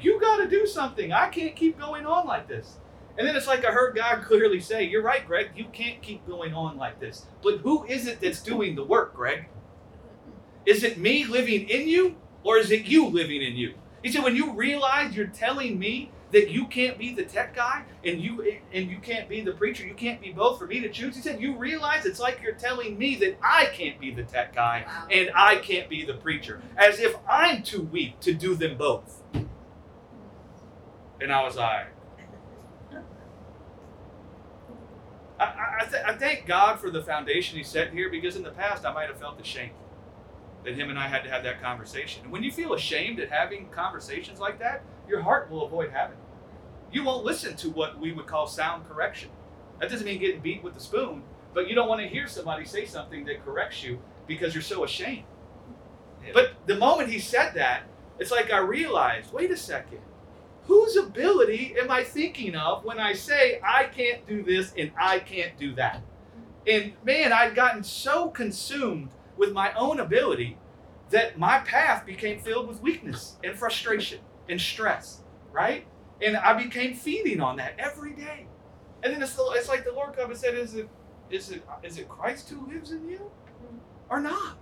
You 0.00 0.20
got 0.20 0.38
to 0.38 0.48
do 0.48 0.66
something. 0.66 1.12
I 1.12 1.28
can't 1.28 1.54
keep 1.54 1.78
going 1.78 2.04
on 2.04 2.26
like 2.26 2.48
this. 2.48 2.78
And 3.16 3.26
then 3.26 3.34
it's 3.36 3.46
like 3.46 3.64
I 3.64 3.70
heard 3.70 3.96
God 3.96 4.22
clearly 4.22 4.60
say, 4.60 4.84
You're 4.84 5.02
right, 5.02 5.26
Greg. 5.26 5.50
You 5.56 5.66
can't 5.72 6.00
keep 6.02 6.26
going 6.26 6.54
on 6.54 6.76
like 6.76 7.00
this. 7.00 7.26
But 7.42 7.58
who 7.58 7.84
is 7.84 8.06
it 8.06 8.20
that's 8.20 8.40
doing 8.40 8.74
the 8.74 8.84
work, 8.84 9.14
Greg? 9.14 9.46
Is 10.66 10.84
it 10.84 10.98
me 10.98 11.24
living 11.24 11.68
in 11.68 11.88
you 11.88 12.16
or 12.44 12.58
is 12.58 12.70
it 12.70 12.84
you 12.84 13.06
living 13.06 13.42
in 13.42 13.56
you? 13.56 13.74
He 14.02 14.10
said, 14.10 14.22
When 14.22 14.36
you 14.36 14.52
realize 14.52 15.16
you're 15.16 15.26
telling 15.26 15.78
me 15.78 16.10
that 16.30 16.50
you 16.50 16.66
can't 16.66 16.98
be 16.98 17.14
the 17.14 17.24
tech 17.24 17.54
guy 17.54 17.84
and 18.04 18.20
you 18.20 18.58
and 18.72 18.90
you 18.90 18.98
can't 18.98 19.28
be 19.28 19.40
the 19.40 19.52
preacher, 19.52 19.86
you 19.86 19.94
can't 19.94 20.20
be 20.20 20.32
both 20.32 20.58
for 20.58 20.66
me 20.66 20.80
to 20.80 20.88
choose. 20.88 21.16
He 21.16 21.22
said, 21.22 21.40
You 21.40 21.56
realize 21.56 22.06
it's 22.06 22.20
like 22.20 22.40
you're 22.42 22.52
telling 22.52 22.98
me 22.98 23.16
that 23.16 23.38
I 23.42 23.66
can't 23.66 23.98
be 24.00 24.12
the 24.12 24.22
tech 24.24 24.54
guy 24.54 24.84
and 25.10 25.30
I 25.34 25.56
can't 25.56 25.88
be 25.88 26.04
the 26.04 26.14
preacher, 26.14 26.60
as 26.76 27.00
if 27.00 27.16
I'm 27.28 27.62
too 27.62 27.82
weak 27.82 28.20
to 28.20 28.32
do 28.32 28.54
them 28.54 28.76
both. 28.76 29.22
And 31.20 31.32
I 31.32 31.42
was 31.42 31.56
like, 31.56 31.86
I, 35.40 35.44
I, 35.44 35.76
I, 35.80 35.84
th- 35.86 36.02
I 36.04 36.16
thank 36.16 36.46
God 36.46 36.78
for 36.78 36.90
the 36.90 37.02
foundation 37.02 37.58
He 37.58 37.64
set 37.64 37.92
here 37.92 38.10
because 38.10 38.36
in 38.36 38.42
the 38.42 38.50
past 38.50 38.84
I 38.84 38.92
might 38.92 39.08
have 39.08 39.18
felt 39.18 39.40
ashamed 39.40 39.72
that 40.68 40.78
Him 40.78 40.90
and 40.90 40.98
I 40.98 41.08
had 41.08 41.24
to 41.24 41.30
have 41.30 41.42
that 41.44 41.62
conversation. 41.62 42.24
And 42.24 42.32
when 42.32 42.42
you 42.42 42.52
feel 42.52 42.74
ashamed 42.74 43.20
at 43.20 43.30
having 43.30 43.68
conversations 43.70 44.38
like 44.38 44.58
that, 44.58 44.82
your 45.08 45.22
heart 45.22 45.50
will 45.50 45.64
avoid 45.64 45.90
having. 45.90 46.18
You 46.92 47.04
won't 47.04 47.24
listen 47.24 47.56
to 47.56 47.70
what 47.70 47.98
we 47.98 48.12
would 48.12 48.26
call 48.26 48.46
sound 48.46 48.86
correction. 48.86 49.30
That 49.80 49.88
doesn't 49.90 50.04
mean 50.04 50.20
getting 50.20 50.42
beat 50.42 50.62
with 50.62 50.74
the 50.74 50.80
spoon, 50.80 51.22
but 51.54 51.68
you 51.68 51.74
don't 51.74 51.88
want 51.88 52.02
to 52.02 52.06
hear 52.06 52.28
somebody 52.28 52.66
say 52.66 52.84
something 52.84 53.24
that 53.24 53.44
corrects 53.46 53.82
you 53.82 53.98
because 54.26 54.54
you're 54.54 54.62
so 54.62 54.84
ashamed. 54.84 55.24
Yeah. 56.22 56.32
But 56.34 56.52
the 56.66 56.76
moment 56.76 57.08
he 57.08 57.18
said 57.18 57.54
that, 57.54 57.84
it's 58.18 58.30
like 58.30 58.52
I 58.52 58.58
realized 58.58 59.32
wait 59.32 59.50
a 59.50 59.56
second. 59.56 60.00
Whose 60.64 60.96
ability 60.96 61.76
am 61.80 61.90
I 61.90 62.04
thinking 62.04 62.54
of 62.54 62.84
when 62.84 62.98
I 62.98 63.14
say 63.14 63.58
I 63.64 63.84
can't 63.84 64.26
do 64.26 64.42
this 64.42 64.74
and 64.76 64.90
I 65.00 65.18
can't 65.20 65.58
do 65.58 65.74
that? 65.76 66.02
And 66.66 66.92
man, 67.04 67.32
I'd 67.32 67.54
gotten 67.54 67.82
so 67.82 68.28
consumed 68.28 69.08
with 69.38 69.52
my 69.52 69.72
own 69.74 70.00
ability 70.00 70.58
that 71.10 71.38
my 71.38 71.60
path 71.60 72.04
became 72.04 72.40
filled 72.40 72.68
with 72.68 72.82
weakness 72.82 73.36
and 73.42 73.56
frustration 73.56 74.18
and 74.48 74.60
stress, 74.60 75.22
right? 75.52 75.86
And 76.20 76.36
I 76.36 76.52
became 76.52 76.94
feeding 76.94 77.40
on 77.40 77.56
that 77.56 77.74
every 77.78 78.12
day. 78.12 78.46
And 79.02 79.14
then 79.14 79.22
it's, 79.22 79.34
the, 79.34 79.44
it's 79.54 79.68
like 79.68 79.84
the 79.84 79.92
Lord 79.92 80.16
come 80.16 80.30
and 80.30 80.38
said, 80.38 80.54
is 80.54 80.74
it, 80.74 80.88
is, 81.30 81.50
it, 81.50 81.64
is 81.82 81.98
it 81.98 82.08
Christ 82.08 82.50
who 82.50 82.66
lives 82.66 82.90
in 82.90 83.08
you 83.08 83.30
or 84.10 84.20
not? 84.20 84.58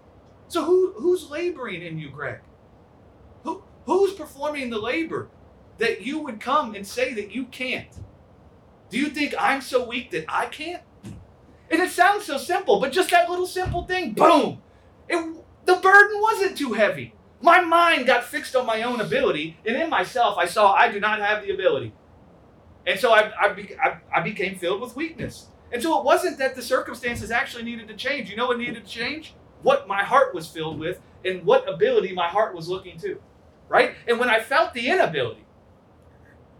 So 0.48 0.64
who, 0.64 0.92
who's 0.96 1.30
laboring 1.30 1.82
in 1.82 1.98
you, 1.98 2.10
Greg? 2.10 2.40
Who, 3.44 3.64
who's 3.86 4.12
performing 4.12 4.70
the 4.70 4.78
labor 4.78 5.28
that 5.78 6.02
you 6.02 6.18
would 6.20 6.40
come 6.40 6.74
and 6.74 6.86
say 6.86 7.14
that 7.14 7.32
you 7.32 7.46
can't? 7.46 7.88
Do 8.90 8.98
you 8.98 9.08
think 9.08 9.34
I'm 9.38 9.60
so 9.60 9.86
weak 9.86 10.10
that 10.12 10.26
I 10.28 10.46
can't? 10.46 10.82
And 11.70 11.82
it 11.82 11.90
sounds 11.90 12.24
so 12.24 12.38
simple, 12.38 12.78
but 12.78 12.92
just 12.92 13.10
that 13.10 13.28
little 13.28 13.46
simple 13.46 13.84
thing, 13.84 14.12
boom! 14.12 14.62
It, 15.08 15.36
the 15.64 15.76
burden 15.76 16.20
wasn't 16.20 16.58
too 16.58 16.72
heavy. 16.72 17.14
My 17.40 17.60
mind 17.60 18.06
got 18.06 18.24
fixed 18.24 18.56
on 18.56 18.66
my 18.66 18.82
own 18.82 19.00
ability, 19.00 19.58
and 19.66 19.76
in 19.76 19.90
myself, 19.90 20.38
I 20.38 20.46
saw 20.46 20.72
I 20.72 20.90
do 20.90 21.00
not 21.00 21.20
have 21.20 21.42
the 21.42 21.52
ability. 21.52 21.92
And 22.86 22.98
so 22.98 23.12
I, 23.12 23.32
I, 23.38 23.52
be, 23.52 23.76
I, 23.82 23.98
I 24.14 24.20
became 24.20 24.56
filled 24.56 24.80
with 24.80 24.96
weakness. 24.96 25.48
And 25.72 25.82
so 25.82 25.98
it 25.98 26.04
wasn't 26.04 26.38
that 26.38 26.54
the 26.54 26.62
circumstances 26.62 27.30
actually 27.30 27.64
needed 27.64 27.88
to 27.88 27.94
change. 27.94 28.30
You 28.30 28.36
know 28.36 28.46
what 28.46 28.58
needed 28.58 28.84
to 28.84 28.90
change? 28.90 29.34
What 29.62 29.88
my 29.88 30.04
heart 30.04 30.34
was 30.34 30.46
filled 30.46 30.78
with 30.78 31.00
and 31.24 31.44
what 31.44 31.68
ability 31.68 32.12
my 32.12 32.28
heart 32.28 32.54
was 32.54 32.68
looking 32.68 32.96
to. 32.98 33.20
Right? 33.68 33.94
And 34.06 34.20
when 34.20 34.30
I 34.30 34.38
felt 34.38 34.72
the 34.72 34.88
inability, 34.88 35.44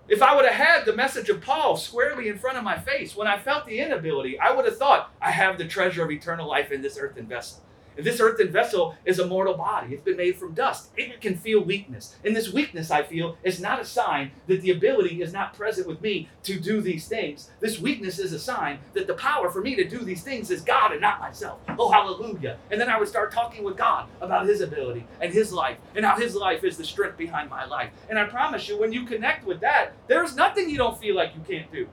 if 0.08 0.22
I 0.22 0.34
would 0.34 0.44
have 0.44 0.54
had 0.54 0.84
the 0.84 0.92
message 0.92 1.28
of 1.28 1.40
Paul 1.40 1.76
squarely 1.76 2.28
in 2.28 2.38
front 2.38 2.58
of 2.58 2.64
my 2.64 2.78
face, 2.78 3.16
when 3.16 3.28
I 3.28 3.38
felt 3.38 3.66
the 3.66 3.78
inability, 3.78 4.38
I 4.38 4.52
would 4.52 4.64
have 4.64 4.76
thought, 4.76 5.12
I 5.20 5.30
have 5.30 5.58
the 5.58 5.66
treasure 5.66 6.04
of 6.04 6.10
eternal 6.10 6.48
life 6.48 6.72
in 6.72 6.82
this 6.82 6.98
earthen 6.98 7.26
vessel. 7.26 7.62
This 7.96 8.20
earthen 8.20 8.50
vessel 8.50 8.94
is 9.04 9.18
a 9.18 9.26
mortal 9.26 9.54
body. 9.54 9.94
It's 9.94 10.04
been 10.04 10.16
made 10.16 10.36
from 10.36 10.52
dust. 10.52 10.90
It 10.96 11.20
can 11.20 11.36
feel 11.36 11.62
weakness. 11.62 12.16
And 12.24 12.36
this 12.36 12.52
weakness, 12.52 12.90
I 12.90 13.02
feel, 13.02 13.36
is 13.42 13.60
not 13.60 13.80
a 13.80 13.84
sign 13.84 14.32
that 14.46 14.60
the 14.60 14.70
ability 14.70 15.22
is 15.22 15.32
not 15.32 15.54
present 15.54 15.86
with 15.86 16.02
me 16.02 16.28
to 16.42 16.60
do 16.60 16.80
these 16.80 17.08
things. 17.08 17.50
This 17.60 17.80
weakness 17.80 18.18
is 18.18 18.32
a 18.32 18.38
sign 18.38 18.80
that 18.92 19.06
the 19.06 19.14
power 19.14 19.50
for 19.50 19.62
me 19.62 19.74
to 19.76 19.88
do 19.88 19.98
these 19.98 20.22
things 20.22 20.50
is 20.50 20.60
God 20.60 20.92
and 20.92 21.00
not 21.00 21.20
myself. 21.20 21.58
Oh, 21.78 21.90
hallelujah. 21.90 22.58
And 22.70 22.80
then 22.80 22.90
I 22.90 22.98
would 22.98 23.08
start 23.08 23.32
talking 23.32 23.64
with 23.64 23.76
God 23.76 24.08
about 24.20 24.46
His 24.46 24.60
ability 24.60 25.06
and 25.20 25.32
His 25.32 25.52
life 25.52 25.78
and 25.94 26.04
how 26.04 26.16
His 26.16 26.34
life 26.34 26.64
is 26.64 26.76
the 26.76 26.84
strength 26.84 27.16
behind 27.16 27.48
my 27.48 27.64
life. 27.64 27.90
And 28.10 28.18
I 28.18 28.24
promise 28.24 28.68
you, 28.68 28.78
when 28.78 28.92
you 28.92 29.04
connect 29.04 29.46
with 29.46 29.60
that, 29.60 29.92
there's 30.06 30.36
nothing 30.36 30.68
you 30.68 30.76
don't 30.76 30.98
feel 30.98 31.14
like 31.14 31.34
you 31.34 31.40
can't 31.48 31.72
do. 31.72 31.88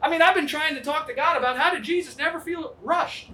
I 0.00 0.10
mean, 0.10 0.20
I've 0.20 0.34
been 0.34 0.48
trying 0.48 0.74
to 0.74 0.80
talk 0.80 1.06
to 1.06 1.14
God 1.14 1.36
about 1.36 1.56
how 1.56 1.72
did 1.72 1.84
Jesus 1.84 2.18
never 2.18 2.40
feel 2.40 2.74
rushed? 2.82 3.30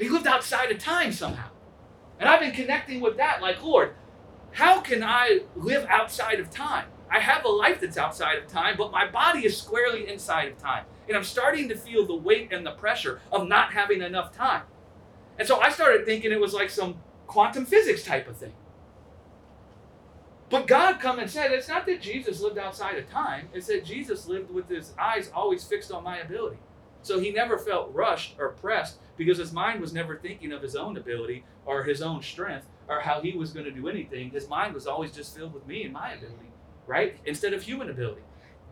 He 0.00 0.08
lived 0.08 0.26
outside 0.26 0.70
of 0.72 0.78
time 0.78 1.12
somehow. 1.12 1.50
And 2.18 2.28
I've 2.28 2.40
been 2.40 2.52
connecting 2.52 3.00
with 3.00 3.16
that, 3.18 3.40
like, 3.40 3.62
Lord, 3.62 3.94
how 4.52 4.80
can 4.80 5.02
I 5.02 5.40
live 5.54 5.86
outside 5.88 6.40
of 6.40 6.50
time? 6.50 6.86
I 7.10 7.18
have 7.18 7.44
a 7.44 7.48
life 7.48 7.80
that's 7.80 7.98
outside 7.98 8.38
of 8.38 8.46
time, 8.46 8.76
but 8.78 8.92
my 8.92 9.06
body 9.06 9.44
is 9.44 9.56
squarely 9.56 10.08
inside 10.08 10.48
of 10.48 10.58
time. 10.58 10.84
And 11.08 11.16
I'm 11.16 11.24
starting 11.24 11.68
to 11.68 11.76
feel 11.76 12.06
the 12.06 12.14
weight 12.14 12.52
and 12.52 12.64
the 12.64 12.72
pressure 12.72 13.20
of 13.32 13.48
not 13.48 13.72
having 13.72 14.00
enough 14.00 14.34
time. 14.34 14.62
And 15.38 15.46
so 15.46 15.60
I 15.60 15.70
started 15.70 16.04
thinking 16.06 16.32
it 16.32 16.40
was 16.40 16.54
like 16.54 16.70
some 16.70 16.96
quantum 17.26 17.66
physics 17.66 18.04
type 18.04 18.28
of 18.28 18.36
thing. 18.36 18.52
But 20.50 20.66
God 20.66 20.98
come 20.98 21.18
and 21.18 21.30
said, 21.30 21.52
it's 21.52 21.68
not 21.68 21.86
that 21.86 22.00
Jesus 22.00 22.40
lived 22.40 22.58
outside 22.58 22.96
of 22.96 23.08
time. 23.08 23.48
It's 23.52 23.68
that 23.68 23.84
Jesus 23.84 24.26
lived 24.26 24.50
with 24.50 24.68
his 24.68 24.92
eyes 24.98 25.30
always 25.34 25.64
fixed 25.64 25.92
on 25.92 26.04
my 26.04 26.18
ability. 26.18 26.58
So 27.02 27.18
he 27.18 27.30
never 27.30 27.58
felt 27.58 27.94
rushed 27.94 28.36
or 28.38 28.50
pressed 28.50 28.98
because 29.16 29.38
his 29.38 29.52
mind 29.52 29.80
was 29.80 29.92
never 29.92 30.16
thinking 30.16 30.52
of 30.52 30.62
his 30.62 30.76
own 30.76 30.96
ability 30.96 31.44
or 31.64 31.82
his 31.82 32.02
own 32.02 32.22
strength 32.22 32.66
or 32.88 33.00
how 33.00 33.20
he 33.20 33.32
was 33.32 33.52
going 33.52 33.64
to 33.64 33.70
do 33.70 33.88
anything. 33.88 34.30
His 34.30 34.48
mind 34.48 34.74
was 34.74 34.86
always 34.86 35.12
just 35.12 35.36
filled 35.36 35.54
with 35.54 35.66
me 35.66 35.84
and 35.84 35.92
my 35.92 36.12
ability, 36.12 36.50
right? 36.86 37.16
Instead 37.24 37.54
of 37.54 37.62
human 37.62 37.90
ability. 37.90 38.22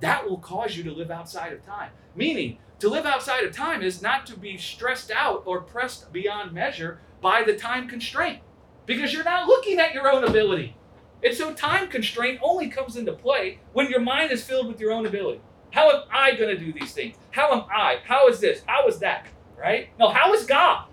That 0.00 0.28
will 0.28 0.38
cause 0.38 0.76
you 0.76 0.84
to 0.84 0.92
live 0.92 1.10
outside 1.10 1.52
of 1.52 1.64
time. 1.64 1.90
Meaning, 2.14 2.58
to 2.80 2.88
live 2.88 3.06
outside 3.06 3.44
of 3.44 3.54
time 3.54 3.82
is 3.82 4.02
not 4.02 4.26
to 4.26 4.38
be 4.38 4.56
stressed 4.56 5.10
out 5.10 5.42
or 5.44 5.60
pressed 5.60 6.12
beyond 6.12 6.52
measure 6.52 7.00
by 7.20 7.42
the 7.42 7.56
time 7.56 7.88
constraint 7.88 8.40
because 8.86 9.12
you're 9.12 9.24
not 9.24 9.48
looking 9.48 9.78
at 9.78 9.92
your 9.92 10.10
own 10.10 10.24
ability. 10.24 10.76
And 11.22 11.34
so 11.34 11.52
time 11.52 11.88
constraint 11.88 12.38
only 12.42 12.68
comes 12.68 12.96
into 12.96 13.12
play 13.12 13.58
when 13.72 13.90
your 13.90 14.00
mind 14.00 14.30
is 14.30 14.44
filled 14.44 14.68
with 14.68 14.80
your 14.80 14.92
own 14.92 15.06
ability. 15.06 15.40
How 15.70 15.90
am 15.90 16.02
I 16.10 16.34
going 16.34 16.56
to 16.56 16.64
do 16.64 16.72
these 16.72 16.92
things? 16.92 17.16
How 17.30 17.52
am 17.52 17.64
I? 17.70 17.98
How 18.04 18.28
is 18.28 18.40
this? 18.40 18.62
How 18.66 18.86
is 18.86 18.98
that? 19.00 19.26
Right? 19.56 19.88
No, 19.98 20.08
how 20.08 20.32
is 20.32 20.44
God? 20.44 20.86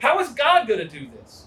How 0.00 0.18
is 0.18 0.30
God 0.30 0.66
going 0.66 0.80
to 0.80 0.88
do 0.88 1.08
this? 1.08 1.46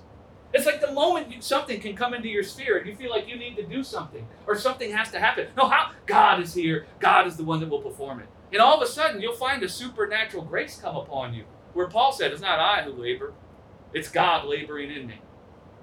It's 0.54 0.68
like 0.68 0.82
the 0.82 0.92
moment 0.92 1.44
something 1.44 1.80
can 1.80 1.96
come 1.96 2.14
into 2.14 2.30
your 2.30 2.44
sphere 2.44 2.78
and 2.78 2.88
you 2.88 2.96
feel 2.96 3.10
like 3.10 3.28
you 3.28 3.36
need 3.36 3.56
to 3.56 3.64
do 3.64 3.84
something 3.84 4.28
or 4.46 4.56
something 4.56 4.92
has 4.92 5.10
to 5.12 5.20
happen. 5.20 5.48
No, 5.58 5.68
how? 5.68 5.92
God 6.06 6.40
is 6.42 6.54
here. 6.54 6.86
God 7.00 7.26
is 7.26 7.38
the 7.38 7.44
one 7.44 7.60
that 7.60 7.70
will 7.70 7.82
perform 7.82 8.20
it. 8.20 8.28
And 8.52 8.62
all 8.62 8.78
of 8.78 8.88
a 8.88 8.92
sudden, 8.92 9.20
you'll 9.20 9.34
find 9.34 9.64
a 9.64 9.70
supernatural 9.70 10.44
grace 10.44 10.80
come 10.80 10.96
upon 10.96 11.34
you. 11.34 11.46
Where 11.74 11.88
Paul 11.88 12.12
said, 12.12 12.32
It's 12.32 12.42
not 12.42 12.60
I 12.60 12.84
who 12.84 12.92
labor, 12.92 13.34
it's 13.94 14.10
God 14.10 14.46
laboring 14.46 14.92
in 14.92 15.08
me. 15.08 15.16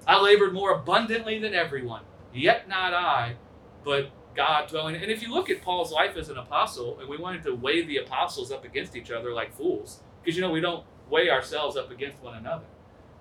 I 0.07 0.21
labored 0.21 0.53
more 0.53 0.73
abundantly 0.73 1.41
than 1.41 1.53
everyone, 1.53 2.03
yet 2.33 2.69
not 2.69 2.95
I, 2.95 3.35
but 3.85 4.11
God 4.35 4.69
dwelling. 4.69 4.97
And 4.97 5.11
if 5.11 5.23
you 5.23 5.33
look 5.33 5.51
at 5.51 5.63
Paul's 5.63 5.93
life 5.93 6.17
as 6.17 6.29
an 6.29 6.39
apostle, 6.39 6.99
and 7.01 7.09
we 7.09 7.17
wanted 7.17 7.43
to 7.45 7.55
weigh 7.55 7.85
the 7.85 7.99
apostles 7.99 8.53
up 8.53 8.65
against 8.65 8.97
each 8.97 9.11
other 9.11 9.33
like 9.33 9.55
fools, 9.55 10.03
because 10.23 10.37
you 10.37 10.43
know 10.43 10.51
we 10.51 10.61
don't 10.61 10.85
weigh 11.09 11.31
ourselves 11.31 11.77
up 11.77 11.91
against 11.91 12.21
one 12.23 12.37
another, 12.37 12.67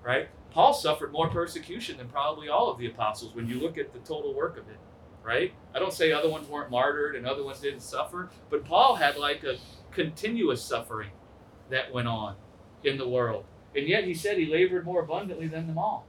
right? 0.02 0.28
Paul 0.50 0.72
suffered 0.72 1.12
more 1.12 1.28
persecution 1.28 1.96
than 1.96 2.08
probably 2.08 2.48
all 2.48 2.70
of 2.70 2.78
the 2.78 2.86
apostles 2.86 3.34
when 3.34 3.48
you 3.48 3.60
look 3.60 3.78
at 3.78 3.92
the 3.92 4.00
total 4.00 4.34
work 4.34 4.56
of 4.56 4.68
it, 4.68 4.78
right? 5.22 5.52
I 5.74 5.78
don't 5.78 5.92
say 5.92 6.12
other 6.12 6.28
ones 6.28 6.48
weren't 6.48 6.70
martyred 6.70 7.16
and 7.16 7.26
other 7.26 7.44
ones 7.44 7.60
didn't 7.60 7.80
suffer, 7.80 8.30
but 8.48 8.64
Paul 8.64 8.96
had 8.96 9.16
like 9.16 9.44
a 9.44 9.58
continuous 9.92 10.62
suffering 10.62 11.10
that 11.70 11.92
went 11.92 12.08
on 12.08 12.36
in 12.82 12.98
the 12.98 13.08
world. 13.08 13.44
And 13.74 13.86
yet 13.86 14.04
he 14.04 14.14
said 14.14 14.38
he 14.38 14.46
labored 14.46 14.84
more 14.84 15.02
abundantly 15.02 15.46
than 15.46 15.66
them 15.66 15.78
all. 15.78 16.06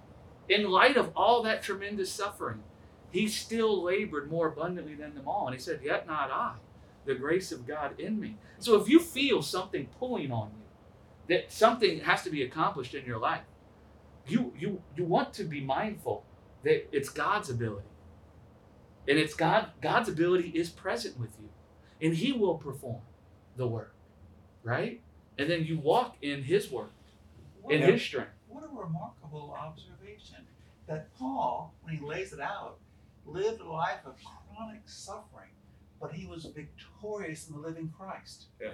In 0.50 0.70
light 0.70 0.98
of 0.98 1.12
all 1.16 1.44
that 1.44 1.62
tremendous 1.62 2.12
suffering, 2.12 2.64
he 3.12 3.28
still 3.28 3.84
labored 3.84 4.32
more 4.32 4.48
abundantly 4.48 4.96
than 4.96 5.14
them 5.16 5.28
all. 5.28 5.48
And 5.48 5.56
he 5.56 5.62
said, 5.62 5.82
Yet 5.84 6.08
not 6.08 6.32
I, 6.32 6.56
the 7.06 7.16
grace 7.16 7.52
of 7.52 7.68
God 7.68 8.00
in 8.00 8.20
me. 8.20 8.38
So 8.60 8.80
if 8.80 8.88
you 8.88 9.00
feel 9.00 9.42
something 9.42 9.88
pulling 10.00 10.32
on 10.32 10.52
you, 10.58 11.36
that 11.36 11.52
something 11.52 12.00
has 12.02 12.24
to 12.24 12.30
be 12.30 12.44
accomplished 12.44 12.94
in 12.94 13.06
your 13.06 13.20
life, 13.20 13.42
you 14.28 14.54
you 14.58 14.82
you 14.96 15.04
want 15.04 15.34
to 15.34 15.44
be 15.44 15.62
mindful 15.62 16.24
that 16.64 16.88
it's 16.92 17.10
God's 17.10 17.50
ability. 17.50 17.88
And 19.08 19.18
it's 19.18 19.34
God 19.34 19.72
God's 19.82 20.10
ability 20.10 20.50
is 20.50 20.70
present 20.70 21.20
with 21.20 21.32
you. 21.42 21.50
And 22.02 22.16
he 22.16 22.32
will 22.32 22.56
perform 22.56 23.02
the 23.58 23.68
work. 23.68 23.94
Right? 24.64 25.02
And 25.38 25.50
then 25.50 25.66
you 25.66 25.80
walk 25.80 26.18
in 26.22 26.44
his 26.44 26.70
work, 26.72 26.92
What 27.62 27.74
in 27.74 27.84
a- 27.84 27.92
his 27.94 28.02
strength. 28.02 28.32
What 28.48 28.64
a 28.64 28.68
remarkable 28.68 29.56
observation 29.58 30.46
that 30.88 31.14
Paul, 31.16 31.74
when 31.82 31.96
he 31.96 32.06
lays 32.06 32.34
it 32.34 32.40
out, 32.40 32.78
lived 33.32 33.62
a 33.62 33.70
life 33.70 34.00
of 34.06 34.16
chronic 34.56 34.82
suffering, 34.86 35.50
but 36.00 36.14
he 36.14 36.26
was 36.26 36.46
victorious 36.46 37.48
in 37.48 37.54
the 37.56 37.60
living 37.60 37.92
Christ. 37.98 38.46
Yeah. 38.60 38.70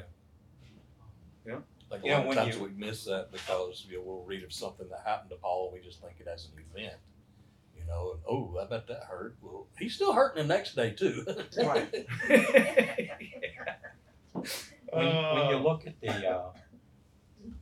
Yeah. 1.46 1.60
Like 1.90 2.04
You 2.04 2.12
a 2.12 2.16
lot 2.18 2.28
of 2.28 2.36
times 2.36 2.56
you- 2.58 2.64
we 2.64 2.70
miss 2.72 3.06
that 3.06 3.32
because 3.32 3.86
you 3.90 3.98
know, 3.98 4.04
we'll 4.04 4.24
read 4.24 4.44
of 4.44 4.52
something 4.52 4.90
that 4.90 5.02
happened 5.06 5.30
to 5.30 5.38
Paul 5.38 5.70
and 5.72 5.80
we 5.80 5.88
just 5.88 6.02
think 6.02 6.16
it 6.20 6.28
as 6.28 6.46
an 6.46 6.52
event. 6.72 6.96
You 7.76 7.86
know, 7.86 8.14
and 8.14 8.22
oh, 8.28 8.58
I 8.60 8.66
bet 8.66 8.88
that 8.88 9.04
hurt. 9.04 9.38
Well, 9.42 9.68
he's 9.80 9.96
still 9.96 10.12
hurting 10.12 10.46
the 10.46 10.54
next 10.54 10.76
day 10.76 10.92
too. 10.92 11.26
Right. 11.58 11.88
when, 14.34 15.06
when 15.06 15.50
you 15.50 15.58
look 15.58 15.88
at 15.88 16.00
the 16.02 16.28
uh, 16.28 16.52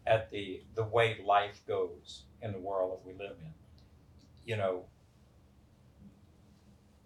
at 0.07 0.31
the 0.31 0.63
the 0.73 0.83
way 0.83 1.19
life 1.23 1.61
goes 1.67 2.23
in 2.41 2.51
the 2.51 2.57
world 2.59 2.99
that 2.99 3.05
we 3.05 3.13
live 3.13 3.37
in, 3.41 3.53
you 4.45 4.57
know, 4.57 4.85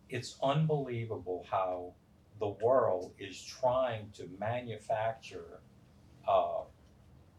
it's 0.10 0.38
unbelievable 0.42 1.46
how 1.50 1.94
the 2.40 2.48
world 2.48 3.14
is 3.20 3.42
trying 3.44 4.10
to 4.16 4.30
manufacture 4.40 5.60
uh, 6.28 6.62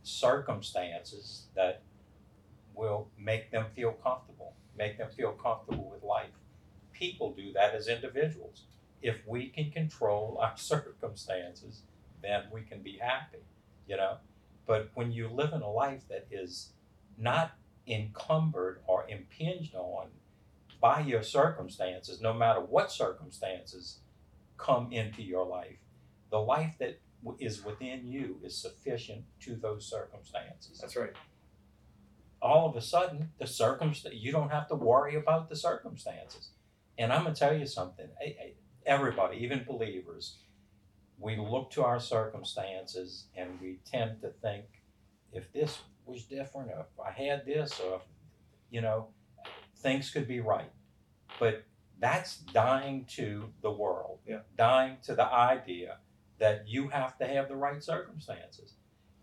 circumstances 0.02 1.46
that 1.54 1.82
will 2.74 3.08
make 3.18 3.50
them 3.50 3.66
feel 3.74 3.92
comfortable, 3.92 4.54
make 4.78 4.98
them 4.98 5.08
feel 5.16 5.32
comfortable 5.32 5.90
with 5.90 6.02
life. 6.02 6.30
People 6.92 7.32
do 7.32 7.52
that 7.52 7.74
as 7.74 7.88
individuals. 7.88 8.64
If 9.02 9.16
we 9.26 9.48
can 9.48 9.70
control 9.70 10.38
our 10.42 10.56
circumstances, 10.56 11.82
then 12.22 12.44
we 12.52 12.62
can 12.62 12.80
be 12.82 12.98
happy, 13.00 13.38
you 13.88 13.96
know. 13.96 14.18
But 14.66 14.90
when 14.94 15.10
you 15.10 15.28
live 15.28 15.52
in 15.52 15.62
a 15.62 15.70
life 15.70 16.02
that 16.08 16.26
is 16.30 16.70
not 17.18 17.52
encumbered 17.86 18.80
or 18.86 19.08
impinged 19.08 19.74
on 19.74 20.08
by 20.80 21.00
your 21.00 21.22
circumstances, 21.22 22.20
no 22.20 22.32
matter 22.32 22.60
what 22.60 22.90
circumstances 22.90 24.00
come 24.56 24.92
into 24.92 25.22
your 25.22 25.46
life, 25.46 25.78
the 26.30 26.38
life 26.40 26.76
that 26.78 27.00
w- 27.24 27.38
is 27.44 27.64
within 27.64 28.06
you 28.06 28.40
is 28.42 28.56
sufficient 28.56 29.24
to 29.40 29.56
those 29.56 29.88
circumstances. 29.88 30.78
That's 30.80 30.96
right. 30.96 31.12
All 32.40 32.68
of 32.68 32.76
a 32.76 32.80
sudden, 32.80 33.30
the 33.38 33.46
circumstance 33.46 34.14
you 34.16 34.32
don't 34.32 34.50
have 34.50 34.68
to 34.68 34.74
worry 34.74 35.14
about 35.16 35.48
the 35.48 35.56
circumstances. 35.56 36.50
And 36.96 37.12
I'm 37.12 37.24
gonna 37.24 37.34
tell 37.34 37.54
you 37.56 37.66
something. 37.66 38.08
I- 38.20 38.36
I- 38.40 38.54
Everybody, 38.86 39.36
even 39.38 39.62
believers, 39.64 40.38
we 41.18 41.36
look 41.36 41.70
to 41.72 41.84
our 41.84 42.00
circumstances 42.00 43.26
and 43.36 43.60
we 43.60 43.76
tend 43.84 44.22
to 44.22 44.30
think 44.30 44.64
if 45.32 45.52
this 45.52 45.80
was 46.06 46.24
different 46.24 46.70
or 46.70 46.80
if 46.80 46.98
I 46.98 47.10
had 47.10 47.44
this 47.44 47.78
or 47.78 47.96
if, 47.96 48.02
you 48.70 48.80
know 48.80 49.12
things 49.80 50.10
could 50.10 50.28
be 50.28 50.40
right 50.40 50.70
but 51.38 51.64
that's 51.98 52.38
dying 52.38 53.04
to 53.04 53.50
the 53.62 53.70
world 53.70 54.18
Yeah. 54.26 54.40
dying 54.56 54.98
to 55.04 55.14
the 55.14 55.26
idea 55.26 55.98
that 56.38 56.68
you 56.68 56.88
have 56.88 57.18
to 57.18 57.26
have 57.26 57.48
the 57.48 57.56
right 57.56 57.82
circumstances 57.82 58.74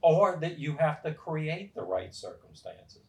or 0.02 0.38
that 0.42 0.60
you 0.60 0.78
have 0.78 1.02
to 1.04 1.14
create 1.14 1.74
the 1.76 1.84
right 1.84 2.14
circumstances 2.14 3.04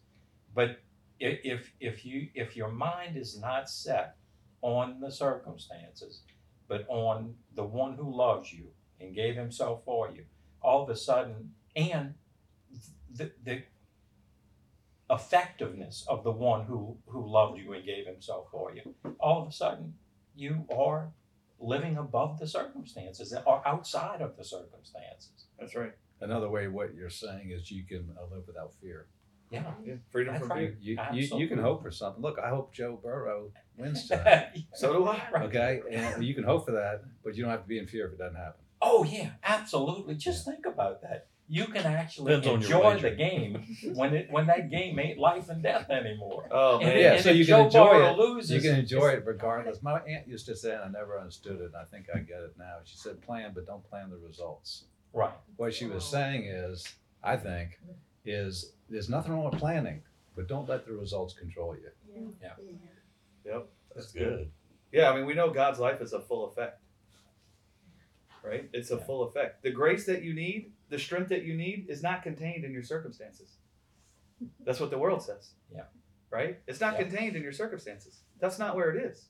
but 0.53 0.79
if 1.19 1.71
if 1.79 2.05
you 2.05 2.29
if 2.33 2.55
your 2.55 2.69
mind 2.69 3.17
is 3.17 3.39
not 3.39 3.69
set 3.69 4.15
on 4.61 4.99
the 4.99 5.11
circumstances 5.11 6.21
but 6.67 6.85
on 6.89 7.35
the 7.55 7.63
one 7.63 7.93
who 7.95 8.15
loves 8.15 8.53
you 8.53 8.67
and 8.99 9.15
gave 9.15 9.35
himself 9.35 9.83
for 9.85 10.09
you 10.11 10.23
all 10.61 10.83
of 10.83 10.89
a 10.89 10.95
sudden 10.95 11.51
and 11.75 12.13
the, 13.13 13.31
the 13.43 13.61
effectiveness 15.09 16.05
of 16.07 16.23
the 16.23 16.31
one 16.31 16.65
who 16.65 16.97
who 17.07 17.29
loved 17.31 17.57
you 17.59 17.73
and 17.73 17.85
gave 17.85 18.05
himself 18.05 18.47
for 18.51 18.73
you 18.73 18.93
all 19.19 19.41
of 19.41 19.47
a 19.47 19.51
sudden 19.51 19.93
you 20.35 20.65
are 20.75 21.11
living 21.59 21.97
above 21.97 22.39
the 22.39 22.47
circumstances 22.47 23.33
or 23.45 23.67
outside 23.67 24.21
of 24.21 24.37
the 24.37 24.43
circumstances 24.43 25.45
That's 25.59 25.75
right. 25.75 25.91
Another 26.21 26.49
way, 26.49 26.67
what 26.67 26.93
you're 26.95 27.09
saying 27.09 27.51
is 27.51 27.71
you 27.71 27.83
can 27.85 28.09
uh, 28.17 28.23
live 28.33 28.43
without 28.45 28.73
fear. 28.81 29.07
yeah 29.51 29.63
Yeah. 29.85 29.95
Freedom 30.11 30.33
That's 30.33 30.45
from 30.47 30.57
right. 30.57 30.69
fear. 30.69 30.77
You, 30.81 30.97
you, 31.13 31.37
you 31.39 31.47
can 31.47 31.59
hope 31.59 31.81
for 31.81 31.91
something. 31.91 32.21
Look, 32.21 32.37
I 32.39 32.49
hope 32.49 32.73
Joe 32.73 32.99
Burrow 33.01 33.51
wins 33.77 34.07
tonight. 34.07 34.49
So 34.73 34.91
do 34.93 35.05
I. 35.07 35.21
Right. 35.31 35.43
okay, 35.43 35.81
and 35.91 36.23
you 36.23 36.33
can 36.33 36.43
hope 36.43 36.65
for 36.65 36.71
that, 36.73 37.03
but 37.23 37.35
you 37.35 37.43
don't 37.43 37.51
have 37.51 37.61
to 37.63 37.67
be 37.67 37.79
in 37.79 37.87
fear 37.87 38.07
if 38.07 38.13
it 38.13 38.19
doesn't 38.19 38.35
happen. 38.35 38.61
Oh 38.81 39.03
yeah, 39.05 39.31
absolutely. 39.43 40.15
Just 40.15 40.45
think 40.45 40.65
about 40.65 41.01
that. 41.03 41.27
You 41.51 41.65
can 41.65 41.83
actually 41.87 42.35
Depends 42.35 42.47
on 42.47 42.61
your 42.69 42.77
enjoy 42.79 42.89
wager. 42.93 43.09
the 43.09 43.15
game 43.15 43.75
when 43.95 44.13
it 44.13 44.27
when 44.29 44.45
that 44.47 44.69
game 44.69 44.99
ain't 44.99 45.17
life 45.17 45.49
and 45.49 45.63
death 45.63 45.89
anymore. 45.89 46.47
Oh 46.51 46.77
And, 46.77 46.87
man. 46.87 46.97
Yeah, 46.99 47.13
and 47.13 47.23
so 47.23 47.29
if 47.31 47.37
you 47.37 47.45
can 47.45 47.51
Joe 47.53 47.65
enjoy 47.65 47.85
Burrow 47.85 48.13
it. 48.13 48.17
Loses, 48.17 48.51
You 48.51 48.69
can 48.69 48.79
enjoy 48.79 49.07
it 49.09 49.23
regardless. 49.25 49.81
My 49.81 49.99
aunt 50.01 50.27
used 50.27 50.45
to 50.45 50.55
say, 50.55 50.73
and 50.75 50.83
I 50.83 50.99
never 50.99 51.17
understood 51.19 51.59
it, 51.59 51.65
and 51.65 51.75
I 51.75 51.85
think 51.85 52.05
I 52.13 52.19
get 52.19 52.41
it 52.41 52.53
now. 52.59 52.77
She 52.83 52.97
said, 52.97 53.19
plan, 53.23 53.51
but 53.55 53.65
don't 53.65 53.83
plan 53.89 54.11
the 54.11 54.17
results. 54.17 54.83
Right. 55.11 55.33
What 55.57 55.73
she 55.73 55.87
was 55.87 56.05
saying 56.05 56.45
is, 56.45 56.87
I 57.23 57.35
think, 57.35 57.79
is 58.25 58.73
there's 58.87 59.09
nothing 59.09 59.33
wrong 59.33 59.49
with 59.49 59.59
planning, 59.59 60.03
but 60.35 60.47
don't 60.47 60.69
let 60.69 60.85
the 60.85 60.93
results 60.93 61.33
control 61.33 61.75
you. 61.75 61.89
Yeah. 62.43 62.49
Yep. 63.43 63.67
That's 63.95 64.11
good. 64.11 64.51
Yeah, 64.91 65.09
I 65.09 65.15
mean, 65.15 65.25
we 65.25 65.33
know 65.33 65.49
God's 65.49 65.79
life 65.79 65.99
is 65.99 66.13
a 66.13 66.19
full 66.19 66.47
effect. 66.49 66.79
Right? 68.43 68.69
It's 68.71 68.91
a 68.91 68.97
full 68.97 69.23
effect. 69.23 69.63
The 69.63 69.71
grace 69.71 70.05
that 70.05 70.23
you 70.23 70.33
need, 70.33 70.71
the 70.89 70.99
strength 70.99 71.29
that 71.29 71.43
you 71.43 71.55
need, 71.55 71.87
is 71.89 72.01
not 72.03 72.23
contained 72.23 72.65
in 72.65 72.71
your 72.71 72.83
circumstances. 72.83 73.57
That's 74.65 74.79
what 74.79 74.89
the 74.89 74.97
world 74.97 75.21
says. 75.21 75.51
Yeah. 75.73 75.83
Right? 76.31 76.59
It's 76.67 76.79
not 76.79 76.93
Yeah. 76.93 77.03
contained 77.07 77.35
in 77.35 77.43
your 77.43 77.51
circumstances. 77.51 78.21
That's 78.39 78.59
not 78.59 78.75
where 78.75 78.91
it 78.95 79.03
is. 79.03 79.29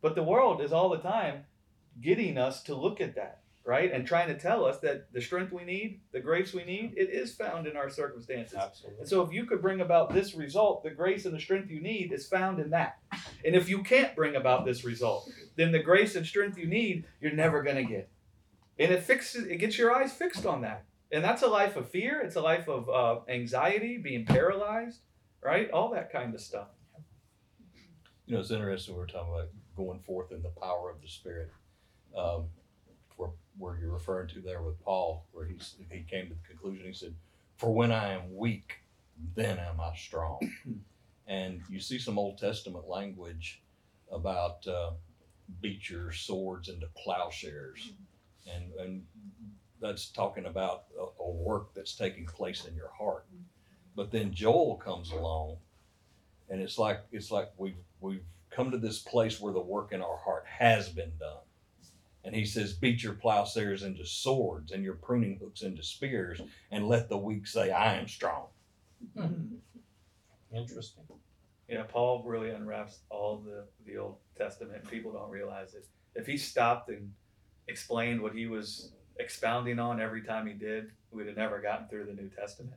But 0.00 0.14
the 0.14 0.22
world 0.22 0.60
is 0.62 0.72
all 0.72 0.88
the 0.88 0.98
time 0.98 1.44
getting 2.00 2.38
us 2.38 2.62
to 2.64 2.74
look 2.74 3.00
at 3.00 3.14
that, 3.16 3.42
right? 3.64 3.92
And 3.92 4.06
trying 4.06 4.28
to 4.28 4.38
tell 4.38 4.64
us 4.64 4.78
that 4.80 5.12
the 5.12 5.20
strength 5.20 5.52
we 5.52 5.64
need, 5.64 6.00
the 6.12 6.20
grace 6.20 6.54
we 6.54 6.64
need, 6.64 6.94
it 6.96 7.10
is 7.10 7.34
found 7.34 7.66
in 7.66 7.76
our 7.76 7.90
circumstances. 7.90 8.56
Absolutely. 8.56 9.00
And 9.00 9.08
so 9.08 9.22
if 9.22 9.32
you 9.32 9.44
could 9.44 9.60
bring 9.60 9.80
about 9.82 10.12
this 10.14 10.34
result, 10.34 10.82
the 10.82 10.90
grace 10.90 11.26
and 11.26 11.34
the 11.34 11.40
strength 11.40 11.70
you 11.70 11.80
need 11.80 12.12
is 12.12 12.26
found 12.26 12.58
in 12.58 12.70
that. 12.70 12.98
And 13.44 13.54
if 13.54 13.68
you 13.68 13.82
can't 13.82 14.16
bring 14.16 14.36
about 14.36 14.64
this 14.64 14.84
result, 14.84 15.30
then 15.56 15.72
the 15.72 15.82
grace 15.82 16.16
and 16.16 16.26
strength 16.26 16.56
you 16.56 16.66
need, 16.66 17.04
you're 17.20 17.32
never 17.32 17.62
gonna 17.62 17.84
get. 17.84 18.10
And 18.78 18.90
it 18.90 19.02
fixes 19.02 19.44
it 19.46 19.56
gets 19.58 19.76
your 19.76 19.94
eyes 19.94 20.12
fixed 20.12 20.46
on 20.46 20.62
that. 20.62 20.84
And 21.12 21.24
that's 21.24 21.42
a 21.42 21.48
life 21.48 21.76
of 21.76 21.88
fear, 21.88 22.20
it's 22.20 22.36
a 22.36 22.40
life 22.40 22.68
of 22.68 22.88
uh, 22.88 23.20
anxiety, 23.28 23.98
being 23.98 24.24
paralyzed, 24.24 25.00
right? 25.42 25.70
All 25.70 25.90
that 25.90 26.12
kind 26.12 26.34
of 26.34 26.40
stuff. 26.40 26.68
You 28.26 28.34
know, 28.34 28.40
it's 28.40 28.52
interesting. 28.52 28.94
We're 28.94 29.06
talking 29.06 29.32
about 29.32 29.48
going 29.76 29.98
forth 30.00 30.30
in 30.30 30.42
the 30.42 30.50
power 30.50 30.90
of 30.90 31.02
the 31.02 31.08
Spirit. 31.08 31.50
Um, 32.16 32.44
where, 33.16 33.30
where 33.58 33.76
you're 33.78 33.92
referring 33.92 34.28
to 34.28 34.40
there 34.40 34.62
with 34.62 34.82
Paul, 34.84 35.26
where 35.32 35.46
he's, 35.46 35.74
he 35.90 36.02
came 36.02 36.28
to 36.28 36.34
the 36.34 36.48
conclusion, 36.48 36.86
he 36.86 36.92
said, 36.92 37.14
For 37.56 37.72
when 37.72 37.92
I 37.92 38.12
am 38.12 38.36
weak, 38.36 38.78
then 39.34 39.58
am 39.58 39.80
I 39.80 39.94
strong. 39.96 40.38
and 41.26 41.60
you 41.68 41.80
see 41.80 41.98
some 41.98 42.18
Old 42.18 42.38
Testament 42.38 42.88
language 42.88 43.60
about 44.10 44.66
uh, 44.66 44.90
beat 45.60 45.88
your 45.90 46.12
swords 46.12 46.68
into 46.68 46.86
plowshares. 46.96 47.92
And, 48.52 48.72
and 48.74 49.06
that's 49.80 50.10
talking 50.10 50.46
about 50.46 50.84
a, 50.98 51.22
a 51.22 51.30
work 51.30 51.74
that's 51.74 51.94
taking 51.94 52.26
place 52.26 52.66
in 52.66 52.74
your 52.74 52.90
heart. 52.96 53.26
But 53.96 54.10
then 54.10 54.32
Joel 54.32 54.76
comes 54.76 55.10
along 55.10 55.56
and 56.48 56.60
it's 56.60 56.78
like 56.78 57.00
it's 57.12 57.30
like 57.30 57.50
we've 57.56 57.82
we've 58.00 58.24
come 58.50 58.70
to 58.70 58.78
this 58.78 58.98
place 58.98 59.40
where 59.40 59.52
the 59.52 59.60
work 59.60 59.92
in 59.92 60.02
our 60.02 60.16
heart 60.18 60.44
has 60.46 60.88
been 60.88 61.12
done 61.18 61.44
and 62.24 62.34
he 62.34 62.44
says 62.44 62.72
beat 62.72 63.02
your 63.02 63.12
plowshares 63.14 63.84
into 63.84 64.04
swords 64.04 64.72
and 64.72 64.82
your 64.82 64.94
pruning 64.94 65.38
hooks 65.40 65.62
into 65.62 65.82
spears 65.82 66.40
and 66.72 66.88
let 66.88 67.08
the 67.08 67.16
weak 67.16 67.46
say 67.46 67.70
i 67.70 67.94
am 67.94 68.08
strong 68.08 68.46
hmm. 69.16 69.54
Interesting. 70.52 71.04
Yeah, 71.68 71.84
Paul 71.84 72.24
really 72.26 72.50
unwraps 72.50 72.98
all 73.08 73.38
the, 73.38 73.64
the 73.86 73.98
Old 73.98 74.16
Testament. 74.36 74.88
People 74.90 75.12
don't 75.12 75.30
realize 75.30 75.74
it. 75.74 75.86
If 76.16 76.26
he 76.26 76.36
stopped 76.36 76.88
and 76.88 77.12
explained 77.68 78.20
what 78.20 78.34
he 78.34 78.46
was 78.46 78.92
expounding 79.20 79.78
on 79.78 80.00
every 80.00 80.22
time 80.22 80.46
he 80.46 80.54
did, 80.54 80.90
we'd 81.10 81.26
have 81.26 81.36
never 81.36 81.60
gotten 81.60 81.88
through 81.88 82.06
the 82.06 82.12
New 82.12 82.28
Testament. 82.28 82.74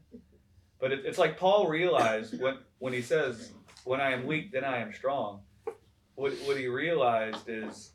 But 0.80 0.91
it, 0.91 1.06
it's 1.06 1.18
like 1.18 1.38
Paul 1.39 1.68
realized 1.68 2.39
when, 2.41 2.58
when 2.80 2.94
he 2.94 3.02
says, 3.02 3.52
When 3.86 4.02
I 4.02 4.12
am 4.12 4.26
weak, 4.26 4.52
then 4.52 4.64
I 4.64 4.80
am 4.80 4.94
strong. 4.94 5.41
What, 6.16 6.34
what 6.46 6.58
he 6.58 6.68
realized 6.68 7.48
is 7.48 7.91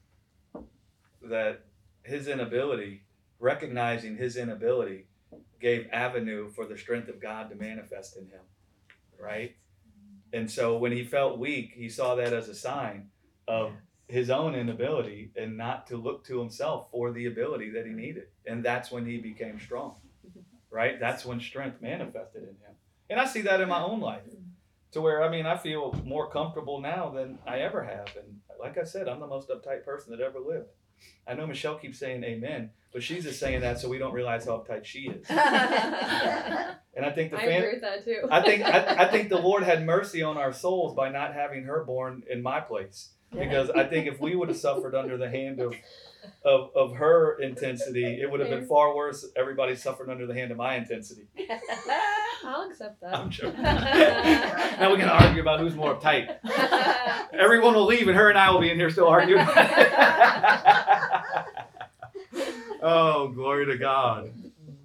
that 1.22 1.60
his 2.02 2.26
inability, 2.26 3.02
recognizing 3.38 4.16
his 4.16 4.36
inability, 4.36 5.06
gave 5.60 5.88
avenue 5.92 6.50
for 6.50 6.64
the 6.64 6.76
strength 6.76 7.08
of 7.08 7.20
God 7.20 7.50
to 7.50 7.56
manifest 7.56 8.16
in 8.16 8.24
him. 8.24 8.42
Right? 9.20 9.56
And 10.32 10.50
so 10.50 10.76
when 10.76 10.92
he 10.92 11.04
felt 11.04 11.38
weak, 11.38 11.72
he 11.74 11.88
saw 11.88 12.14
that 12.16 12.32
as 12.32 12.48
a 12.48 12.54
sign 12.54 13.08
of 13.46 13.72
his 14.08 14.30
own 14.30 14.54
inability 14.54 15.30
and 15.36 15.56
not 15.56 15.86
to 15.88 15.96
look 15.96 16.24
to 16.26 16.38
himself 16.38 16.88
for 16.90 17.12
the 17.12 17.26
ability 17.26 17.70
that 17.70 17.86
he 17.86 17.92
needed. 17.92 18.24
And 18.46 18.64
that's 18.64 18.90
when 18.90 19.06
he 19.06 19.18
became 19.18 19.60
strong. 19.60 19.96
Right? 20.70 20.98
That's 20.98 21.24
when 21.24 21.40
strength 21.40 21.80
manifested 21.80 22.42
in 22.42 22.48
him. 22.48 22.74
And 23.10 23.20
I 23.20 23.26
see 23.26 23.42
that 23.42 23.60
in 23.60 23.68
my 23.68 23.82
own 23.82 24.00
life. 24.00 24.22
To 24.92 25.02
where 25.02 25.22
I 25.22 25.28
mean 25.28 25.44
I 25.44 25.56
feel 25.56 25.94
more 26.04 26.30
comfortable 26.30 26.80
now 26.80 27.10
than 27.10 27.38
I 27.46 27.60
ever 27.60 27.84
have. 27.84 28.08
And 28.16 28.40
like 28.58 28.78
I 28.78 28.84
said, 28.84 29.06
I'm 29.06 29.20
the 29.20 29.26
most 29.26 29.50
uptight 29.50 29.84
person 29.84 30.10
that 30.12 30.20
ever 30.22 30.40
lived. 30.40 30.68
I 31.26 31.34
know 31.34 31.46
Michelle 31.46 31.76
keeps 31.76 31.98
saying 31.98 32.24
amen, 32.24 32.70
but 32.92 33.02
she's 33.02 33.24
just 33.24 33.38
saying 33.38 33.60
that 33.60 33.78
so 33.78 33.88
we 33.88 33.98
don't 33.98 34.14
realize 34.14 34.46
how 34.46 34.52
uptight 34.58 34.84
she 34.84 35.10
is. 35.10 35.26
And 36.98 37.06
I 37.06 37.10
think 37.10 37.30
the 37.30 37.38
I 37.38 37.42
agree 37.44 37.74
with 37.74 37.82
that 37.82 38.04
too. 38.04 38.26
I 38.28 38.42
think 38.42 38.64
I, 38.64 39.04
I 39.04 39.08
think 39.08 39.28
the 39.28 39.38
Lord 39.38 39.62
had 39.62 39.86
mercy 39.86 40.20
on 40.20 40.36
our 40.36 40.52
souls 40.52 40.96
by 40.96 41.10
not 41.10 41.32
having 41.32 41.62
her 41.62 41.84
born 41.84 42.24
in 42.28 42.42
my 42.42 42.58
place. 42.58 43.10
Because 43.32 43.70
I 43.70 43.84
think 43.84 44.06
if 44.06 44.20
we 44.20 44.34
would 44.34 44.48
have 44.48 44.56
suffered 44.56 44.94
under 44.94 45.16
the 45.16 45.28
hand 45.28 45.60
of 45.60 45.74
of, 46.44 46.70
of 46.74 46.96
her 46.96 47.38
intensity, 47.40 48.20
it 48.20 48.30
would 48.30 48.40
have 48.40 48.48
been 48.50 48.66
far 48.66 48.94
worse. 48.94 49.26
Everybody 49.36 49.74
suffered 49.76 50.10
under 50.10 50.26
the 50.26 50.34
hand 50.34 50.50
of 50.50 50.56
my 50.56 50.76
intensity. 50.76 51.26
I'll 52.44 52.68
accept 52.68 53.00
that. 53.00 53.14
I'm 53.16 53.30
joking. 53.30 53.62
now 53.62 54.90
we're 54.90 54.98
gonna 54.98 55.12
argue 55.12 55.40
about 55.42 55.60
who's 55.60 55.74
more 55.74 55.94
uptight. 55.96 56.36
Everyone 57.32 57.74
will 57.74 57.86
leave, 57.86 58.08
and 58.08 58.16
her 58.16 58.28
and 58.30 58.38
I 58.38 58.50
will 58.50 58.60
be 58.60 58.70
in 58.70 58.76
here 58.76 58.90
still 58.90 59.08
arguing. 59.08 59.46
oh, 62.82 63.28
glory 63.34 63.66
to 63.66 63.78
God. 63.78 64.32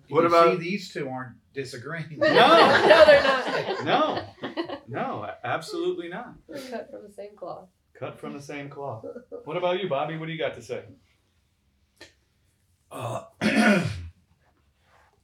What 0.09 0.21
You 0.21 0.27
about- 0.27 0.51
see, 0.53 0.57
these 0.69 0.91
two 0.93 1.07
aren't 1.09 1.35
disagreeing. 1.53 2.17
No. 2.19 2.27
no, 2.27 3.05
they're 3.05 3.23
not. 3.23 3.85
No, 3.85 4.23
no, 4.87 5.29
absolutely 5.43 6.09
not. 6.09 6.33
We're 6.47 6.59
cut 6.59 6.89
from 6.91 7.03
the 7.03 7.11
same 7.13 7.35
cloth. 7.35 7.67
Cut 8.03 8.19
from 8.19 8.33
the 8.33 8.41
same 8.41 8.67
cloth. 8.67 9.05
What 9.45 9.55
about 9.55 9.81
you, 9.81 9.87
Bobby? 9.87 10.17
What 10.17 10.25
do 10.25 10.33
you 10.33 10.37
got 10.37 10.55
to 10.55 10.61
say? 10.61 10.83
Uh, 12.91 13.23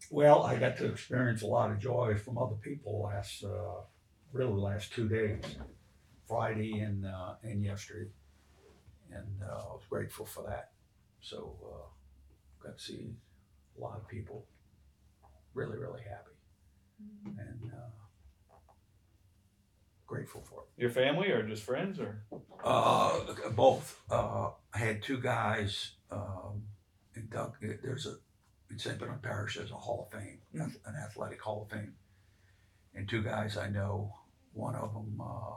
well, 0.10 0.44
I 0.44 0.58
got 0.58 0.78
to 0.78 0.86
experience 0.86 1.42
a 1.42 1.48
lot 1.48 1.72
of 1.72 1.80
joy 1.80 2.16
from 2.16 2.38
other 2.38 2.56
people 2.56 3.02
last, 3.02 3.44
uh, 3.44 3.82
really 4.32 4.54
last 4.54 4.94
two 4.94 5.10
days, 5.10 5.44
Friday 6.26 6.80
and 6.80 7.06
uh, 7.06 7.34
and 7.44 7.66
yesterday, 7.66 8.12
and 9.12 9.28
uh, 9.44 9.56
I 9.56 9.74
was 9.74 9.84
grateful 9.90 10.26
for 10.26 10.46
that. 10.48 10.72
So 11.20 11.58
uh, 11.62 12.66
got 12.66 12.78
to 12.78 12.82
see 12.82 13.10
a 13.78 13.82
lot 13.82 13.98
of 13.98 14.08
people 14.08 14.46
really, 15.54 15.78
really 15.78 16.04
happy, 16.04 16.38
and 17.26 17.74
uh, 17.74 18.09
grateful 20.10 20.42
for 20.42 20.64
it. 20.64 20.82
Your 20.82 20.90
family 20.90 21.30
or 21.30 21.48
just 21.48 21.64
friends 21.64 22.00
or? 22.00 22.24
Uh, 22.64 23.20
both. 23.56 24.02
Uh, 24.10 24.50
I 24.74 24.78
had 24.78 25.02
two 25.02 25.20
guys. 25.22 25.92
Um, 26.12 26.64
inducted. 27.16 27.80
There's 27.84 28.08
a 28.08 28.16
in 28.72 28.80
St. 28.80 28.98
Bernard 28.98 29.22
Parish. 29.22 29.56
There's 29.56 29.72
a 29.72 29.76
Hall 29.76 30.10
of 30.12 30.20
Fame, 30.20 30.40
an 30.54 30.96
athletic 31.04 31.42
Hall 31.42 31.64
of 31.64 31.76
Fame, 31.76 31.94
and 32.96 33.08
two 33.08 33.22
guys 33.22 33.58
I 33.58 33.70
know. 33.70 34.14
One 34.54 34.76
of 34.76 34.94
them, 34.94 35.22
uh, 35.22 35.56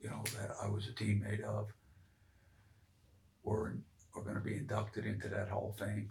you 0.00 0.08
know, 0.08 0.22
that 0.38 0.56
I 0.62 0.68
was 0.68 0.88
a 0.88 0.92
teammate 0.92 1.42
of, 1.42 1.68
were 3.44 3.76
are 4.14 4.22
going 4.22 4.34
to 4.34 4.40
be 4.40 4.56
inducted 4.56 5.04
into 5.04 5.28
that 5.28 5.48
Hall 5.48 5.74
of 5.74 5.86
Fame, 5.86 6.10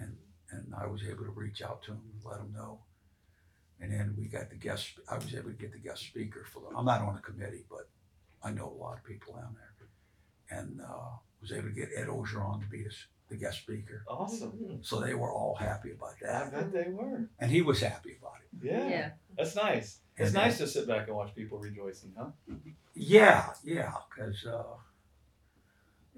and 0.00 0.16
and 0.50 0.72
I 0.80 0.86
was 0.86 1.02
able 1.02 1.24
to 1.24 1.30
reach 1.30 1.62
out 1.62 1.82
to 1.84 1.90
them 1.90 2.02
and 2.12 2.24
let 2.24 2.38
them 2.38 2.52
know. 2.52 2.80
And 3.80 3.92
then 3.92 4.14
we 4.18 4.26
got 4.26 4.50
the 4.50 4.56
guest. 4.56 4.92
I 5.10 5.16
was 5.16 5.34
able 5.34 5.50
to 5.50 5.56
get 5.56 5.72
the 5.72 5.78
guest 5.78 6.02
speaker 6.06 6.44
for 6.52 6.60
them. 6.60 6.76
I'm 6.76 6.84
not 6.86 7.02
on 7.02 7.14
the 7.14 7.20
committee, 7.20 7.64
but 7.68 7.88
I 8.42 8.50
know 8.50 8.68
a 8.70 8.80
lot 8.82 8.96
of 8.98 9.04
people 9.04 9.34
down 9.34 9.54
there, 9.58 10.58
and 10.58 10.80
uh, 10.80 11.10
was 11.40 11.52
able 11.52 11.68
to 11.68 11.74
get 11.74 11.88
Ed 11.96 12.06
Orgeron 12.06 12.60
to 12.62 12.66
be 12.68 12.82
his, 12.84 12.96
the 13.28 13.36
guest 13.36 13.58
speaker. 13.58 14.04
Awesome. 14.08 14.78
So 14.82 15.00
they 15.00 15.14
were 15.14 15.32
all 15.32 15.54
happy 15.56 15.90
about 15.92 16.14
I 16.22 16.26
that, 16.26 16.52
bet 16.52 16.72
they 16.72 16.90
were. 16.90 17.28
and 17.40 17.50
he 17.50 17.62
was 17.62 17.80
happy 17.80 18.16
about 18.20 18.34
it. 18.42 18.66
Yeah. 18.66 18.88
Yeah. 18.88 19.10
That's 19.36 19.56
nice. 19.56 19.98
It's 20.16 20.28
And, 20.30 20.38
uh, 20.38 20.42
nice 20.44 20.58
to 20.58 20.66
sit 20.68 20.86
back 20.86 21.08
and 21.08 21.16
watch 21.16 21.34
people 21.34 21.58
rejoicing, 21.58 22.12
huh? 22.16 22.26
Yeah, 22.94 23.50
yeah, 23.64 23.92
because 24.14 24.46
uh, 24.46 24.62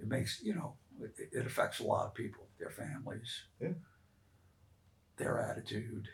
it 0.01 0.07
makes 0.07 0.43
you 0.43 0.55
know 0.55 0.75
it, 1.01 1.15
it 1.33 1.47
affects 1.47 1.81
a 1.81 1.85
lot 1.85 2.07
of 2.07 2.15
people, 2.15 2.45
their 2.59 2.71
families, 2.71 3.45
Yeah. 3.61 3.71
their 5.17 5.41
attitude, 5.41 6.09
Yeah. 6.09 6.11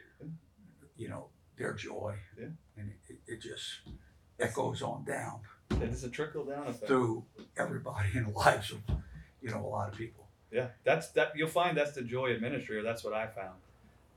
You 0.96 1.08
know, 1.08 1.26
their 1.56 1.72
joy, 1.74 2.14
Yeah. 2.38 2.46
and 2.76 2.92
it, 3.08 3.16
it 3.26 3.40
just 3.40 3.80
echoes 4.40 4.82
on 4.82 5.04
down 5.04 5.40
It 5.70 5.82
is 5.90 6.04
a 6.04 6.08
trickle 6.10 6.44
down 6.44 6.66
effect. 6.66 6.86
through 6.86 7.24
everybody 7.56 8.08
in 8.14 8.24
the 8.24 8.30
lives 8.38 8.70
of 8.72 8.78
you 9.40 9.50
know 9.50 9.64
a 9.64 9.66
lot 9.68 9.90
of 9.92 9.98
people. 9.98 10.26
Yeah, 10.50 10.68
that's 10.84 11.08
that. 11.10 11.32
You'll 11.36 11.48
find 11.48 11.76
that's 11.76 11.92
the 11.92 12.02
joy 12.02 12.32
of 12.34 12.40
ministry, 12.40 12.76
or 12.78 12.82
that's 12.82 13.02
what 13.04 13.14
I 13.14 13.26
found, 13.26 13.56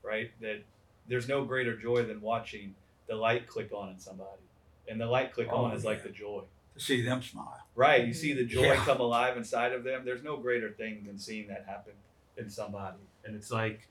right? 0.02 0.30
That 0.40 0.62
there's 1.08 1.28
no 1.28 1.44
greater 1.44 1.76
joy 1.76 2.02
than 2.04 2.20
watching 2.20 2.74
the 3.06 3.14
light 3.16 3.46
click 3.46 3.70
on 3.72 3.90
in 3.90 3.98
somebody, 3.98 4.42
and 4.88 5.00
the 5.00 5.06
light 5.06 5.32
click 5.32 5.48
oh, 5.50 5.64
on 5.64 5.72
Oh, 5.72 5.74
is 5.74 5.84
like 5.84 6.02
the 6.02 6.10
joy, 6.10 6.42
To 6.74 6.80
see 6.80 7.00
them 7.02 7.22
smile. 7.22 7.64
right? 7.74 8.06
You 8.06 8.12
see 8.12 8.32
the 8.34 8.44
joy 8.44 8.62
Yeah. 8.64 8.84
come 8.84 9.00
alive 9.00 9.36
inside 9.36 9.72
of 9.72 9.84
them. 9.84 10.04
There's 10.04 10.22
no 10.22 10.36
greater 10.36 10.70
thing 10.70 11.04
than 11.06 11.18
seeing 11.18 11.48
that 11.48 11.64
happen 11.66 11.94
in 12.36 12.50
somebody, 12.50 12.98
and 13.24 13.34
it's 13.36 13.50
like 13.50 13.88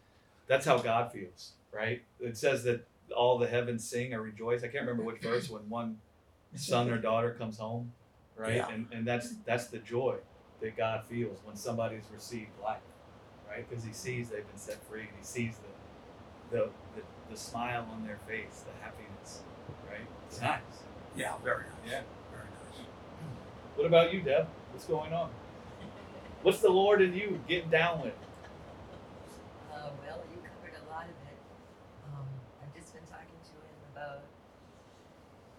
that's 0.47 0.65
how 0.65 0.77
God 0.77 1.11
feels, 1.11 1.53
right? 1.75 2.01
It 2.19 2.37
says 2.37 2.63
that 2.63 2.87
all 3.15 3.37
the 3.37 3.47
heavens 3.47 3.87
sing 3.87 4.13
or 4.13 4.21
rejoice. 4.21 4.63
I 4.63 4.67
can't 4.67 4.81
remember 4.87 5.03
which 5.03 5.21
verse 5.21 5.49
when 5.49 5.69
one 5.69 5.97
son 6.55 6.89
or 6.89 6.97
daughter 6.97 7.31
comes 7.37 7.57
home, 7.57 7.91
right? 8.37 8.55
Yeah. 8.55 8.69
And 8.69 8.87
and 8.91 9.05
that's 9.05 9.35
that's 9.45 9.67
the 9.67 9.79
joy 9.79 10.15
that 10.61 10.77
God 10.77 11.03
feels 11.09 11.37
when 11.43 11.55
somebody's 11.55 12.05
received 12.13 12.51
life, 12.63 12.79
right? 13.49 13.69
Because 13.69 13.83
He 13.83 13.93
sees 13.93 14.29
they've 14.29 14.47
been 14.47 14.57
set 14.57 14.81
free, 14.89 15.01
and 15.01 15.09
He 15.19 15.25
sees 15.25 15.55
the 16.51 16.57
the, 16.57 16.63
the 16.95 17.01
the 17.31 17.37
smile 17.37 17.87
on 17.91 18.05
their 18.05 18.19
face, 18.27 18.63
the 18.65 18.83
happiness, 18.83 19.41
right? 19.89 20.05
It's 20.27 20.41
nice. 20.41 20.59
Yeah, 21.15 21.33
very 21.43 21.63
nice. 21.63 21.91
Yeah. 21.91 22.01
very 22.31 22.43
nice. 22.43 22.79
What 23.75 23.77
What 23.77 23.85
about 23.87 24.13
you, 24.13 24.21
Deb? 24.21 24.47
What's 24.71 24.85
going 24.85 25.13
on? 25.13 25.29
What's 26.43 26.59
the 26.59 26.69
Lord 26.69 27.01
and 27.01 27.15
you 27.15 27.39
getting 27.47 27.69
down 27.69 28.01
with? 28.01 28.13
Uh, 29.73 29.89
well, 30.05 30.21
you 30.31 30.39
covered 30.41 30.77
a 30.77 30.85
lot 30.93 31.03
of 31.05 31.09
it. 31.09 31.37
Um, 32.13 32.25
I've 32.61 32.73
just 32.79 32.93
been 32.93 33.03
talking 33.09 33.39
to 33.43 33.55
him 33.57 33.79
about 33.93 34.21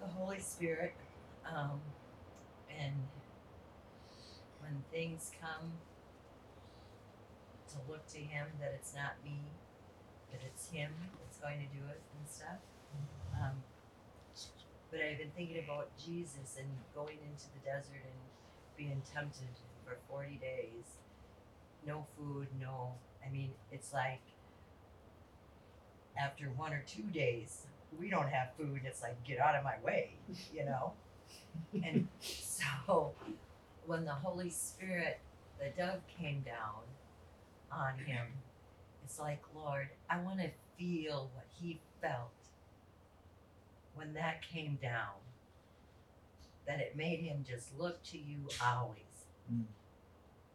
the 0.06 0.12
Holy 0.12 0.38
Spirit, 0.38 0.94
um, 1.44 1.80
and 2.70 2.94
when 4.60 4.82
things 4.92 5.32
come, 5.40 5.72
to 7.68 7.90
look 7.90 8.06
to 8.08 8.18
Him 8.18 8.46
that 8.60 8.72
it's 8.74 8.94
not 8.94 9.14
me, 9.24 9.40
that 10.30 10.40
it's 10.46 10.70
Him 10.70 10.92
that's 11.20 11.38
going 11.38 11.58
to 11.58 11.66
do 11.76 11.84
it 11.90 12.00
and 12.18 12.28
stuff. 12.28 12.62
Um, 13.34 13.62
but 14.90 15.00
I've 15.00 15.18
been 15.18 15.32
thinking 15.36 15.62
about 15.62 15.90
Jesus 15.98 16.56
and 16.58 16.68
going 16.94 17.18
into 17.22 17.46
the 17.52 17.60
desert 17.64 18.02
and 18.06 18.20
being 18.76 19.02
tempted 19.12 19.50
for 19.84 19.98
40 20.08 20.36
days. 20.36 21.02
No 21.86 22.06
food, 22.16 22.46
no. 22.60 22.94
I 23.24 23.30
mean, 23.30 23.50
it's 23.72 23.92
like 23.92 24.22
after 26.18 26.46
one 26.56 26.72
or 26.72 26.82
two 26.86 27.02
days, 27.02 27.66
we 27.98 28.08
don't 28.10 28.28
have 28.28 28.48
food. 28.58 28.82
It's 28.84 29.02
like, 29.02 29.22
get 29.24 29.38
out 29.38 29.54
of 29.54 29.64
my 29.64 29.74
way, 29.84 30.16
you 30.52 30.64
know? 30.64 30.92
and 31.72 32.08
so 32.20 33.12
when 33.86 34.04
the 34.04 34.12
Holy 34.12 34.50
Spirit, 34.50 35.20
the 35.58 35.70
dove 35.76 36.00
came 36.06 36.42
down 36.42 36.82
on 37.70 37.98
him, 37.98 38.26
it's 39.04 39.18
like, 39.18 39.42
Lord, 39.54 39.88
I 40.10 40.18
want 40.18 40.40
to 40.40 40.50
feel 40.78 41.30
what 41.34 41.46
he 41.60 41.80
felt 42.00 42.32
when 43.94 44.14
that 44.14 44.42
came 44.42 44.78
down. 44.82 45.14
That 46.66 46.80
it 46.80 46.96
made 46.96 47.20
him 47.20 47.44
just 47.48 47.78
look 47.78 48.02
to 48.04 48.18
you 48.18 48.48
always. 48.64 48.98
Mm. 49.52 49.64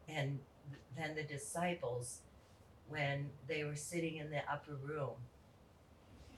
And 0.06 0.38
then 0.96 1.14
the 1.14 1.22
disciples, 1.22 2.18
when 2.88 3.30
they 3.48 3.64
were 3.64 3.76
sitting 3.76 4.16
in 4.16 4.28
the 4.30 4.40
upper 4.50 4.74
room 4.74 5.14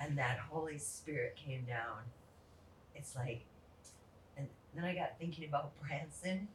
and 0.01 0.17
that 0.19 0.39
Holy 0.39 0.79
Spirit 0.79 1.37
came 1.37 1.65
down, 1.65 1.99
it's 2.95 3.15
like, 3.17 3.45
and 4.37 4.49
then 4.75 4.85
I 4.85 4.95
got 4.95 5.19
thinking 5.19 5.49
about 5.49 5.73
Branson. 5.81 6.49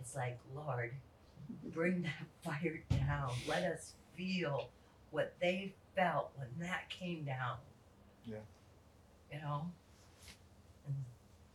It's 0.00 0.16
like, 0.16 0.38
Lord, 0.54 0.92
bring 1.72 2.02
that 2.02 2.26
fire 2.42 2.82
down. 2.90 3.30
Let 3.48 3.62
us 3.64 3.94
feel 4.16 4.68
what 5.10 5.34
they 5.40 5.74
felt 5.94 6.30
when 6.36 6.48
that 6.60 6.88
came 6.90 7.24
down. 7.24 7.56
Yeah. 8.24 8.38
You 9.32 9.40
know? 9.40 9.66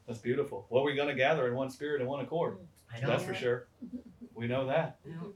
That's 0.08 0.20
beautiful. 0.20 0.66
Well, 0.70 0.84
we're 0.84 0.96
going 0.96 1.10
to 1.10 1.16
gather 1.16 1.48
in 1.48 1.56
one 1.56 1.70
spirit 1.70 2.00
and 2.00 2.10
one 2.10 2.22
accord. 2.22 2.58
I 2.96 3.02
know 3.02 3.08
That's 3.08 3.24
for 3.24 3.34
sure. 3.34 3.68
We 4.34 4.48
know 4.48 4.66
that. 4.68 5.00
Know. 5.06 5.34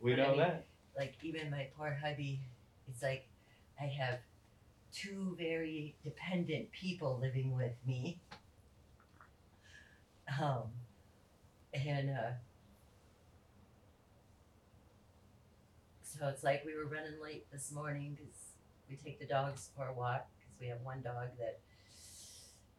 We 0.00 0.12
I 0.12 0.16
know 0.16 0.28
mean, 0.30 0.38
that. 0.38 0.66
Like 0.96 1.14
even 1.22 1.50
my 1.50 1.68
poor 1.76 1.96
hubby, 2.04 2.40
it's 2.88 3.02
like 3.02 3.26
I 3.80 3.84
have 3.84 4.18
two 4.92 5.34
very 5.38 5.96
dependent 6.02 6.70
people 6.72 7.18
living 7.20 7.54
with 7.56 7.74
me. 7.86 8.20
Um, 10.40 10.64
and 11.74 12.10
uh, 12.10 12.30
so 16.02 16.28
it's 16.28 16.42
like 16.44 16.64
we 16.64 16.74
were 16.74 16.84
running 16.84 17.20
late 17.22 17.50
this 17.50 17.72
morning 17.72 18.16
because 18.18 18.34
we 18.88 18.96
take 18.96 19.18
the 19.18 19.26
dogs 19.26 19.70
for 19.76 19.86
a 19.86 19.92
walk 19.92 20.26
because 20.38 20.60
we 20.60 20.66
have 20.68 20.80
one 20.82 21.02
dog 21.02 21.28
that 21.38 21.60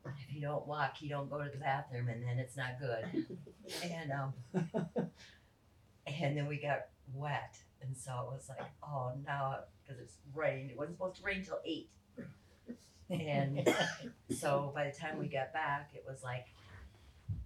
if 0.05 0.33
you 0.33 0.41
don't 0.41 0.67
walk, 0.67 1.01
you 1.01 1.09
don't 1.09 1.29
go 1.29 1.43
to 1.43 1.49
the 1.49 1.57
bathroom, 1.57 2.07
and 2.09 2.23
then 2.23 2.39
it's 2.39 2.57
not 2.57 2.79
good. 2.79 3.25
and 3.83 4.11
um, 4.11 4.33
and 6.07 6.37
then 6.37 6.47
we 6.47 6.57
got 6.57 6.87
wet, 7.13 7.57
and 7.81 7.95
so 7.95 8.11
it 8.11 8.33
was 8.33 8.49
like, 8.49 8.67
oh 8.83 9.11
no, 9.25 9.57
because 9.83 10.01
it's 10.01 10.17
rained. 10.33 10.71
It 10.71 10.77
wasn't 10.77 10.97
supposed 10.97 11.17
to 11.17 11.23
rain 11.23 11.43
till 11.43 11.59
eight. 11.65 11.89
And 13.09 13.67
so 14.37 14.71
by 14.73 14.89
the 14.89 14.97
time 14.97 15.19
we 15.19 15.27
got 15.27 15.51
back, 15.53 15.91
it 15.93 16.05
was 16.07 16.23
like 16.23 16.47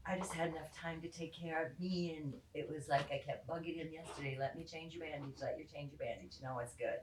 I 0.07 0.18
just 0.18 0.34
had 0.34 0.49
enough 0.49 0.72
time 0.80 1.01
to 1.01 1.07
take 1.07 1.34
care 1.36 1.66
of 1.66 1.80
me, 1.80 2.16
and 2.18 2.34
it 2.53 2.70
was 2.72 2.88
like 2.88 3.11
I 3.11 3.22
kept 3.26 3.47
bugging 3.47 3.78
him 3.78 3.88
yesterday. 3.91 4.38
Let 4.39 4.55
me 4.55 4.63
change 4.63 4.93
your 4.93 5.03
bandage. 5.05 5.36
Let 5.41 5.57
you 5.57 5.66
change 5.66 5.91
your 5.91 6.07
bandage. 6.07 6.34
No, 6.43 6.59
it's 6.59 6.76
good. 6.76 6.99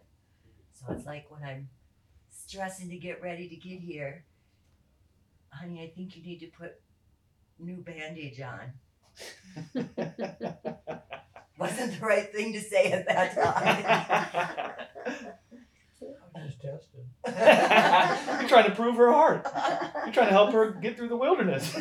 So 0.74 0.92
it's 0.92 1.04
like 1.04 1.26
when 1.28 1.42
I'm 1.42 1.68
stressing 2.30 2.88
to 2.90 2.96
get 2.96 3.20
ready 3.20 3.48
to 3.48 3.56
get 3.56 3.80
here, 3.80 4.24
honey, 5.50 5.82
I 5.82 5.88
think 5.96 6.16
you 6.16 6.22
need 6.22 6.38
to 6.40 6.46
put 6.46 6.80
new 7.58 7.78
bandage 7.78 8.40
on. 8.40 8.72
Wasn't 11.58 12.00
the 12.00 12.06
right 12.06 12.32
thing 12.32 12.52
to 12.52 12.60
say 12.60 12.92
at 12.92 13.06
that 13.08 13.34
time. 15.04 15.24
Just 16.62 16.92
tested. 17.24 18.40
You're 18.40 18.48
trying 18.48 18.70
to 18.70 18.74
prove 18.74 18.96
her 18.96 19.10
heart. 19.10 19.46
You're 20.04 20.12
trying 20.12 20.28
to 20.28 20.32
help 20.32 20.52
her 20.52 20.70
get 20.70 20.96
through 20.96 21.08
the 21.08 21.16
wilderness. 21.16 21.72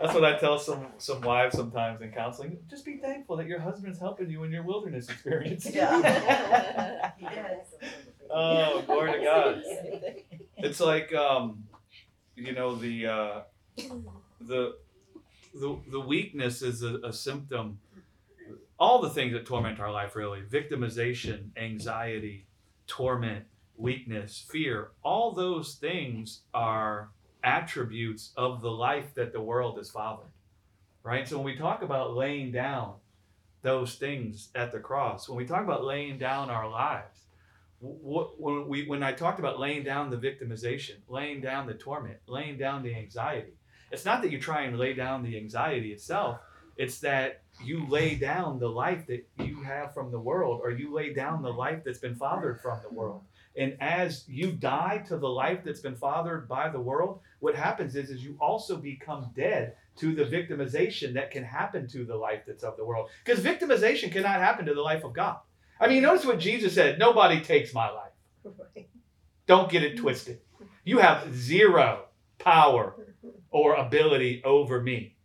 That's 0.00 0.14
what 0.14 0.24
I 0.24 0.38
tell 0.38 0.58
some 0.58 0.86
some 0.96 1.20
wives 1.20 1.56
sometimes 1.56 2.00
in 2.00 2.12
counseling. 2.12 2.58
Just 2.68 2.84
be 2.84 2.96
thankful 2.96 3.36
that 3.36 3.46
your 3.46 3.60
husband's 3.60 3.98
helping 3.98 4.30
you 4.30 4.44
in 4.44 4.52
your 4.52 4.62
wilderness 4.62 5.08
experience. 5.10 5.68
Yeah. 5.70 7.10
He 7.18 7.26
oh, 8.30 8.82
glory 8.82 9.12
to 9.12 9.24
God. 9.24 9.62
It's 10.56 10.80
like 10.80 11.12
um, 11.14 11.64
you 12.36 12.52
know 12.52 12.74
the 12.74 13.06
uh, 13.06 13.40
the 14.40 14.76
the 15.54 15.78
the 15.90 16.00
weakness 16.00 16.62
is 16.62 16.82
a, 16.82 16.96
a 17.04 17.12
symptom. 17.12 17.80
All 18.78 19.02
the 19.02 19.10
things 19.10 19.34
that 19.34 19.44
torment 19.44 19.78
our 19.78 19.92
life, 19.92 20.16
really, 20.16 20.40
victimization, 20.40 21.50
anxiety, 21.54 22.46
torment, 22.90 23.44
weakness, 23.76 24.44
fear, 24.50 24.90
all 25.02 25.30
those 25.30 25.76
things 25.76 26.40
are 26.52 27.10
attributes 27.44 28.32
of 28.36 28.60
the 28.60 28.70
life 28.70 29.14
that 29.14 29.32
the 29.32 29.40
world 29.40 29.78
is 29.78 29.90
fathered. 29.90 30.26
Right? 31.04 31.26
So 31.26 31.36
when 31.36 31.46
we 31.46 31.56
talk 31.56 31.82
about 31.82 32.14
laying 32.14 32.50
down 32.50 32.94
those 33.62 33.94
things 33.94 34.48
at 34.56 34.72
the 34.72 34.80
cross, 34.80 35.28
when 35.28 35.38
we 35.38 35.46
talk 35.46 35.62
about 35.62 35.84
laying 35.84 36.18
down 36.18 36.50
our 36.50 36.68
lives, 36.68 37.20
what, 37.78 38.38
when, 38.38 38.68
we, 38.68 38.86
when 38.86 39.04
I 39.04 39.12
talked 39.12 39.38
about 39.38 39.60
laying 39.60 39.84
down 39.84 40.10
the 40.10 40.18
victimization, 40.18 40.96
laying 41.08 41.40
down 41.40 41.66
the 41.66 41.74
torment, 41.74 42.18
laying 42.26 42.58
down 42.58 42.82
the 42.82 42.94
anxiety, 42.94 43.54
it's 43.92 44.04
not 44.04 44.20
that 44.22 44.32
you 44.32 44.38
try 44.38 44.62
and 44.62 44.78
lay 44.78 44.92
down 44.94 45.22
the 45.22 45.36
anxiety 45.36 45.92
itself, 45.92 46.40
it's 46.76 46.98
that 47.00 47.42
you 47.64 47.86
lay 47.88 48.14
down 48.14 48.58
the 48.58 48.68
life 48.68 49.06
that 49.06 49.26
you 49.38 49.62
have 49.62 49.94
from 49.94 50.10
the 50.10 50.18
world, 50.18 50.60
or 50.62 50.70
you 50.70 50.92
lay 50.92 51.12
down 51.12 51.42
the 51.42 51.52
life 51.52 51.82
that's 51.84 51.98
been 51.98 52.14
fathered 52.14 52.60
from 52.60 52.80
the 52.82 52.94
world. 52.94 53.22
And 53.56 53.76
as 53.80 54.24
you 54.28 54.52
die 54.52 55.04
to 55.08 55.18
the 55.18 55.28
life 55.28 55.64
that's 55.64 55.80
been 55.80 55.96
fathered 55.96 56.48
by 56.48 56.68
the 56.68 56.80
world, 56.80 57.20
what 57.40 57.54
happens 57.54 57.96
is, 57.96 58.10
is 58.10 58.24
you 58.24 58.36
also 58.40 58.76
become 58.76 59.30
dead 59.34 59.74
to 59.96 60.14
the 60.14 60.24
victimization 60.24 61.12
that 61.14 61.30
can 61.30 61.42
happen 61.42 61.88
to 61.88 62.04
the 62.04 62.16
life 62.16 62.42
that's 62.46 62.62
of 62.62 62.76
the 62.76 62.84
world. 62.84 63.08
Because 63.24 63.44
victimization 63.44 64.12
cannot 64.12 64.40
happen 64.40 64.66
to 64.66 64.74
the 64.74 64.80
life 64.80 65.04
of 65.04 65.12
God. 65.12 65.38
I 65.80 65.88
mean, 65.88 66.02
notice 66.02 66.24
what 66.24 66.38
Jesus 66.38 66.74
said 66.74 66.98
nobody 66.98 67.40
takes 67.40 67.74
my 67.74 67.90
life. 67.90 68.54
Don't 69.46 69.70
get 69.70 69.82
it 69.82 69.96
twisted. 69.96 70.40
You 70.84 70.98
have 70.98 71.34
zero 71.34 72.04
power 72.38 72.94
or 73.50 73.74
ability 73.74 74.42
over 74.44 74.80
me, 74.80 75.16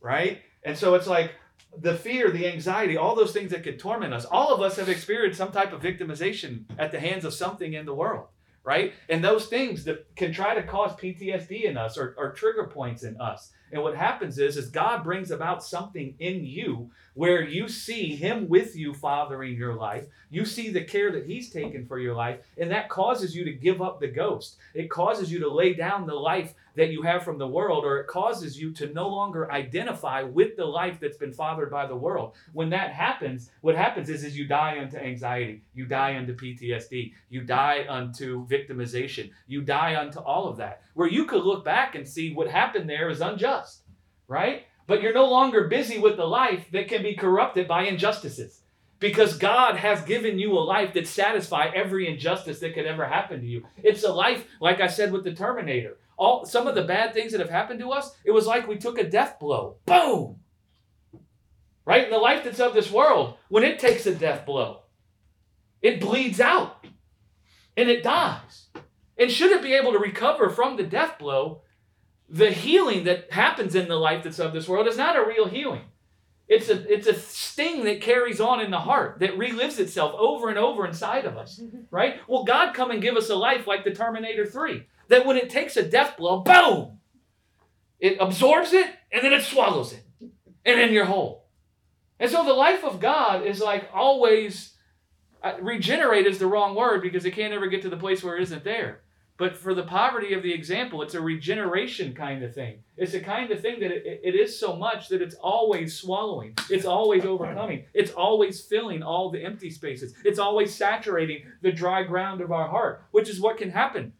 right? 0.00 0.42
And 0.64 0.76
so 0.76 0.94
it's 0.94 1.06
like 1.06 1.32
the 1.78 1.96
fear, 1.96 2.30
the 2.30 2.46
anxiety, 2.46 2.96
all 2.96 3.14
those 3.14 3.32
things 3.32 3.50
that 3.50 3.62
could 3.62 3.78
torment 3.78 4.12
us. 4.12 4.24
All 4.24 4.54
of 4.54 4.60
us 4.60 4.76
have 4.76 4.88
experienced 4.88 5.38
some 5.38 5.52
type 5.52 5.72
of 5.72 5.80
victimization 5.80 6.64
at 6.78 6.92
the 6.92 7.00
hands 7.00 7.24
of 7.24 7.32
something 7.32 7.72
in 7.72 7.86
the 7.86 7.94
world, 7.94 8.26
right? 8.64 8.92
And 9.08 9.24
those 9.24 9.46
things 9.46 9.84
that 9.84 10.14
can 10.14 10.32
try 10.32 10.54
to 10.54 10.62
cause 10.62 10.92
PTSD 10.92 11.64
in 11.64 11.76
us 11.76 11.96
or, 11.96 12.14
or 12.18 12.32
trigger 12.32 12.64
points 12.64 13.04
in 13.04 13.18
us. 13.20 13.52
And 13.72 13.82
what 13.82 13.96
happens 13.96 14.38
is, 14.38 14.58
is 14.58 14.68
God 14.68 15.02
brings 15.02 15.30
about 15.30 15.64
something 15.64 16.14
in 16.18 16.44
you 16.44 16.90
where 17.14 17.42
you 17.42 17.68
see 17.68 18.14
Him 18.14 18.48
with 18.48 18.76
you 18.76 18.92
fathering 18.92 19.56
your 19.56 19.74
life. 19.74 20.06
You 20.30 20.44
see 20.44 20.70
the 20.70 20.84
care 20.84 21.10
that 21.12 21.26
He's 21.26 21.50
taken 21.50 21.86
for 21.86 21.98
your 21.98 22.14
life, 22.14 22.40
and 22.58 22.70
that 22.70 22.88
causes 22.88 23.34
you 23.34 23.44
to 23.44 23.52
give 23.52 23.80
up 23.82 23.98
the 23.98 24.08
ghost. 24.08 24.56
It 24.74 24.90
causes 24.90 25.32
you 25.32 25.40
to 25.40 25.50
lay 25.50 25.74
down 25.74 26.06
the 26.06 26.14
life 26.14 26.54
that 26.74 26.90
you 26.90 27.02
have 27.02 27.22
from 27.22 27.38
the 27.38 27.46
world, 27.46 27.84
or 27.84 27.98
it 27.98 28.06
causes 28.06 28.58
you 28.58 28.72
to 28.72 28.92
no 28.94 29.08
longer 29.08 29.52
identify 29.52 30.22
with 30.22 30.56
the 30.56 30.64
life 30.64 30.98
that's 31.00 31.18
been 31.18 31.32
fathered 31.32 31.70
by 31.70 31.86
the 31.86 31.96
world. 31.96 32.34
When 32.52 32.70
that 32.70 32.92
happens, 32.92 33.50
what 33.60 33.76
happens 33.76 34.08
is, 34.08 34.24
is 34.24 34.36
you 34.36 34.46
die 34.46 34.78
unto 34.80 34.96
anxiety, 34.96 35.62
you 35.74 35.84
die 35.84 36.16
unto 36.16 36.34
PTSD, 36.34 37.12
you 37.28 37.42
die 37.42 37.84
unto 37.88 38.46
victimization, 38.46 39.30
you 39.46 39.60
die 39.60 39.96
unto 39.96 40.20
all 40.20 40.48
of 40.48 40.56
that. 40.58 40.82
Where 40.94 41.08
you 41.08 41.26
could 41.26 41.44
look 41.44 41.64
back 41.64 41.94
and 41.94 42.08
see 42.08 42.32
what 42.32 42.48
happened 42.48 42.88
there 42.88 43.10
is 43.10 43.20
unjust, 43.20 43.61
right? 44.32 44.64
But 44.86 45.02
you're 45.02 45.12
no 45.12 45.28
longer 45.28 45.68
busy 45.68 45.98
with 45.98 46.16
the 46.16 46.24
life 46.26 46.64
that 46.72 46.88
can 46.88 47.02
be 47.02 47.14
corrupted 47.14 47.68
by 47.68 47.84
injustices. 47.84 48.60
Because 48.98 49.36
God 49.36 49.76
has 49.76 50.00
given 50.02 50.38
you 50.38 50.52
a 50.52 50.60
life 50.60 50.94
that 50.94 51.06
satisfies 51.06 51.72
every 51.74 52.08
injustice 52.08 52.60
that 52.60 52.74
could 52.74 52.86
ever 52.86 53.04
happen 53.04 53.40
to 53.40 53.46
you. 53.46 53.64
It's 53.82 54.04
a 54.04 54.12
life, 54.12 54.46
like 54.60 54.80
I 54.80 54.86
said 54.86 55.12
with 55.12 55.24
the 55.24 55.34
Terminator. 55.34 55.98
all 56.16 56.46
some 56.46 56.66
of 56.66 56.74
the 56.74 56.84
bad 56.84 57.12
things 57.12 57.32
that 57.32 57.40
have 57.40 57.50
happened 57.50 57.80
to 57.80 57.90
us, 57.90 58.14
it 58.24 58.30
was 58.30 58.46
like 58.46 58.66
we 58.66 58.76
took 58.76 58.98
a 58.98 59.08
death 59.08 59.38
blow. 59.38 59.76
Boom! 59.86 60.36
Right? 61.84 62.04
In 62.04 62.10
the 62.10 62.18
life 62.18 62.44
that's 62.44 62.60
of 62.60 62.74
this 62.74 62.92
world, 62.92 63.36
when 63.48 63.64
it 63.64 63.80
takes 63.80 64.06
a 64.06 64.14
death 64.14 64.46
blow, 64.46 64.82
it 65.80 66.00
bleeds 66.00 66.40
out 66.40 66.86
and 67.76 67.88
it 67.88 68.04
dies. 68.04 68.68
And 69.18 69.30
should 69.30 69.50
it 69.50 69.62
be 69.62 69.74
able 69.74 69.92
to 69.92 69.98
recover 69.98 70.48
from 70.48 70.76
the 70.76 70.84
death 70.84 71.18
blow, 71.18 71.62
the 72.32 72.50
healing 72.50 73.04
that 73.04 73.30
happens 73.30 73.74
in 73.74 73.88
the 73.88 73.96
life 73.96 74.24
that's 74.24 74.38
of 74.38 74.54
this 74.54 74.66
world 74.66 74.88
is 74.88 74.96
not 74.96 75.16
a 75.16 75.24
real 75.24 75.46
healing. 75.46 75.82
It's 76.48 76.70
a 76.70 76.92
it's 76.92 77.06
a 77.06 77.14
sting 77.14 77.84
that 77.84 78.00
carries 78.00 78.40
on 78.40 78.60
in 78.60 78.70
the 78.70 78.80
heart 78.80 79.20
that 79.20 79.38
relives 79.38 79.78
itself 79.78 80.14
over 80.18 80.48
and 80.48 80.58
over 80.58 80.86
inside 80.86 81.26
of 81.26 81.36
us, 81.36 81.60
right? 81.90 82.20
Well, 82.26 82.44
God 82.44 82.74
come 82.74 82.90
and 82.90 83.02
give 83.02 83.16
us 83.16 83.30
a 83.30 83.36
life 83.36 83.66
like 83.66 83.84
the 83.84 83.94
Terminator 83.94 84.46
3 84.46 84.84
that 85.08 85.26
when 85.26 85.36
it 85.36 85.50
takes 85.50 85.76
a 85.76 85.88
death 85.88 86.16
blow, 86.16 86.40
boom, 86.40 86.98
it 88.00 88.16
absorbs 88.18 88.72
it 88.72 88.86
and 89.12 89.22
then 89.22 89.32
it 89.32 89.42
swallows 89.42 89.92
it, 89.92 90.02
and 90.20 90.78
then 90.78 90.92
you're 90.92 91.04
whole. 91.04 91.44
And 92.18 92.30
so 92.30 92.44
the 92.44 92.52
life 92.54 92.82
of 92.82 92.98
God 92.98 93.46
is 93.46 93.60
like 93.60 93.90
always 93.92 94.74
uh, 95.42 95.54
regenerate 95.60 96.26
is 96.26 96.38
the 96.38 96.46
wrong 96.46 96.74
word 96.74 97.02
because 97.02 97.24
it 97.24 97.32
can't 97.32 97.52
ever 97.52 97.66
get 97.66 97.82
to 97.82 97.90
the 97.90 97.96
place 97.96 98.22
where 98.22 98.36
it 98.36 98.42
isn't 98.42 98.64
there. 98.64 99.01
But 99.42 99.56
for 99.56 99.74
the 99.74 99.82
poverty 99.82 100.34
of 100.34 100.44
the 100.44 100.54
example, 100.54 101.02
it's 101.02 101.14
a 101.14 101.20
regeneration 101.20 102.14
kind 102.14 102.44
of 102.44 102.54
thing. 102.54 102.78
It's 102.96 103.14
a 103.14 103.18
kind 103.18 103.50
of 103.50 103.60
thing 103.60 103.80
that 103.80 103.90
it, 103.90 104.20
it 104.22 104.36
is 104.36 104.56
so 104.56 104.76
much 104.76 105.08
that 105.08 105.20
it's 105.20 105.34
always 105.34 105.96
swallowing, 105.98 106.54
it's 106.70 106.84
always 106.84 107.24
overcoming, 107.24 107.86
it's 107.92 108.12
always 108.12 108.60
filling 108.60 109.02
all 109.02 109.32
the 109.32 109.44
empty 109.44 109.68
spaces, 109.68 110.14
it's 110.24 110.38
always 110.38 110.72
saturating 110.72 111.42
the 111.60 111.72
dry 111.72 112.04
ground 112.04 112.40
of 112.40 112.52
our 112.52 112.68
heart, 112.68 113.02
which 113.10 113.28
is 113.28 113.40
what 113.40 113.56
can 113.56 113.70
happen 113.70 114.12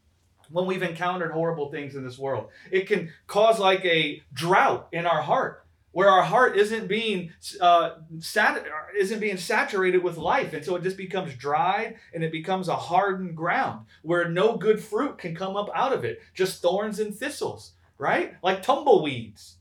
when 0.50 0.66
we've 0.66 0.82
encountered 0.82 1.30
horrible 1.30 1.70
things 1.70 1.94
in 1.94 2.02
this 2.02 2.18
world. 2.18 2.48
It 2.72 2.88
can 2.88 3.12
cause 3.28 3.60
like 3.60 3.84
a 3.84 4.20
drought 4.34 4.88
in 4.90 5.06
our 5.06 5.22
heart. 5.22 5.61
Where 5.92 6.08
our 6.08 6.22
heart 6.22 6.56
isn't 6.56 6.88
being 6.88 7.32
uh, 7.60 7.96
sat- 8.18 8.64
isn't 8.98 9.20
being 9.20 9.36
saturated 9.36 10.02
with 10.02 10.16
life, 10.16 10.52
and 10.54 10.64
so 10.64 10.76
it 10.76 10.82
just 10.82 10.96
becomes 10.96 11.34
dry 11.34 11.96
and 12.14 12.24
it 12.24 12.32
becomes 12.32 12.68
a 12.68 12.76
hardened 12.76 13.36
ground 13.36 13.86
where 14.02 14.28
no 14.28 14.56
good 14.56 14.80
fruit 14.80 15.18
can 15.18 15.34
come 15.34 15.56
up 15.56 15.68
out 15.74 15.92
of 15.92 16.04
it, 16.04 16.20
just 16.34 16.62
thorns 16.62 16.98
and 16.98 17.14
thistles, 17.14 17.72
right? 17.98 18.34
Like 18.42 18.62
tumbleweeds. 18.62 19.56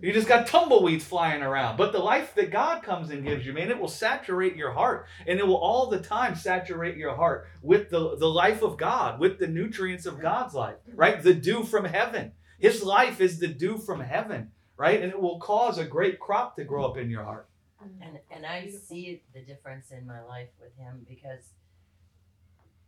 You 0.00 0.12
just 0.12 0.28
got 0.28 0.46
tumbleweeds 0.46 1.04
flying 1.04 1.42
around. 1.42 1.76
But 1.76 1.92
the 1.92 1.98
life 1.98 2.34
that 2.36 2.52
God 2.52 2.82
comes 2.82 3.10
and 3.10 3.24
gives 3.24 3.44
you, 3.44 3.52
man, 3.52 3.70
it 3.70 3.80
will 3.80 3.88
saturate 3.88 4.54
your 4.54 4.70
heart. 4.70 5.06
And 5.26 5.40
it 5.40 5.46
will 5.46 5.56
all 5.56 5.88
the 5.88 5.98
time 5.98 6.36
saturate 6.36 6.96
your 6.96 7.16
heart 7.16 7.48
with 7.62 7.90
the, 7.90 8.16
the 8.16 8.28
life 8.28 8.62
of 8.62 8.76
God, 8.76 9.18
with 9.18 9.38
the 9.38 9.48
nutrients 9.48 10.06
of 10.06 10.20
God's 10.20 10.54
life, 10.54 10.76
right? 10.94 11.20
The 11.20 11.34
dew 11.34 11.64
from 11.64 11.84
heaven. 11.84 12.32
His 12.60 12.82
life 12.82 13.20
is 13.20 13.38
the 13.38 13.48
dew 13.48 13.76
from 13.76 14.00
heaven, 14.00 14.52
right? 14.78 15.02
And 15.02 15.12
it 15.12 15.20
will 15.20 15.38
cause 15.38 15.76
a 15.76 15.84
great 15.84 16.18
crop 16.18 16.56
to 16.56 16.64
grow 16.64 16.86
up 16.86 16.96
in 16.96 17.10
your 17.10 17.24
heart. 17.24 17.48
And 18.00 18.18
and 18.30 18.46
I 18.46 18.70
see 18.70 19.22
the 19.34 19.40
difference 19.40 19.90
in 19.90 20.06
my 20.06 20.22
life 20.22 20.48
with 20.60 20.74
him 20.76 21.06
because 21.08 21.50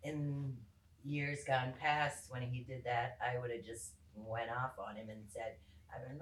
in 0.02 0.56
years 1.04 1.44
gone 1.44 1.72
past 1.80 2.30
when 2.30 2.42
he 2.42 2.60
did 2.60 2.84
that, 2.84 3.18
I 3.20 3.38
would 3.38 3.50
have 3.50 3.64
just 3.64 3.90
went 4.16 4.50
off 4.50 4.72
on 4.78 4.96
him 4.96 5.08
and 5.08 5.20
said, 5.32 5.56
I 5.92 6.08
mean, 6.08 6.20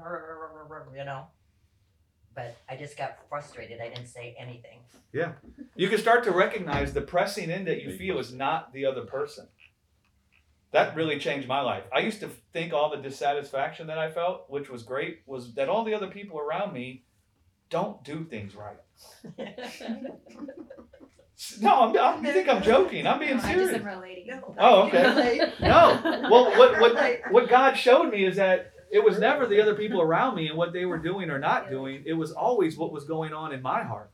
you 0.97 1.05
know. 1.05 1.27
But 2.35 2.57
I 2.69 2.77
just 2.77 2.97
got 2.97 3.19
frustrated. 3.29 3.81
I 3.81 3.89
didn't 3.89 4.07
say 4.07 4.37
anything. 4.39 4.79
Yeah. 5.13 5.33
You 5.75 5.89
can 5.89 5.99
start 5.99 6.23
to 6.25 6.31
recognize 6.31 6.93
the 6.93 7.01
pressing 7.01 7.51
in 7.51 7.65
that 7.65 7.83
you 7.83 7.91
feel 7.91 8.19
is 8.19 8.33
not 8.33 8.73
the 8.73 8.85
other 8.85 9.03
person. 9.03 9.49
That 10.73 10.95
really 10.95 11.19
changed 11.19 11.49
my 11.49 11.61
life. 11.63 11.85
I 11.95 12.01
used 12.01 12.21
to 12.21 12.29
think 12.53 12.73
all 12.75 12.91
the 12.91 12.99
dissatisfaction 12.99 13.87
that 13.87 13.99
I 13.99 14.11
felt, 14.11 14.51
which 14.51 14.69
was 14.69 14.83
great, 14.83 15.21
was 15.27 15.55
that 15.55 15.69
all 15.69 15.85
the 15.85 15.95
other 15.95 16.09
people 16.09 16.39
around 16.39 16.75
me 16.75 17.05
don't 17.71 18.03
do 18.05 18.25
things 18.25 18.55
right. 18.55 18.77
No, 21.61 21.83
I'm, 21.83 21.97
I'm, 21.97 22.25
you 22.25 22.33
think 22.33 22.49
I'm 22.49 22.63
joking? 22.63 23.07
I'm 23.07 23.21
being 23.21 23.37
No, 23.37 23.43
I 23.45 23.53
serious. 23.53 23.71
just 23.71 23.81
am 23.81 23.87
relating. 23.87 24.27
No. 24.27 24.55
Oh, 24.59 24.83
okay. 24.89 25.53
No. 25.61 26.01
Well, 26.29 26.51
what 26.59 26.81
what 26.81 27.21
what 27.31 27.49
God 27.49 27.75
showed 27.75 28.11
me 28.11 28.25
is 28.25 28.37
that 28.37 28.73
it 28.91 29.05
was 29.05 29.21
never 29.21 29.47
the 29.47 29.61
other 29.61 29.77
people 29.77 30.01
around 30.09 30.35
me 30.35 30.49
and 30.49 30.59
what 30.59 30.73
they 30.73 30.85
were 30.85 30.99
doing 30.99 31.31
or 31.31 31.39
not 31.39 31.71
doing. 31.71 32.03
It 32.07 32.15
was 32.15 32.33
always 32.33 32.77
what 32.77 32.93
was 32.93 33.05
going 33.05 33.33
on 33.33 33.53
in 33.53 33.63
my 33.63 33.85
heart, 33.85 34.11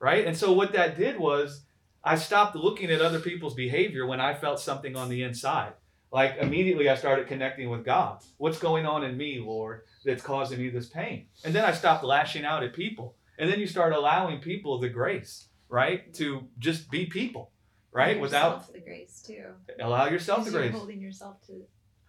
right? 0.00 0.26
And 0.26 0.36
so 0.36 0.52
what 0.52 0.72
that 0.72 0.96
did 0.98 1.20
was 1.20 1.62
I 2.02 2.16
stopped 2.16 2.56
looking 2.56 2.90
at 2.90 3.00
other 3.02 3.20
people's 3.20 3.54
behavior 3.54 4.06
when 4.06 4.20
I 4.20 4.34
felt 4.34 4.60
something 4.60 4.96
on 4.96 5.08
the 5.08 5.22
inside. 5.22 5.72
Like 6.12 6.36
immediately 6.38 6.88
I 6.88 6.96
started 6.96 7.28
connecting 7.28 7.70
with 7.70 7.84
God. 7.84 8.20
What's 8.38 8.58
going 8.58 8.86
on 8.86 9.04
in 9.04 9.16
me, 9.16 9.38
Lord, 9.38 9.82
that's 10.04 10.22
causing 10.22 10.58
me 10.58 10.70
this 10.70 10.88
pain? 10.88 11.26
And 11.44 11.54
then 11.54 11.64
I 11.64 11.72
stopped 11.72 12.02
lashing 12.02 12.44
out 12.44 12.64
at 12.64 12.74
people. 12.74 13.16
And 13.38 13.50
then 13.50 13.60
you 13.60 13.66
start 13.66 13.92
allowing 13.92 14.40
people 14.40 14.78
the 14.78 14.88
grace, 14.88 15.48
right, 15.68 16.12
to 16.14 16.48
just 16.58 16.90
be 16.90 17.06
people, 17.06 17.52
right, 17.92 18.14
Give 18.14 18.20
without 18.20 18.70
the 18.72 18.80
grace 18.80 19.22
too. 19.26 19.44
allow 19.80 20.08
yourself 20.08 20.44
the 20.44 20.50
grace. 20.50 20.72
holding 20.72 21.00
yourself 21.00 21.40
to 21.46 21.62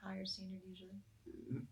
higher 0.03 0.25
standard 0.25 0.59
usually. 0.67 0.89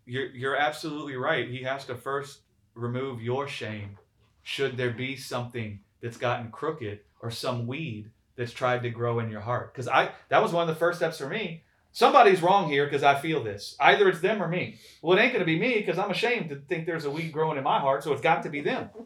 You're 0.05 0.27
you're 0.27 0.55
absolutely 0.55 1.15
right. 1.15 1.49
He 1.49 1.63
has 1.63 1.85
to 1.85 1.95
first 1.95 2.41
remove 2.73 3.21
your 3.21 3.47
shame. 3.47 3.97
Should 4.43 4.77
there 4.77 4.91
be 4.91 5.15
something 5.17 5.81
that's 6.01 6.17
gotten 6.17 6.51
crooked 6.51 6.99
or 7.21 7.31
some 7.31 7.67
weed 7.67 8.09
that's 8.35 8.53
tried 8.53 8.83
to 8.83 8.89
grow 8.89 9.19
in 9.19 9.29
your 9.29 9.41
heart? 9.41 9.73
Because 9.73 9.87
I 9.87 10.11
that 10.29 10.41
was 10.41 10.53
one 10.53 10.67
of 10.67 10.73
the 10.73 10.79
first 10.79 10.99
steps 10.99 11.17
for 11.17 11.27
me. 11.27 11.63
Somebody's 11.91 12.41
wrong 12.41 12.69
here 12.69 12.85
because 12.85 13.01
I 13.01 13.19
feel 13.19 13.43
this. 13.43 13.75
Either 13.79 14.07
it's 14.09 14.21
them 14.21 14.43
or 14.43 14.47
me. 14.47 14.77
Well, 15.01 15.17
it 15.17 15.21
ain't 15.21 15.33
going 15.33 15.39
to 15.39 15.45
be 15.45 15.59
me 15.59 15.79
because 15.79 15.97
I'm 15.97 16.11
ashamed 16.11 16.49
to 16.49 16.55
think 16.55 16.85
there's 16.85 17.05
a 17.05 17.11
weed 17.11 17.31
growing 17.31 17.57
in 17.57 17.63
my 17.63 17.79
heart, 17.79 18.03
so 18.03 18.13
it's 18.13 18.21
got 18.21 18.43
to 18.43 18.49
be 18.49 18.61
them. 18.61 18.89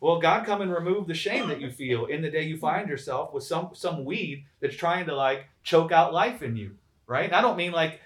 Well, 0.00 0.18
God 0.18 0.44
come 0.44 0.60
and 0.60 0.72
remove 0.72 1.06
the 1.06 1.14
shame 1.14 1.48
that 1.48 1.60
you 1.60 1.70
feel 1.70 2.06
in 2.06 2.22
the 2.22 2.30
day 2.30 2.42
you 2.42 2.58
find 2.58 2.88
yourself 2.88 3.32
with 3.32 3.44
some 3.44 3.70
some 3.72 4.04
weed 4.04 4.44
that's 4.60 4.74
trying 4.74 5.06
to 5.06 5.14
like 5.14 5.46
choke 5.62 5.92
out 5.92 6.12
life 6.12 6.42
in 6.42 6.56
you, 6.56 6.72
right? 7.06 7.26
And 7.26 7.34
I 7.34 7.40
don't 7.40 7.56
mean 7.56 7.70
like 7.70 8.00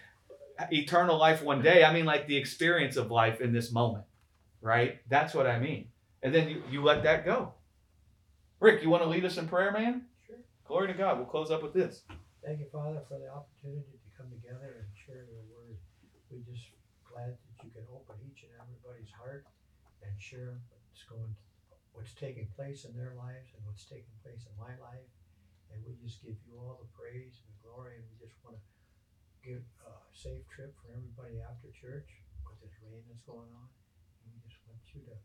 eternal 0.71 1.17
life 1.17 1.43
one 1.43 1.63
day. 1.63 1.85
I 1.85 1.93
mean 1.95 2.05
like 2.05 2.27
the 2.27 2.37
experience 2.37 2.97
of 2.97 3.11
life 3.11 3.41
in 3.41 3.53
this 3.53 3.73
moment, 3.73 4.05
right? 4.61 5.01
That's 5.09 5.35
what 5.35 5.47
I 5.47 5.59
mean. 5.59 5.89
And 6.23 6.35
then 6.35 6.51
you, 6.51 6.63
you 6.71 6.83
let 6.83 7.03
that 7.05 7.25
go. 7.25 7.55
Rick, 8.57 8.81
you 8.81 8.89
want 8.89 9.05
to 9.05 9.09
lead 9.13 9.29
us 9.29 9.37
in 9.37 9.45
prayer, 9.45 9.69
man? 9.69 10.09
Sure. 10.25 10.41
Glory 10.65 10.89
to 10.89 10.97
God. 10.97 11.21
We'll 11.21 11.29
close 11.29 11.53
up 11.53 11.61
with 11.61 11.77
this. 11.77 12.09
Thank 12.41 12.65
you, 12.65 12.69
Father, 12.73 13.05
for 13.05 13.21
the 13.21 13.29
opportunity 13.29 14.01
to 14.01 14.09
come 14.17 14.33
together 14.33 14.81
and 14.81 14.89
share 14.97 15.29
your 15.29 15.45
word. 15.53 15.77
We're 16.33 16.41
just 16.41 16.65
glad 17.05 17.37
that 17.37 17.57
you 17.61 17.69
can 17.69 17.85
open 17.93 18.17
each 18.25 18.49
and 18.49 18.57
everybody's 18.57 19.13
heart 19.13 19.45
and 20.01 20.17
share 20.17 20.57
what's 20.73 21.05
going, 21.05 21.37
what's 21.93 22.17
taking 22.17 22.49
place 22.57 22.89
in 22.89 22.97
their 22.97 23.13
lives 23.21 23.53
and 23.53 23.61
what's 23.69 23.85
taking 23.85 24.17
place 24.25 24.49
in 24.49 24.57
my 24.57 24.73
life. 24.81 25.05
And 25.69 25.85
we 25.85 25.93
just 26.01 26.25
give 26.25 26.41
you 26.49 26.57
all 26.57 26.81
the 26.81 26.89
praise 26.97 27.37
and 27.45 27.53
the 27.53 27.61
glory, 27.61 28.01
and 28.01 28.09
we 28.09 28.17
just 28.25 28.41
want 28.41 28.57
to 28.57 28.65
give 29.45 29.61
a 29.85 29.93
safe 30.17 30.49
trip 30.49 30.73
for 30.81 30.97
everybody 30.97 31.45
after 31.45 31.69
church 31.77 32.09
with 32.49 32.57
this 32.65 32.73
rain 32.81 33.05
that's 33.05 33.21
going 33.29 33.53
on. 33.53 33.69
And 34.25 34.33
we 34.33 34.41
just 34.49 34.65
want 34.65 34.81
you 34.97 35.05
to 35.13 35.17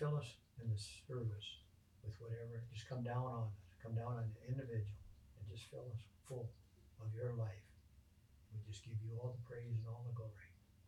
fill 0.00 0.16
us 0.16 0.40
in 0.64 0.72
the 0.72 0.80
service 0.80 1.63
with 2.04 2.16
whatever, 2.20 2.62
just 2.72 2.88
come 2.88 3.02
down 3.02 3.24
on 3.24 3.42
us, 3.48 3.52
come 3.82 3.94
down 3.94 4.16
on 4.20 4.24
the 4.24 4.48
individual 4.48 4.96
and 5.38 5.44
just 5.50 5.68
fill 5.70 5.84
us 5.92 6.00
full 6.28 6.48
of 7.00 7.08
your 7.14 7.32
life. 7.34 7.64
We 8.52 8.60
just 8.70 8.84
give 8.84 8.94
you 9.04 9.18
all 9.20 9.36
the 9.36 9.42
praise 9.48 9.74
and 9.76 9.86
all 9.88 10.04
the 10.06 10.14
glory. 10.14 10.30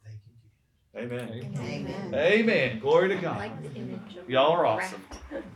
Thank 0.04 0.20
you, 0.24 0.32
Jesus. 0.38 0.62
Amen. 0.96 1.28
Amen. 1.58 2.14
Amen. 2.14 2.78
Glory 2.78 3.08
to 3.08 3.16
God. 3.16 3.38
like 3.38 3.62
the 3.62 3.74
image 3.80 4.16
of 4.16 4.30
Y'all 4.30 4.52
are 4.52 4.66
awesome. 4.66 5.02
raft. 5.10 5.46